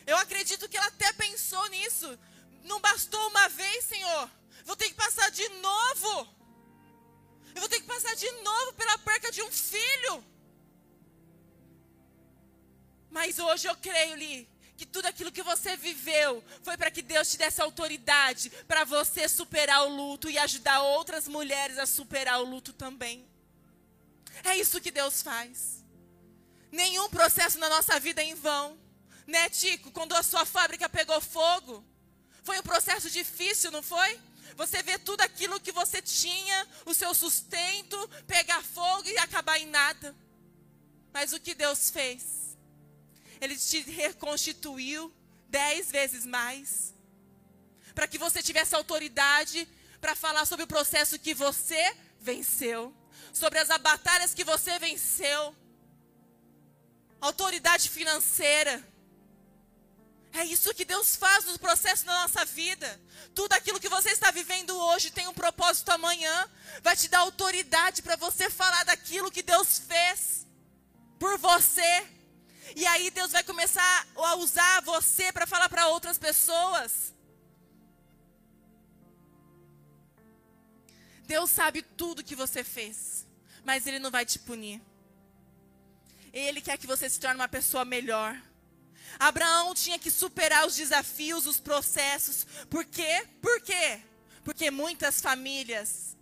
Eu 0.06 0.16
acredito 0.16 0.68
que 0.68 0.76
ela 0.76 0.86
até 0.86 1.12
pensou 1.12 1.68
nisso. 1.70 2.08
Não 2.62 2.80
bastou 2.80 3.20
uma 3.30 3.48
vez, 3.48 3.84
Senhor. 3.84 4.30
Vou 4.64 4.76
ter 4.76 4.88
que 4.90 4.94
passar 4.94 5.28
de 5.32 5.48
novo. 5.48 6.12
Eu 7.52 7.60
vou 7.62 7.68
ter 7.68 7.80
que 7.80 7.86
passar 7.88 8.14
de 8.14 8.30
novo 8.30 8.74
pela 8.74 8.96
perca 8.98 9.32
de 9.32 9.42
um 9.42 9.50
filho. 9.50 10.24
Mas 13.10 13.40
hoje 13.40 13.66
eu 13.66 13.76
creio, 13.76 14.14
Li, 14.14 14.48
que 14.76 14.86
tudo 14.86 15.06
aquilo 15.06 15.32
que 15.32 15.42
você 15.42 15.76
viveu 15.76 16.44
foi 16.62 16.76
para 16.76 16.92
que 16.92 17.02
Deus 17.02 17.28
te 17.28 17.38
desse 17.38 17.60
autoridade 17.60 18.50
para 18.68 18.84
você 18.84 19.28
superar 19.28 19.84
o 19.84 19.88
luto 19.88 20.30
e 20.30 20.38
ajudar 20.38 20.80
outras 20.80 21.26
mulheres 21.26 21.76
a 21.76 21.86
superar 21.86 22.40
o 22.40 22.44
luto 22.44 22.72
também. 22.72 23.27
É 24.44 24.56
isso 24.56 24.80
que 24.80 24.90
Deus 24.90 25.22
faz. 25.22 25.84
Nenhum 26.70 27.08
processo 27.08 27.58
na 27.58 27.68
nossa 27.68 27.98
vida 27.98 28.22
é 28.22 28.26
em 28.26 28.34
vão. 28.34 28.78
Né, 29.26 29.48
Tico? 29.50 29.90
Quando 29.90 30.14
a 30.14 30.22
sua 30.22 30.44
fábrica 30.44 30.88
pegou 30.88 31.20
fogo, 31.20 31.84
foi 32.42 32.58
um 32.58 32.62
processo 32.62 33.10
difícil, 33.10 33.70
não 33.70 33.82
foi? 33.82 34.18
Você 34.56 34.82
vê 34.82 34.98
tudo 34.98 35.20
aquilo 35.20 35.60
que 35.60 35.70
você 35.70 36.00
tinha, 36.00 36.66
o 36.86 36.94
seu 36.94 37.14
sustento, 37.14 38.08
pegar 38.26 38.62
fogo 38.62 39.08
e 39.08 39.18
acabar 39.18 39.58
em 39.58 39.66
nada. 39.66 40.16
Mas 41.12 41.32
o 41.32 41.40
que 41.40 41.54
Deus 41.54 41.90
fez? 41.90 42.56
Ele 43.40 43.56
te 43.56 43.80
reconstituiu 43.82 45.12
dez 45.48 45.90
vezes 45.90 46.24
mais. 46.24 46.94
Para 47.94 48.08
que 48.08 48.18
você 48.18 48.42
tivesse 48.42 48.74
autoridade 48.74 49.68
para 50.00 50.14
falar 50.14 50.46
sobre 50.46 50.64
o 50.64 50.68
processo 50.68 51.18
que 51.18 51.34
você 51.34 51.96
venceu 52.20 52.94
sobre 53.38 53.58
as 53.58 53.68
batalhas 53.78 54.34
que 54.34 54.44
você 54.44 54.78
venceu, 54.78 55.54
autoridade 57.20 57.88
financeira. 57.88 58.74
É 60.32 60.44
isso 60.44 60.74
que 60.74 60.84
Deus 60.84 61.16
faz 61.16 61.44
no 61.46 61.58
processo 61.58 62.04
da 62.04 62.12
nossa 62.22 62.44
vida. 62.44 63.00
Tudo 63.34 63.52
aquilo 63.54 63.80
que 63.80 63.88
você 63.88 64.10
está 64.10 64.30
vivendo 64.30 64.76
hoje 64.76 65.10
tem 65.10 65.26
um 65.26 65.34
propósito 65.34 65.90
amanhã. 65.90 66.50
Vai 66.82 66.96
te 66.96 67.08
dar 67.08 67.20
autoridade 67.20 68.02
para 68.02 68.16
você 68.16 68.50
falar 68.50 68.84
daquilo 68.84 69.30
que 69.30 69.42
Deus 69.42 69.78
fez 69.78 70.46
por 71.18 71.38
você. 71.38 72.06
E 72.76 72.86
aí 72.86 73.10
Deus 73.10 73.32
vai 73.32 73.42
começar 73.42 74.06
a 74.14 74.34
usar 74.36 74.82
você 74.82 75.32
para 75.32 75.46
falar 75.46 75.68
para 75.68 75.88
outras 75.88 76.18
pessoas. 76.18 77.14
Deus 81.28 81.50
sabe 81.50 81.82
tudo 81.82 82.24
que 82.24 82.34
você 82.34 82.64
fez, 82.64 83.26
mas 83.68 83.86
Ele 83.86 83.98
não 83.98 84.10
vai 84.10 84.24
te 84.24 84.38
punir. 84.38 84.80
Ele 86.32 86.62
quer 86.62 86.78
que 86.78 86.86
você 86.86 87.06
se 87.10 87.20
torne 87.20 87.38
uma 87.38 87.54
pessoa 87.56 87.84
melhor. 87.84 88.34
Abraão 89.18 89.74
tinha 89.74 89.98
que 89.98 90.10
superar 90.10 90.66
os 90.66 90.74
desafios, 90.74 91.46
os 91.46 91.60
processos. 91.60 92.46
Por 92.70 92.82
quê? 92.86 93.28
Por 93.42 93.60
quê? 93.60 94.00
Porque 94.42 94.70
muitas 94.70 95.20
famílias, 95.20 96.16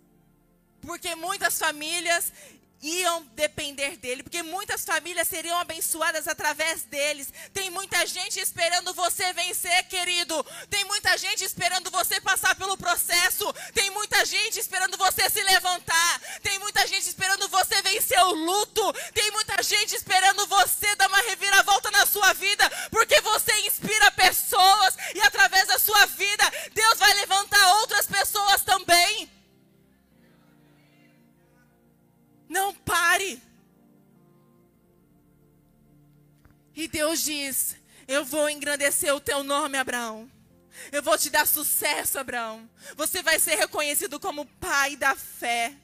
porque 0.81 1.15
muitas 1.15 1.57
famílias 1.57 2.33
iam 2.81 3.23
depender 3.33 3.97
dele, 3.97 4.23
porque 4.23 4.43
muitas 4.43 4.85
famílias 4.85 5.27
seriam 5.27 5.57
abençoadas 5.59 6.27
através 6.27 6.83
deles. 6.83 7.33
Tem 7.53 7.69
muita 7.69 8.05
gente 8.05 8.39
esperando 8.39 8.93
você 8.93 9.33
vencer, 9.33 9.83
querido. 9.87 10.45
Tem 10.69 10.83
muita 10.85 11.17
gente 11.17 11.43
esperando 11.43 11.89
você 11.89 12.21
passar 12.21 12.55
pelo 12.55 12.77
processo. 12.77 13.51
Tem 13.73 13.89
muita 13.91 14.23
gente 14.25 14.59
esperando 14.59 14.97
você 14.97 15.29
se 15.29 15.41
levantar. 15.43 16.21
Tem 16.41 16.59
muita 16.59 16.85
gente 16.85 17.07
esperando 17.07 17.47
você 17.49 17.81
vencer 17.81 18.19
o 18.19 18.31
luto. 18.31 18.93
Tem 19.13 19.31
muita 19.31 19.61
gente 19.63 19.95
esperando 19.95 20.45
você 20.47 20.95
dar 20.95 21.07
uma 21.07 21.21
reviravolta 21.21 21.89
na 21.91 22.05
sua 22.05 22.33
vida, 22.33 22.69
porque 22.91 23.19
você 23.21 23.53
inspira 23.61 24.11
pessoas 24.11 24.95
e 25.15 25.21
através 25.21 25.67
da 25.67 25.79
sua 25.79 26.05
vida 26.05 26.43
Deus 26.73 26.99
vai 26.99 27.13
levantar 27.15 27.73
outras 27.79 28.05
pessoas 28.05 28.61
também. 28.61 29.36
Não 32.47 32.73
pare. 32.73 33.41
E 36.75 36.87
Deus 36.87 37.23
diz: 37.23 37.75
Eu 38.07 38.23
vou 38.23 38.49
engrandecer 38.49 39.13
o 39.13 39.19
teu 39.19 39.43
nome, 39.43 39.77
Abraão. 39.77 40.31
Eu 40.91 41.01
vou 41.01 41.17
te 41.17 41.29
dar 41.29 41.47
sucesso, 41.47 42.19
Abraão. 42.19 42.69
Você 42.95 43.21
vai 43.23 43.39
ser 43.39 43.55
reconhecido 43.55 44.19
como 44.19 44.45
pai 44.45 44.95
da 44.95 45.15
fé. 45.15 45.75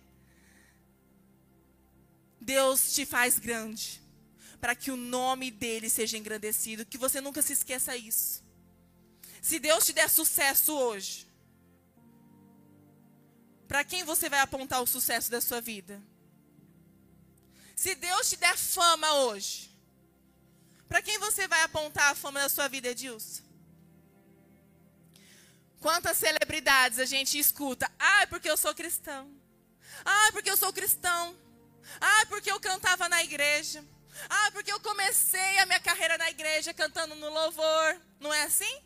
Deus 2.39 2.93
te 2.93 3.05
faz 3.05 3.39
grande 3.39 4.01
para 4.59 4.75
que 4.75 4.91
o 4.91 4.95
nome 4.95 5.49
dele 5.51 5.89
seja 5.89 6.17
engrandecido. 6.17 6.85
Que 6.85 6.97
você 6.97 7.19
nunca 7.19 7.41
se 7.41 7.53
esqueça 7.53 7.97
isso. 7.97 8.43
Se 9.41 9.59
Deus 9.59 9.85
te 9.85 9.93
der 9.93 10.09
sucesso 10.09 10.73
hoje, 10.73 11.27
para 13.67 13.83
quem 13.83 14.03
você 14.03 14.29
vai 14.29 14.39
apontar 14.39 14.81
o 14.81 14.87
sucesso 14.87 15.29
da 15.29 15.41
sua 15.41 15.59
vida? 15.59 16.01
Se 17.83 17.95
Deus 17.95 18.29
te 18.29 18.37
der 18.37 18.57
fama 18.57 19.13
hoje, 19.25 19.69
para 20.87 21.01
quem 21.01 21.17
você 21.17 21.49
vai 21.49 21.63
apontar 21.63 22.11
a 22.11 22.15
fama 22.15 22.39
da 22.39 22.47
sua 22.47 22.69
vida, 22.69 22.87
Edilson? 22.87 23.43
Quantas 25.81 26.15
celebridades 26.15 26.97
a 26.97 27.03
gente 27.03 27.37
escuta? 27.37 27.91
Ah, 27.99 28.25
porque 28.27 28.49
eu 28.49 28.55
sou 28.55 28.73
cristão. 28.73 29.29
Ah, 30.05 30.29
porque 30.31 30.49
eu 30.49 30.55
sou 30.55 30.71
cristão. 30.71 31.37
Ah, 31.99 32.25
porque 32.29 32.49
eu 32.49 32.57
cantava 32.57 33.09
na 33.09 33.21
igreja. 33.21 33.83
Ah, 34.29 34.49
porque 34.53 34.71
eu 34.71 34.79
comecei 34.79 35.57
a 35.59 35.65
minha 35.65 35.81
carreira 35.81 36.17
na 36.17 36.29
igreja 36.29 36.73
cantando 36.73 37.15
no 37.15 37.29
louvor. 37.29 38.01
Não 38.17 38.33
é 38.33 38.43
assim? 38.43 38.81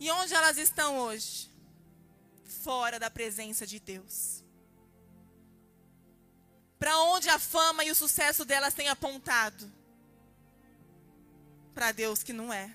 E 0.00 0.10
onde 0.10 0.32
elas 0.32 0.56
estão 0.56 0.98
hoje? 0.98 1.52
Fora 2.62 2.98
da 2.98 3.10
presença 3.10 3.66
de 3.66 3.78
Deus 3.78 4.43
para 6.84 6.98
onde 6.98 7.30
a 7.30 7.38
fama 7.38 7.82
e 7.82 7.90
o 7.90 7.94
sucesso 7.94 8.44
delas 8.44 8.74
têm 8.74 8.90
apontado? 8.90 9.72
Para 11.72 11.92
Deus 11.92 12.22
que 12.22 12.30
não 12.30 12.52
é. 12.52 12.74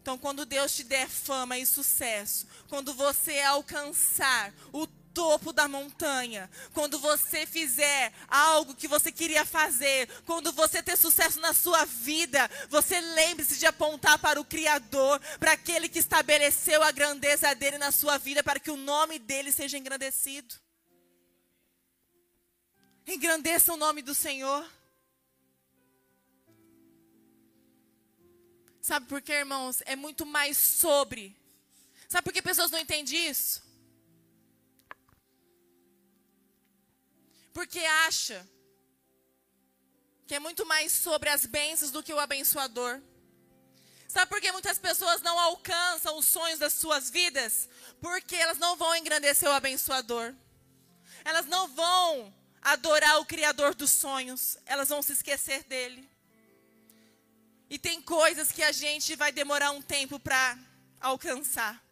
Então, 0.00 0.16
quando 0.16 0.46
Deus 0.46 0.74
te 0.74 0.82
der 0.82 1.06
fama 1.06 1.58
e 1.58 1.66
sucesso, 1.66 2.46
quando 2.70 2.94
você 2.94 3.38
alcançar 3.42 4.50
o 4.72 4.86
topo 5.12 5.52
da 5.52 5.68
montanha, 5.68 6.50
quando 6.72 6.98
você 6.98 7.44
fizer 7.44 8.14
algo 8.28 8.74
que 8.74 8.88
você 8.88 9.12
queria 9.12 9.44
fazer, 9.44 10.08
quando 10.24 10.50
você 10.50 10.82
ter 10.82 10.96
sucesso 10.96 11.38
na 11.38 11.52
sua 11.52 11.84
vida, 11.84 12.50
você 12.70 12.98
lembre-se 12.98 13.58
de 13.58 13.66
apontar 13.66 14.18
para 14.18 14.40
o 14.40 14.44
Criador, 14.44 15.20
para 15.38 15.52
aquele 15.52 15.90
que 15.90 15.98
estabeleceu 15.98 16.82
a 16.82 16.90
grandeza 16.92 17.54
dele 17.54 17.76
na 17.76 17.92
sua 17.92 18.16
vida, 18.16 18.42
para 18.42 18.58
que 18.58 18.70
o 18.70 18.76
nome 18.78 19.18
dele 19.18 19.52
seja 19.52 19.76
engrandecido. 19.76 20.54
Engrandeça 23.06 23.72
o 23.72 23.76
nome 23.76 24.02
do 24.02 24.14
Senhor. 24.14 24.68
Sabe 28.80 29.06
por 29.06 29.22
quê, 29.22 29.32
irmãos? 29.32 29.82
É 29.86 29.94
muito 29.94 30.26
mais 30.26 30.56
sobre. 30.56 31.36
Sabe 32.08 32.24
por 32.24 32.32
que 32.32 32.42
pessoas 32.42 32.70
não 32.70 32.78
entendem 32.78 33.28
isso? 33.28 33.62
Porque 37.52 37.80
acha 38.06 38.46
que 40.26 40.34
é 40.34 40.38
muito 40.40 40.66
mais 40.66 40.92
sobre 40.92 41.28
as 41.28 41.46
bênçãos 41.46 41.90
do 41.90 42.02
que 42.02 42.12
o 42.12 42.18
abençoador. 42.18 43.00
Sabe 44.08 44.28
por 44.28 44.40
que 44.40 44.50
muitas 44.52 44.78
pessoas 44.78 45.22
não 45.22 45.38
alcançam 45.38 46.18
os 46.18 46.26
sonhos 46.26 46.58
das 46.58 46.74
suas 46.74 47.08
vidas? 47.08 47.68
Porque 48.00 48.34
elas 48.34 48.58
não 48.58 48.76
vão 48.76 48.94
engrandecer 48.96 49.48
o 49.48 49.52
abençoador. 49.52 50.34
Elas 51.24 51.46
não 51.46 51.68
vão 51.68 52.34
adorar 52.62 53.20
o 53.20 53.26
Criador 53.26 53.74
dos 53.74 53.90
sonhos, 53.90 54.58
elas 54.66 54.88
vão 54.88 55.02
se 55.02 55.12
esquecer 55.12 55.62
dele. 55.64 56.08
E 57.68 57.78
tem 57.78 58.00
coisas 58.00 58.52
que 58.52 58.62
a 58.62 58.72
gente 58.72 59.16
vai 59.16 59.32
demorar 59.32 59.72
um 59.72 59.82
tempo 59.82 60.18
para 60.20 60.58
alcançar. 61.00 61.82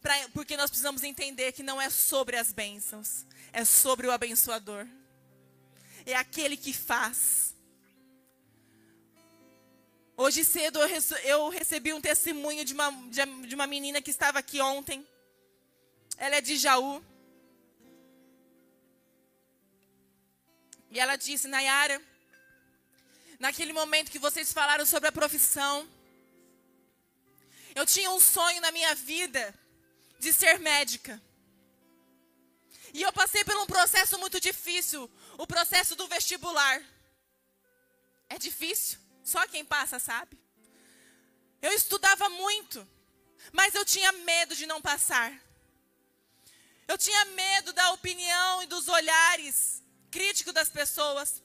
Pra, 0.00 0.14
porque 0.32 0.56
nós 0.56 0.70
precisamos 0.70 1.02
entender 1.02 1.52
que 1.52 1.62
não 1.62 1.80
é 1.80 1.90
sobre 1.90 2.36
as 2.36 2.52
bênçãos, 2.52 3.26
é 3.52 3.64
sobre 3.64 4.06
o 4.06 4.12
abençoador. 4.12 4.86
É 6.06 6.14
aquele 6.14 6.56
que 6.56 6.72
faz. 6.72 7.54
Hoje 10.16 10.44
cedo 10.44 10.78
eu, 11.24 11.48
recebi 11.48 11.92
um 11.92 12.00
testemunho 12.00 12.64
de 12.64 12.72
uma, 12.72 12.90
de 13.48 13.54
uma 13.54 13.66
menina 13.66 14.00
que 14.00 14.10
estava 14.10 14.38
aqui 14.38 14.60
ontem. 14.60 15.04
Ela 16.16 16.36
é 16.36 16.40
de 16.40 16.56
Jaú. 16.56 17.02
E 20.94 21.00
ela 21.00 21.16
disse: 21.16 21.48
Nayara, 21.48 22.00
naquele 23.40 23.72
momento 23.72 24.12
que 24.12 24.18
vocês 24.26 24.52
falaram 24.52 24.86
sobre 24.86 25.08
a 25.08 25.12
profissão, 25.12 25.88
eu 27.74 27.84
tinha 27.84 28.08
um 28.12 28.20
sonho 28.20 28.60
na 28.60 28.70
minha 28.70 28.94
vida 28.94 29.52
de 30.20 30.32
ser 30.32 30.60
médica. 30.60 31.20
E 32.92 33.02
eu 33.02 33.12
passei 33.12 33.42
por 33.42 33.56
um 33.56 33.66
processo 33.66 34.16
muito 34.20 34.38
difícil, 34.38 35.10
o 35.36 35.44
processo 35.48 35.96
do 35.96 36.06
vestibular. 36.06 36.80
É 38.28 38.38
difícil, 38.38 39.00
só 39.24 39.44
quem 39.48 39.64
passa 39.64 39.98
sabe. 39.98 40.38
Eu 41.60 41.72
estudava 41.72 42.28
muito, 42.28 42.88
mas 43.50 43.74
eu 43.74 43.84
tinha 43.84 44.12
medo 44.12 44.54
de 44.54 44.64
não 44.64 44.80
passar. 44.80 45.32
Eu 46.86 46.96
tinha 46.96 47.24
medo 47.24 47.72
da 47.72 47.90
opinião 47.90 48.62
e 48.62 48.66
dos 48.66 48.86
olhares 48.86 49.82
crítico 50.14 50.52
das 50.52 50.68
pessoas. 50.68 51.42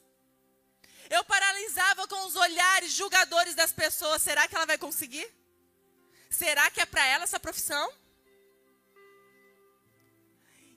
Eu 1.16 1.24
paralisava 1.24 2.06
com 2.06 2.20
os 2.26 2.36
olhares 2.36 2.92
julgadores 2.92 3.56
das 3.56 3.72
pessoas. 3.72 4.22
Será 4.22 4.46
que 4.46 4.54
ela 4.54 4.64
vai 4.64 4.78
conseguir? 4.78 5.28
Será 6.30 6.70
que 6.70 6.80
é 6.80 6.86
para 6.86 7.04
ela 7.04 7.24
essa 7.24 7.40
profissão? 7.40 7.86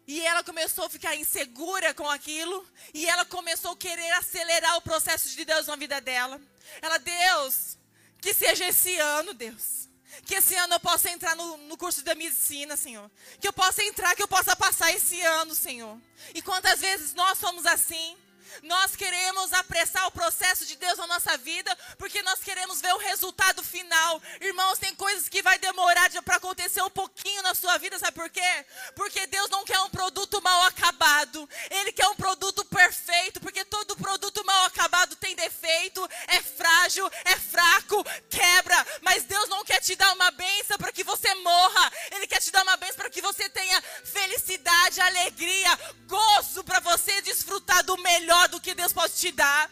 E 0.07 0.19
ela 0.25 0.43
começou 0.43 0.85
a 0.85 0.89
ficar 0.89 1.15
insegura 1.15 1.93
com 1.93 2.09
aquilo. 2.09 2.67
E 2.95 3.05
ela 3.05 3.25
começou 3.25 3.73
a 3.73 3.77
querer 3.77 4.11
acelerar 4.13 4.75
o 4.77 4.81
processo 4.81 5.29
de 5.29 5.45
Deus 5.45 5.67
na 5.67 5.75
vida 5.75 6.01
dela. 6.01 6.41
Ela, 6.81 6.97
Deus, 6.97 7.77
que 8.19 8.33
seja 8.33 8.65
esse 8.65 8.97
ano, 8.97 9.35
Deus. 9.35 9.87
Que 10.25 10.35
esse 10.35 10.55
ano 10.55 10.75
eu 10.75 10.79
possa 10.79 11.09
entrar 11.09 11.35
no, 11.35 11.57
no, 11.57 11.77
curso 11.77 12.03
da 12.03 12.15
medicina, 12.15 12.77
Senhor. 12.77 13.09
Que 13.39 13.47
eu 13.47 13.53
possa 13.53 13.83
entrar, 13.83 14.15
que 14.15 14.23
eu 14.23 14.27
possa 14.27 14.55
passar 14.55 14.91
esse 14.91 15.19
ano, 15.21 15.53
Senhor. 15.53 15.97
E 16.33 16.41
quantas 16.41 16.79
vezes 16.79 17.13
nós 17.13 17.37
somos 17.37 17.65
assim? 17.65 18.15
Nós 18.61 18.95
queremos 18.95 19.51
apressar 19.53 20.07
o 20.07 20.11
processo 20.11 20.65
de 20.65 20.75
Deus 20.75 20.97
na 20.97 21.07
nossa 21.07 21.37
vida, 21.37 21.75
porque 21.97 22.21
nós 22.21 22.39
queremos 22.39 22.81
ver 22.81 22.93
o 22.93 22.97
resultado 22.97 23.63
final. 23.63 24.21
Irmãos, 24.39 24.79
tem 24.79 24.93
coisas 24.95 25.27
que 25.27 25.41
vai 25.41 25.57
demorar 25.57 26.03
para 26.21 26.35
acontecer 26.35 26.81
um 26.81 26.89
pouquinho 26.89 27.41
na 27.41 27.55
sua 27.55 27.77
vida, 27.77 27.97
sabe 27.97 28.13
por 28.13 28.29
quê? 28.29 28.65
Porque 28.95 29.25
Deus 29.27 29.49
não 29.49 29.63
quer 29.63 29.79
um 29.79 29.89
produto 29.89 30.41
mal 30.41 30.63
acabado. 30.63 31.49
Ele 31.69 31.91
quer 31.91 32.07
um 32.07 32.15
produto 32.15 32.63
perfeito, 32.65 33.39
porque 33.39 33.65
todo 33.65 33.95
produto 33.95 34.43
mal 34.45 34.65
acabado 34.65 35.15
tem 35.15 35.35
defeito, 35.35 36.07
é 36.27 36.41
frágil, 36.41 37.09
é 37.25 37.35
fraco, 37.37 38.03
quebra. 38.29 38.85
Mas 39.01 39.23
Deus 39.23 39.47
não 39.49 39.63
quer 39.63 39.81
te 39.81 39.95
dar 39.95 40.13
uma 40.13 40.31
benção 40.31 40.77
para 40.77 40.91
que 40.91 41.03
você 41.03 41.33
morra. 41.35 41.91
Ele 42.11 42.27
quer 42.27 42.41
te 42.41 42.51
dar 42.51 42.63
uma 42.63 42.77
benção 42.77 42.97
para 42.97 43.09
que 43.09 43.21
você 43.21 43.49
tenha 43.49 43.81
felicidade, 44.03 45.01
alegria, 45.01 45.79
gozo 46.07 46.63
para 46.63 46.79
você 46.79 47.21
desfrutar 47.21 47.83
do 47.83 47.97
melhor 47.97 48.42
do 48.47 48.59
que 48.59 48.73
Deus 48.73 48.93
pode 48.93 49.13
te 49.13 49.31
dar. 49.31 49.69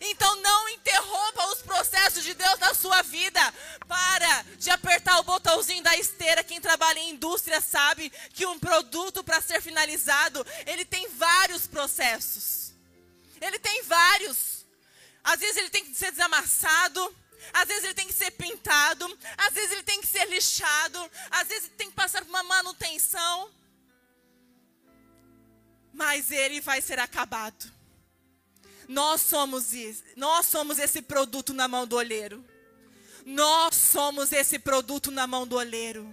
Então 0.00 0.36
não 0.36 0.68
interrompa 0.68 1.46
os 1.46 1.62
processos 1.62 2.22
de 2.22 2.34
Deus 2.34 2.58
na 2.58 2.74
sua 2.74 3.02
vida. 3.02 3.40
Para 3.88 4.42
de 4.58 4.70
apertar 4.70 5.18
o 5.18 5.24
botãozinho 5.24 5.82
da 5.82 5.96
esteira. 5.96 6.44
Quem 6.44 6.60
trabalha 6.60 6.98
em 6.98 7.10
indústria 7.10 7.60
sabe 7.60 8.10
que 8.32 8.46
um 8.46 8.58
produto 8.58 9.24
para 9.24 9.40
ser 9.40 9.60
finalizado, 9.60 10.46
ele 10.66 10.84
tem 10.84 11.08
vários 11.08 11.66
processos. 11.66 12.72
Ele 13.40 13.58
tem 13.58 13.82
vários. 13.84 14.64
Às 15.24 15.40
vezes 15.40 15.56
ele 15.56 15.70
tem 15.70 15.84
que 15.84 15.94
ser 15.94 16.10
desamassado, 16.12 17.16
às 17.52 17.68
vezes 17.68 17.84
ele 17.84 17.94
tem 17.94 18.06
que 18.06 18.12
ser 18.12 18.30
pintado, 18.32 19.18
às 19.36 19.52
vezes 19.52 19.72
ele 19.72 19.82
tem 19.82 20.00
que 20.00 20.06
ser 20.06 20.24
lixado, 20.28 21.10
às 21.30 21.48
vezes 21.48 21.64
ele 21.64 21.76
tem 21.76 21.90
que 21.90 21.96
passar 21.96 22.22
por 22.24 22.30
uma 22.30 22.42
manutenção. 22.42 23.50
Mas 25.92 26.30
ele 26.30 26.60
vai 26.60 26.80
ser 26.80 26.98
acabado. 26.98 27.79
Nós 28.90 29.20
somos, 29.20 29.66
nós 30.16 30.46
somos 30.46 30.80
esse 30.80 31.00
produto 31.00 31.54
na 31.54 31.68
mão 31.68 31.86
do 31.86 31.94
olheiro. 31.94 32.44
Nós 33.24 33.76
somos 33.76 34.32
esse 34.32 34.58
produto 34.58 35.12
na 35.12 35.28
mão 35.28 35.46
do 35.46 35.54
olheiro. 35.54 36.12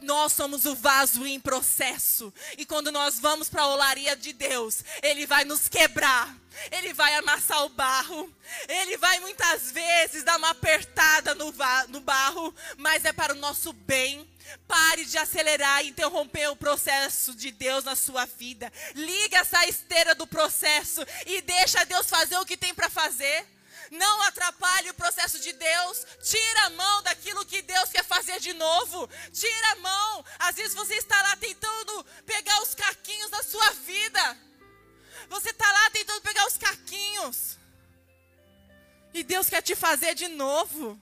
Nós 0.00 0.32
somos 0.32 0.64
o 0.64 0.74
vaso 0.74 1.26
em 1.26 1.38
processo. 1.38 2.32
E 2.56 2.64
quando 2.64 2.90
nós 2.90 3.20
vamos 3.20 3.50
para 3.50 3.64
a 3.64 3.68
olaria 3.68 4.16
de 4.16 4.32
Deus, 4.32 4.82
Ele 5.02 5.26
vai 5.26 5.44
nos 5.44 5.68
quebrar. 5.68 6.34
Ele 6.72 6.94
vai 6.94 7.14
amassar 7.16 7.62
o 7.66 7.68
barro. 7.68 8.32
Ele 8.66 8.96
vai 8.96 9.20
muitas 9.20 9.70
vezes 9.70 10.24
dar 10.24 10.38
uma 10.38 10.48
apertada 10.48 11.34
no, 11.34 11.52
no 11.88 12.00
barro. 12.00 12.54
Mas 12.78 13.04
é 13.04 13.12
para 13.12 13.34
o 13.34 13.38
nosso 13.38 13.74
bem. 13.74 14.26
Pare 14.66 15.04
de 15.04 15.18
acelerar 15.18 15.84
e 15.84 15.88
interromper 15.88 16.48
o 16.48 16.56
processo 16.56 17.34
de 17.34 17.50
Deus 17.50 17.84
na 17.84 17.96
sua 17.96 18.26
vida. 18.26 18.72
Liga 18.94 19.38
essa 19.38 19.66
esteira 19.66 20.14
do 20.14 20.26
processo 20.26 21.00
e 21.26 21.42
deixa 21.42 21.84
Deus 21.84 22.08
fazer 22.08 22.36
o 22.38 22.46
que 22.46 22.56
tem 22.56 22.74
para 22.74 22.88
fazer. 22.90 23.46
Não 23.90 24.22
atrapalhe 24.22 24.90
o 24.90 24.94
processo 24.94 25.38
de 25.38 25.52
Deus. 25.52 26.06
Tira 26.22 26.66
a 26.66 26.70
mão 26.70 27.02
daquilo 27.02 27.44
que 27.44 27.62
Deus 27.62 27.90
quer 27.90 28.04
fazer 28.04 28.40
de 28.40 28.52
novo. 28.54 29.08
Tira 29.32 29.72
a 29.72 29.76
mão. 29.76 30.24
Às 30.38 30.56
vezes 30.56 30.74
você 30.74 30.94
está 30.94 31.20
lá 31.22 31.36
tentando 31.36 32.04
pegar 32.24 32.62
os 32.62 32.74
caquinhos 32.74 33.30
da 33.30 33.42
sua 33.42 33.70
vida. 33.72 34.38
Você 35.28 35.50
está 35.50 35.70
lá 35.70 35.90
tentando 35.90 36.20
pegar 36.20 36.46
os 36.46 36.56
caquinhos. 36.56 37.58
E 39.14 39.22
Deus 39.22 39.48
quer 39.48 39.62
te 39.62 39.74
fazer 39.74 40.14
de 40.14 40.28
novo. 40.28 41.00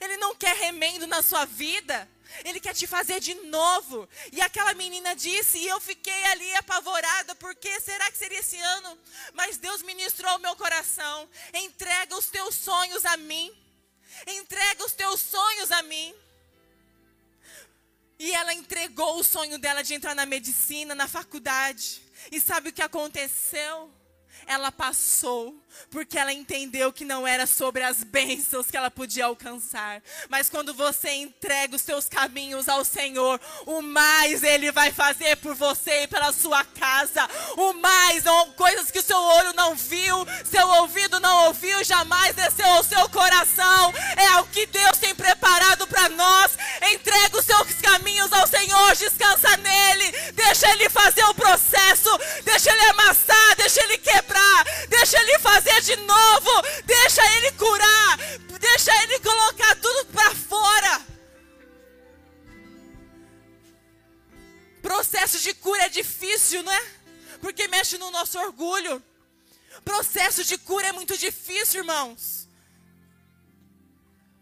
Ele 0.00 0.16
não 0.16 0.34
quer 0.34 0.56
remendo 0.56 1.06
na 1.06 1.22
sua 1.22 1.44
vida. 1.44 2.08
Ele 2.44 2.60
quer 2.60 2.74
te 2.74 2.86
fazer 2.86 3.20
de 3.20 3.34
novo. 3.34 4.08
E 4.32 4.40
aquela 4.40 4.74
menina 4.74 5.14
disse, 5.14 5.58
e 5.58 5.68
eu 5.68 5.80
fiquei 5.80 6.24
ali 6.26 6.54
apavorada, 6.56 7.34
porque 7.36 7.80
será 7.80 8.10
que 8.10 8.18
seria 8.18 8.40
esse 8.40 8.58
ano? 8.58 8.98
Mas 9.32 9.56
Deus 9.56 9.82
ministrou 9.82 10.36
o 10.36 10.40
meu 10.40 10.56
coração. 10.56 11.28
Entrega 11.54 12.16
os 12.16 12.26
teus 12.26 12.54
sonhos 12.54 13.04
a 13.04 13.16
mim. 13.16 13.52
Entrega 14.26 14.84
os 14.84 14.92
teus 14.92 15.20
sonhos 15.20 15.70
a 15.72 15.82
mim. 15.82 16.14
E 18.18 18.32
ela 18.32 18.54
entregou 18.54 19.18
o 19.18 19.24
sonho 19.24 19.58
dela 19.58 19.82
de 19.82 19.94
entrar 19.94 20.14
na 20.14 20.24
medicina, 20.24 20.94
na 20.94 21.06
faculdade. 21.06 22.02
E 22.32 22.40
sabe 22.40 22.70
o 22.70 22.72
que 22.72 22.82
aconteceu? 22.82 23.92
Ela 24.46 24.70
passou, 24.70 25.54
porque 25.90 26.18
ela 26.18 26.32
entendeu 26.32 26.92
que 26.92 27.04
não 27.04 27.26
era 27.26 27.46
sobre 27.46 27.82
as 27.82 28.02
bênçãos 28.02 28.70
que 28.70 28.76
ela 28.76 28.90
podia 28.90 29.26
alcançar. 29.26 30.02
Mas 30.28 30.48
quando 30.48 30.72
você 30.72 31.10
entrega 31.10 31.76
os 31.76 31.82
seus 31.82 32.08
caminhos 32.08 32.68
ao 32.68 32.84
Senhor, 32.84 33.40
o 33.66 33.82
mais 33.82 34.42
Ele 34.42 34.70
vai 34.72 34.92
fazer 34.92 35.36
por 35.36 35.54
você 35.54 36.02
e 36.02 36.08
pela 36.08 36.32
sua 36.32 36.64
casa. 36.64 37.28
O 37.56 37.72
mais, 37.74 38.24
coisas 38.56 38.90
que 38.90 38.98
o 38.98 39.02
seu 39.02 39.20
olho 39.20 39.52
não 39.54 39.74
viu, 39.74 40.26
seu 40.44 40.66
ouvido 40.80 41.20
não 41.20 41.46
ouviu, 41.46 41.82
jamais 41.84 42.34
desceu 42.34 42.66
ao 42.66 42.84
seu 42.84 43.08
coração. 43.10 43.92
É 44.16 44.40
o 44.40 44.46
que 44.46 44.66
Deus 44.66 44.95
preparado 45.16 45.86
para 45.86 46.08
nós. 46.10 46.52
Entrega 46.92 47.38
os 47.38 47.44
seus 47.44 47.72
caminhos 47.82 48.32
ao 48.32 48.46
Senhor, 48.46 48.94
descansa 48.96 49.56
nele, 49.56 50.12
deixa 50.32 50.70
Ele 50.70 50.88
fazer 50.88 51.24
o 51.24 51.34
processo, 51.34 52.10
deixa 52.44 52.70
Ele 52.70 52.90
amassar, 52.90 53.56
deixa 53.56 53.82
Ele 53.82 53.98
quebrar 53.98 54.46
deixa 54.88 55.18
Ele 55.20 55.38
fazer 55.38 55.80
de 55.82 55.96
novo, 55.96 56.50
deixa 56.84 57.22
Ele 57.36 57.52
curar, 57.52 58.18
deixa 58.58 58.92
Ele 59.02 59.18
colocar 59.20 59.76
tudo 59.76 60.06
para 60.06 60.34
fora. 60.34 61.06
Processo 64.82 65.38
de 65.40 65.52
cura 65.54 65.84
é 65.84 65.88
difícil, 65.88 66.62
não 66.62 66.72
é? 66.72 66.86
Porque 67.40 67.68
mexe 67.68 67.98
no 67.98 68.10
nosso 68.10 68.38
orgulho. 68.38 69.02
Processo 69.84 70.44
de 70.44 70.56
cura 70.58 70.88
é 70.88 70.92
muito 70.92 71.16
difícil, 71.16 71.80
irmãos. 71.80 72.35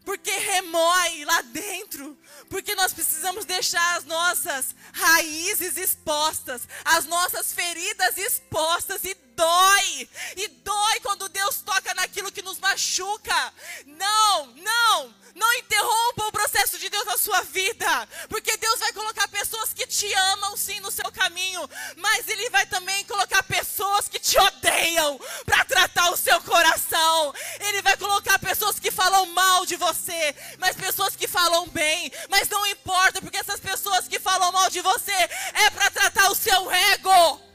Porque 0.04 0.30
remói 0.30 1.24
lá 1.24 1.40
dentro. 1.42 2.16
Porque 2.48 2.74
nós 2.74 2.92
precisamos 2.92 3.44
deixar 3.44 3.96
as 3.96 4.04
nossas 4.04 4.74
raízes 4.92 5.76
expostas, 5.76 6.68
as 6.84 7.06
nossas 7.06 7.52
feridas 7.52 8.18
expostas 8.18 9.02
e 9.04 9.14
dói. 9.34 10.08
E 10.36 10.48
dói 10.48 11.00
quando 11.00 11.28
Deus 11.28 11.62
toca 11.62 11.94
naquilo 11.94 12.30
que 12.30 12.42
nos 12.42 12.58
machuca. 12.58 13.52
Não, 13.86 14.46
não, 14.46 15.14
não 15.34 15.52
interrompa 15.54 16.26
o 16.26 16.32
processo 16.32 16.78
de 16.78 16.88
Deus 16.88 17.04
na 17.04 17.18
sua 17.18 17.42
vida. 17.42 18.08
Porque 18.28 18.56
Deus 18.56 18.78
vai 18.78 18.92
colocar 18.92 19.26
pessoas 19.28 19.72
que 19.72 19.86
te 19.86 20.12
amam 20.32 20.56
sim 20.56 20.80
no 20.80 20.90
seu 20.90 21.10
caminho, 21.10 21.68
mas 21.96 22.28
ele 22.28 22.48
vai 22.50 22.66
também 22.66 23.04
colocar 23.04 23.42
pessoas 23.42 24.08
que 24.08 24.18
te 24.18 24.38
odeiam 24.38 25.20
para 25.44 25.64
tratar 25.64 26.10
o 26.10 26.16
seu 26.16 26.40
coração. 26.42 27.34
Ele 27.60 27.82
vai 27.82 27.96
colocar 27.96 28.38
pessoas 28.38 28.78
que 28.78 28.90
falam 28.90 29.26
mal 29.26 29.66
de 29.66 29.76
você, 29.76 30.34
mas 30.58 30.76
pessoas 30.76 31.16
que 31.16 31.26
falam 31.26 31.68
bem, 31.68 32.12
mas 32.30 32.48
não 32.48 32.66
importa, 32.66 33.20
porque 33.20 33.38
essas 33.38 33.60
pessoas 33.60 34.06
que 34.06 34.18
falam 34.20 34.52
mal 34.52 34.70
de 34.70 34.80
você 34.80 35.12
é 35.12 35.70
para 35.70 35.90
tratar 35.90 36.30
o 36.30 36.34
seu 36.34 36.70
ego. 36.70 37.53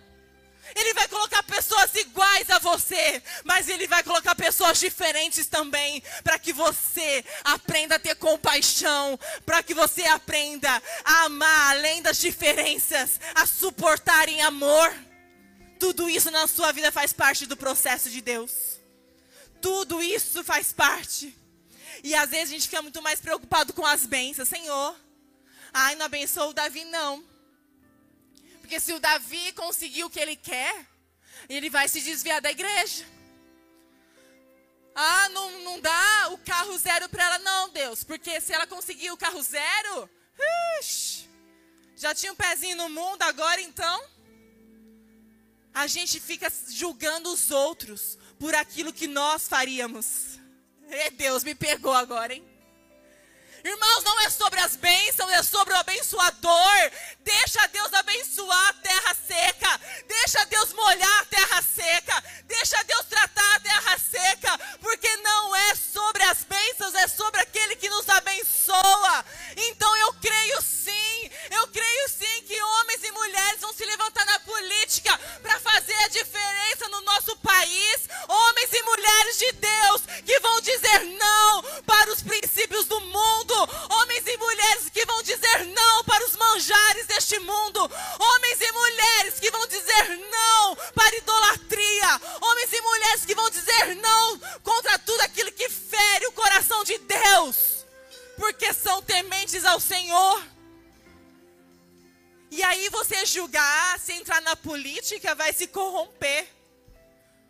Ele 0.79 0.93
vai 0.93 1.07
colocar 1.09 1.43
pessoas 1.43 1.93
iguais 1.95 2.49
a 2.49 2.57
você, 2.59 3.21
mas 3.43 3.67
Ele 3.67 3.85
vai 3.85 4.01
colocar 4.01 4.33
pessoas 4.33 4.79
diferentes 4.79 5.45
também, 5.45 6.01
para 6.23 6.39
que 6.39 6.53
você 6.53 7.23
aprenda 7.43 7.95
a 7.95 7.99
ter 7.99 8.15
compaixão, 8.15 9.19
para 9.45 9.61
que 9.61 9.73
você 9.73 10.05
aprenda 10.05 10.81
a 11.03 11.23
amar 11.25 11.71
além 11.71 12.01
das 12.01 12.17
diferenças, 12.17 13.19
a 13.35 13.45
suportar 13.45 14.29
em 14.29 14.41
amor. 14.41 14.93
Tudo 15.77 16.09
isso 16.09 16.31
na 16.31 16.47
sua 16.47 16.71
vida 16.71 16.91
faz 16.93 17.11
parte 17.11 17.45
do 17.45 17.57
processo 17.57 18.09
de 18.09 18.21
Deus. 18.21 18.79
Tudo 19.61 20.01
isso 20.01 20.43
faz 20.45 20.71
parte. 20.71 21.37
E 22.03 22.15
às 22.15 22.29
vezes 22.29 22.49
a 22.49 22.53
gente 22.53 22.69
fica 22.69 22.81
muito 22.81 23.01
mais 23.01 23.19
preocupado 23.19 23.73
com 23.73 23.85
as 23.85 24.05
bênçãos. 24.05 24.47
Senhor, 24.47 24.95
ai, 25.73 25.95
não 25.95 26.05
abençoou 26.05 26.51
o 26.51 26.53
Davi, 26.53 26.85
não. 26.85 27.23
Porque 28.69 28.79
se 28.79 28.93
o 28.93 28.99
Davi 28.99 29.51
conseguir 29.53 30.03
o 30.03 30.11
que 30.11 30.19
ele 30.19 30.35
quer, 30.35 30.85
ele 31.49 31.71
vai 31.71 31.87
se 31.87 31.99
desviar 32.01 32.39
da 32.39 32.51
igreja. 32.51 33.03
Ah, 34.93 35.27
não, 35.29 35.63
não 35.63 35.79
dá 35.79 36.29
o 36.29 36.37
carro 36.37 36.77
zero 36.77 37.09
para 37.09 37.23
ela, 37.23 37.39
não, 37.39 37.69
Deus. 37.69 38.03
Porque 38.03 38.39
se 38.39 38.53
ela 38.53 38.67
conseguir 38.67 39.09
o 39.09 39.17
carro 39.17 39.41
zero, 39.41 40.07
já 41.95 42.13
tinha 42.13 42.31
um 42.31 42.35
pezinho 42.35 42.77
no 42.77 42.89
mundo, 42.89 43.23
agora 43.23 43.59
então. 43.59 44.05
A 45.73 45.87
gente 45.87 46.19
fica 46.19 46.47
julgando 46.67 47.33
os 47.33 47.49
outros 47.49 48.19
por 48.37 48.53
aquilo 48.53 48.93
que 48.93 49.07
nós 49.07 49.47
faríamos. 49.47 50.39
E 50.87 51.09
Deus 51.09 51.43
me 51.43 51.55
pegou 51.55 51.93
agora, 51.93 52.35
hein? 52.35 52.48
Irmãos, 53.63 54.03
não 54.03 54.19
é 54.21 54.29
sobre 54.29 54.59
as 54.59 54.75
bênçãos, 54.75 55.31
é 55.31 55.43
sobre 55.43 55.73
o 55.73 55.77
abençoador. 55.77 56.91
Deixa 57.19 57.67
Deus 57.67 57.93
abençoar 57.93 58.69
a 58.69 58.73
terra 58.73 59.15
seca. 59.27 59.81
Deixa 60.07 60.45
Deus 60.45 60.73
molhar 60.73 61.19
a 61.19 61.25
terra 61.25 61.61
seca. 61.61 62.23
Deixa 62.45 62.83
Deus 62.83 63.05
tratar 63.05 63.55
a 63.55 63.59
terra 63.59 63.97
seca. 63.97 64.57
Porque 64.81 65.15
não 65.17 65.55
é 65.55 65.75
sobre 65.75 66.23
as 66.23 66.43
bênçãos, 66.43 66.95
é 66.95 67.07
sobre 67.07 67.41
aquele 67.41 67.75
que 67.75 67.89
nos 67.89 68.07
abençoa. 68.09 69.25
Então 69.57 69.95
eu 69.97 70.13
creio 70.13 70.61
sim, 70.61 71.31
eu 71.51 71.67
creio 71.67 72.09
sim 72.09 72.43
que 72.47 72.61
homens 72.61 73.03
e 73.03 73.11
mulheres 73.11 73.61
vão 73.61 73.73
se 73.73 73.85
levantar 73.85 74.25
na 74.25 74.39
política 74.39 75.17
para 75.41 75.59
fazer 75.59 75.95
a 76.03 76.07
diferença 76.07 76.87
no 76.89 77.01
nosso 77.01 77.35
país. 77.37 78.09
Homens 78.27 78.73
e 78.73 78.83
mulheres 78.83 78.98
de 79.37 79.51
Deus 79.53 80.01
que 80.25 80.39
vão 80.39 80.61
dizer 80.61 81.03
não 81.19 81.63
para 81.85 82.11
os 82.11 82.21
princípios 82.21 82.85
do 82.85 82.99
mundo 83.01 83.19
mundo, 83.49 83.53
homens 83.89 84.25
e 84.27 84.37
mulheres 84.37 84.89
que 84.89 85.05
vão 85.05 85.21
dizer 85.23 85.65
não 85.67 86.03
para 86.03 86.25
os 86.25 86.35
manjares 86.35 87.05
deste 87.07 87.39
mundo, 87.39 87.79
homens 88.19 88.61
e 88.61 88.71
mulheres 88.71 89.39
que 89.39 89.51
vão 89.51 89.65
dizer 89.67 90.17
não 90.31 90.75
para 90.93 91.15
idolatria, 91.17 92.21
homens 92.41 92.73
e 92.73 92.81
mulheres 92.81 93.25
que 93.25 93.35
vão 93.35 93.49
dizer 93.49 93.95
não 93.95 94.39
contra 94.63 94.99
tudo 94.99 95.21
aquilo 95.21 95.51
que 95.51 95.69
fere 95.69 96.27
o 96.27 96.31
coração 96.31 96.83
de 96.83 96.97
Deus, 96.99 97.85
porque 98.37 98.73
são 98.73 99.01
tementes 99.01 99.65
ao 99.65 99.79
Senhor. 99.79 100.43
E 102.51 102.63
aí 102.63 102.89
você 102.89 103.25
julgar, 103.25 103.99
se 103.99 104.13
entrar 104.13 104.41
na 104.41 104.55
política, 104.55 105.35
vai 105.35 105.53
se 105.53 105.67
corromper. 105.67 106.47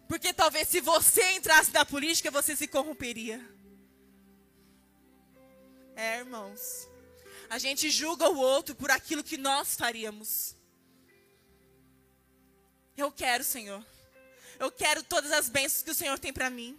Porque 0.10 0.34
talvez 0.34 0.68
se 0.68 0.82
você 0.82 1.24
entrasse 1.34 1.72
na 1.72 1.86
política, 1.86 2.32
você 2.32 2.56
se 2.56 2.68
corromperia. 2.68 3.40
É, 5.96 6.18
irmãos. 6.18 6.90
A 7.48 7.60
gente 7.60 7.92
julga 7.92 8.28
o 8.28 8.40
outro 8.40 8.74
por 8.74 8.90
aquilo 8.90 9.24
que 9.24 9.38
nós 9.38 9.76
faríamos. 9.76 10.56
Eu 12.98 13.12
quero, 13.12 13.44
Senhor. 13.44 13.86
Eu 14.58 14.72
quero 14.72 15.04
todas 15.04 15.32
as 15.32 15.48
bênçãos 15.48 15.84
que 15.84 15.92
o 15.92 15.96
Senhor 15.96 16.18
tem 16.18 16.34
para 16.34 16.50
mim. 16.50 16.76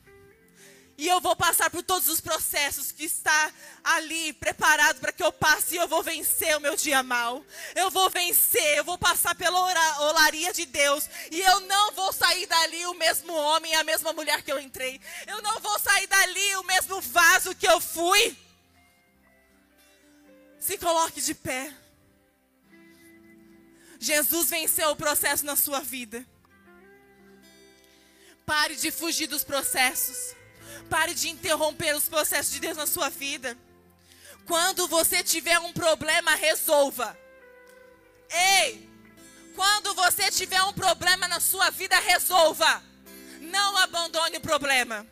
E 1.00 1.08
eu 1.08 1.18
vou 1.18 1.34
passar 1.34 1.70
por 1.70 1.82
todos 1.82 2.08
os 2.10 2.20
processos 2.20 2.92
que 2.92 3.04
está 3.04 3.50
ali 3.82 4.34
preparado 4.34 5.00
para 5.00 5.10
que 5.10 5.22
eu 5.22 5.32
passe 5.32 5.74
e 5.74 5.78
eu 5.78 5.88
vou 5.88 6.02
vencer 6.02 6.54
o 6.58 6.60
meu 6.60 6.76
dia 6.76 7.02
mal. 7.02 7.42
Eu 7.74 7.90
vou 7.90 8.10
vencer, 8.10 8.76
eu 8.76 8.84
vou 8.84 8.98
passar 8.98 9.34
pela 9.34 9.58
olaria 10.02 10.52
de 10.52 10.66
Deus 10.66 11.08
e 11.30 11.40
eu 11.40 11.60
não 11.60 11.92
vou 11.92 12.12
sair 12.12 12.44
dali 12.46 12.84
o 12.84 12.92
mesmo 12.92 13.32
homem, 13.32 13.74
a 13.76 13.82
mesma 13.82 14.12
mulher 14.12 14.42
que 14.42 14.52
eu 14.52 14.60
entrei. 14.60 15.00
Eu 15.26 15.40
não 15.40 15.58
vou 15.60 15.78
sair 15.78 16.06
dali 16.06 16.56
o 16.56 16.64
mesmo 16.64 17.00
vaso 17.00 17.54
que 17.54 17.66
eu 17.66 17.80
fui. 17.80 18.36
Se 20.58 20.76
coloque 20.76 21.22
de 21.22 21.32
pé. 21.32 21.74
Jesus 23.98 24.50
venceu 24.50 24.90
o 24.90 24.96
processo 24.96 25.46
na 25.46 25.56
sua 25.56 25.80
vida. 25.80 26.26
Pare 28.44 28.76
de 28.76 28.90
fugir 28.90 29.28
dos 29.28 29.42
processos. 29.42 30.38
Pare 30.88 31.14
de 31.14 31.28
interromper 31.28 31.94
os 31.94 32.08
processos 32.08 32.52
de 32.52 32.60
Deus 32.60 32.76
na 32.76 32.86
sua 32.86 33.08
vida. 33.08 33.56
Quando 34.46 34.88
você 34.88 35.22
tiver 35.22 35.58
um 35.58 35.72
problema, 35.72 36.34
resolva. 36.34 37.16
Ei! 38.30 38.88
Quando 39.54 39.94
você 39.94 40.30
tiver 40.30 40.62
um 40.62 40.72
problema 40.72 41.28
na 41.28 41.40
sua 41.40 41.70
vida, 41.70 41.98
resolva. 41.98 42.82
Não 43.40 43.76
abandone 43.76 44.38
o 44.38 44.40
problema. 44.40 45.06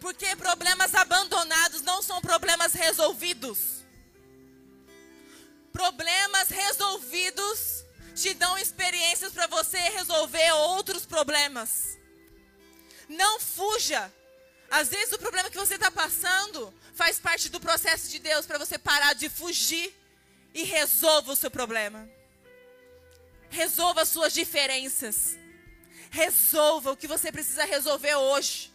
Porque 0.00 0.34
problemas 0.36 0.94
abandonados 0.94 1.82
não 1.82 2.02
são 2.02 2.20
problemas 2.20 2.72
resolvidos. 2.72 3.82
Problemas 5.72 6.48
resolvidos 6.48 7.84
te 8.14 8.34
dão 8.34 8.58
experiências 8.58 9.32
para 9.32 9.46
você 9.46 9.78
resolver 9.78 10.52
outros 10.52 11.06
problemas. 11.06 11.98
Não 13.08 13.40
fuja 13.40 14.12
às 14.72 14.88
vezes 14.88 15.12
o 15.12 15.18
problema 15.18 15.50
que 15.50 15.58
você 15.58 15.74
está 15.74 15.90
passando 15.90 16.72
faz 16.94 17.20
parte 17.20 17.50
do 17.50 17.60
processo 17.60 18.08
de 18.08 18.18
Deus 18.18 18.46
para 18.46 18.56
você 18.56 18.78
parar 18.78 19.12
de 19.12 19.28
fugir 19.28 19.94
e 20.54 20.62
resolva 20.62 21.32
o 21.32 21.36
seu 21.36 21.50
problema. 21.50 22.08
Resolva 23.50 24.00
as 24.00 24.08
suas 24.08 24.32
diferenças. 24.32 25.38
Resolva 26.10 26.92
o 26.92 26.96
que 26.96 27.06
você 27.06 27.30
precisa 27.30 27.66
resolver 27.66 28.14
hoje. 28.14 28.72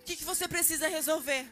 O 0.00 0.04
que, 0.04 0.14
que 0.14 0.24
você 0.24 0.46
precisa 0.46 0.86
resolver? 0.86 1.44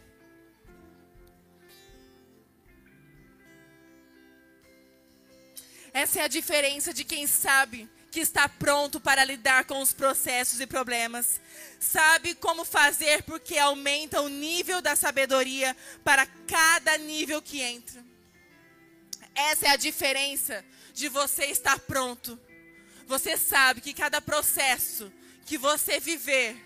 Essa 5.93 6.21
é 6.21 6.23
a 6.23 6.29
diferença 6.29 6.95
de 6.95 7.03
quem 7.03 7.27
sabe 7.27 7.91
que 8.15 8.21
está 8.21 8.49
pronto 8.49 9.01
para 9.01 9.25
lidar 9.25 9.65
com 9.65 9.83
os 9.83 9.93
processos 9.93 10.61
e 10.61 10.69
problemas. 10.69 11.41
Sabe 11.81 12.37
como 12.37 12.65
fazer 12.65 13.25
porque 13.25 13.59
aumenta 13.59 14.21
o 14.21 14.29
nível 14.29 14.81
da 14.81 14.95
sabedoria 14.95 15.77
para 16.05 16.25
cada 16.47 16.97
nível 16.97 17.43
que 17.43 17.61
entra. 17.61 18.05
Essa 19.35 19.67
é 19.67 19.71
a 19.71 19.77
diferença 19.77 20.65
de 20.93 21.09
você 21.09 21.47
estar 21.47 21.77
pronto. 21.81 22.39
Você 23.09 23.37
sabe 23.37 23.81
que 23.81 23.93
cada 23.93 24.21
processo 24.21 25.13
que 25.45 25.59
você 25.59 25.99
viver 25.99 26.57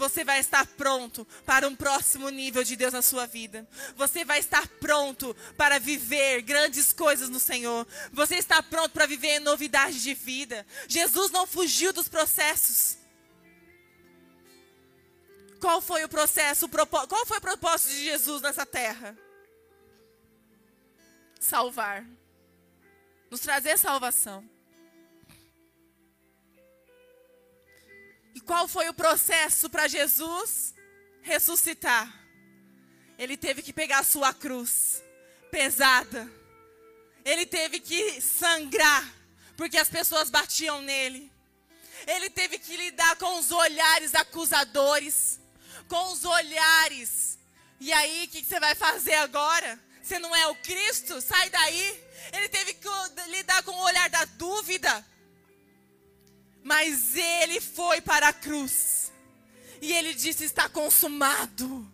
você 0.00 0.24
vai 0.24 0.40
estar 0.40 0.66
pronto 0.66 1.26
para 1.44 1.68
um 1.68 1.76
próximo 1.76 2.30
nível 2.30 2.64
de 2.64 2.74
Deus 2.74 2.94
na 2.94 3.02
sua 3.02 3.26
vida. 3.26 3.68
Você 3.96 4.24
vai 4.24 4.38
estar 4.38 4.66
pronto 4.80 5.36
para 5.58 5.78
viver 5.78 6.40
grandes 6.40 6.90
coisas 6.90 7.28
no 7.28 7.38
Senhor. 7.38 7.86
Você 8.10 8.36
está 8.36 8.62
pronto 8.62 8.92
para 8.92 9.04
viver 9.04 9.38
novidades 9.40 10.00
de 10.00 10.14
vida. 10.14 10.66
Jesus 10.88 11.30
não 11.30 11.46
fugiu 11.46 11.92
dos 11.92 12.08
processos. 12.08 12.96
Qual 15.60 15.82
foi 15.82 16.02
o 16.02 16.08
processo? 16.08 16.66
Qual 16.66 17.26
foi 17.26 17.36
o 17.36 17.42
propósito 17.42 17.90
de 17.90 18.04
Jesus 18.04 18.40
nessa 18.40 18.64
terra? 18.64 19.14
Salvar. 21.38 22.06
Nos 23.30 23.40
trazer 23.40 23.78
salvação. 23.78 24.48
Qual 28.46 28.66
foi 28.66 28.88
o 28.88 28.94
processo 28.94 29.68
para 29.68 29.88
Jesus 29.88 30.74
ressuscitar? 31.22 32.12
Ele 33.18 33.36
teve 33.36 33.62
que 33.62 33.72
pegar 33.72 33.98
a 33.98 34.04
sua 34.04 34.32
cruz 34.32 35.02
pesada. 35.50 36.30
Ele 37.24 37.44
teve 37.44 37.80
que 37.80 38.20
sangrar, 38.20 39.04
porque 39.56 39.76
as 39.76 39.88
pessoas 39.88 40.30
batiam 40.30 40.80
nele. 40.80 41.30
Ele 42.06 42.30
teve 42.30 42.58
que 42.58 42.76
lidar 42.76 43.16
com 43.16 43.38
os 43.38 43.50
olhares 43.50 44.14
acusadores, 44.14 45.38
com 45.86 46.12
os 46.12 46.24
olhares. 46.24 47.38
E 47.78 47.92
aí, 47.92 48.24
o 48.24 48.28
que 48.28 48.44
você 48.44 48.58
vai 48.58 48.74
fazer 48.74 49.14
agora? 49.14 49.78
Você 50.02 50.18
não 50.18 50.34
é 50.34 50.46
o 50.46 50.54
Cristo? 50.56 51.20
Sai 51.20 51.50
daí. 51.50 52.04
Ele 52.32 52.48
teve 52.48 52.74
que 52.74 52.88
lidar 53.28 53.62
com 53.62 53.72
o 53.72 53.84
olhar 53.84 54.08
da 54.08 54.24
dúvida. 54.24 55.06
Mas 56.62 57.16
ele 57.16 57.60
foi 57.60 58.00
para 58.00 58.28
a 58.28 58.32
cruz. 58.32 59.10
E 59.80 59.92
ele 59.92 60.14
disse: 60.14 60.44
Está 60.44 60.68
consumado. 60.68 61.86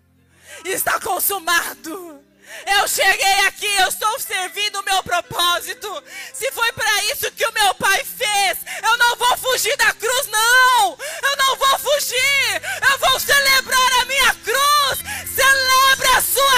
Está 0.64 1.00
consumado. 1.00 2.24
Eu 2.66 2.88
cheguei 2.88 3.46
aqui, 3.46 3.66
eu 3.66 3.88
estou 3.88 4.20
servindo 4.20 4.78
o 4.78 4.84
meu 4.84 5.02
propósito. 5.02 6.04
Se 6.32 6.50
foi 6.52 6.70
para 6.72 7.04
isso 7.04 7.30
que 7.32 7.44
o 7.44 7.52
meu 7.52 7.74
pai 7.74 8.04
fez, 8.04 8.58
eu 8.82 8.96
não 8.98 9.16
vou 9.16 9.36
fugir 9.38 9.76
da 9.76 9.92
cruz, 9.92 10.26
não. 10.28 10.98
Eu 11.22 11.36
não 11.38 11.56
vou 11.56 11.78
fugir. 11.78 12.62
Eu 12.90 12.98
vou 12.98 13.20
celebrar 13.20 13.92
a 14.00 14.04
minha 14.04 14.34
cruz. 14.34 14.98
Celebre 15.34 16.08
a 16.16 16.20
sua 16.20 16.55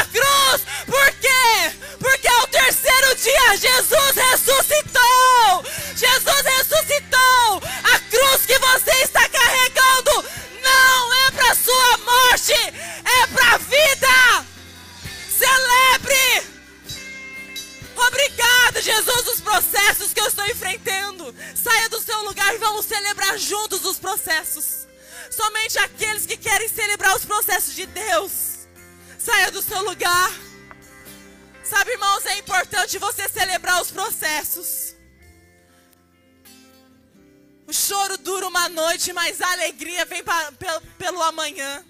noite, 39.09 39.13
mas 39.13 39.41
a 39.41 39.53
alegria 39.53 40.05
vem 40.05 40.23
pra, 40.23 40.53
pelo, 40.53 40.81
pelo 40.99 41.23
amanhã. 41.23 41.85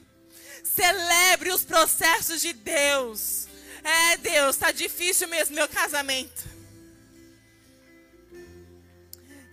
Celebre 0.62 1.50
os 1.50 1.64
processos 1.64 2.40
de 2.40 2.52
Deus. 2.52 3.48
É, 3.82 4.16
Deus, 4.18 4.56
está 4.56 4.70
difícil 4.70 5.28
mesmo 5.28 5.54
meu 5.54 5.68
casamento. 5.68 6.46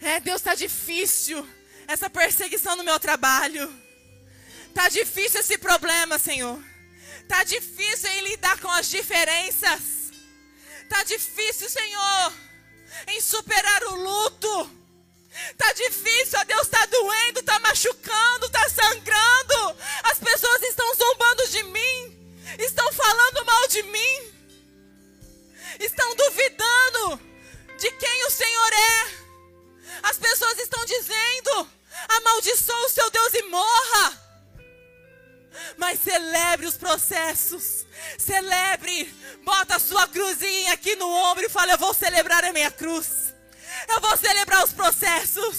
É, 0.01 0.19
Deus, 0.19 0.37
está 0.37 0.55
difícil 0.55 1.47
essa 1.87 2.09
perseguição 2.09 2.75
no 2.75 2.83
meu 2.83 2.99
trabalho. 2.99 3.73
Está 4.67 4.89
difícil 4.89 5.39
esse 5.39 5.57
problema, 5.57 6.19
Senhor. 6.19 6.61
Está 7.21 7.43
difícil 7.43 8.09
em 8.11 8.21
lidar 8.29 8.59
com 8.59 8.69
as 8.69 8.89
diferenças. 8.89 10.11
Está 10.83 11.03
difícil, 11.03 11.69
Senhor, 11.69 12.33
em 13.07 13.21
superar 13.21 13.83
o 13.85 13.95
luto. 13.95 14.84
Tá 15.57 15.71
difícil, 15.73 16.39
ó 16.39 16.43
Deus, 16.43 16.61
está 16.61 16.85
doendo, 16.85 17.39
está 17.39 17.59
machucando, 17.59 18.45
está 18.45 18.69
sangrando. 18.69 19.77
As 20.03 20.19
pessoas 20.19 20.61
estão 20.63 20.95
zombando 20.95 21.47
de 21.49 21.63
mim, 21.63 22.43
estão 22.59 22.91
falando 22.93 23.45
mal 23.45 23.67
de 23.67 23.83
mim, 23.83 24.33
estão 25.79 26.15
duvidando 26.15 27.19
de 27.77 27.91
quem 27.91 28.25
o 28.25 28.31
Senhor 28.31 28.73
é. 28.73 29.25
As 30.03 30.17
pessoas 30.17 30.57
estão 30.59 30.83
dizendo: 30.85 31.69
amaldiçoa 32.09 32.85
o 32.85 32.89
seu 32.89 33.09
Deus 33.09 33.33
e 33.33 33.43
morra. 33.43 34.25
Mas 35.77 35.99
celebre 35.99 36.65
os 36.65 36.77
processos. 36.77 37.85
Celebre. 38.17 39.13
Bota 39.43 39.75
a 39.75 39.79
sua 39.79 40.07
cruzinha 40.07 40.73
aqui 40.73 40.95
no 40.95 41.07
ombro 41.07 41.45
e 41.45 41.49
fala: 41.49 41.73
Eu 41.73 41.77
vou 41.77 41.93
celebrar 41.93 42.43
a 42.43 42.53
minha 42.53 42.71
cruz. 42.71 43.24
Eu 43.87 44.01
vou 44.01 44.17
celebrar 44.17 44.63
os 44.63 44.73
processos, 44.73 45.54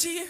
ti. 0.00 0.20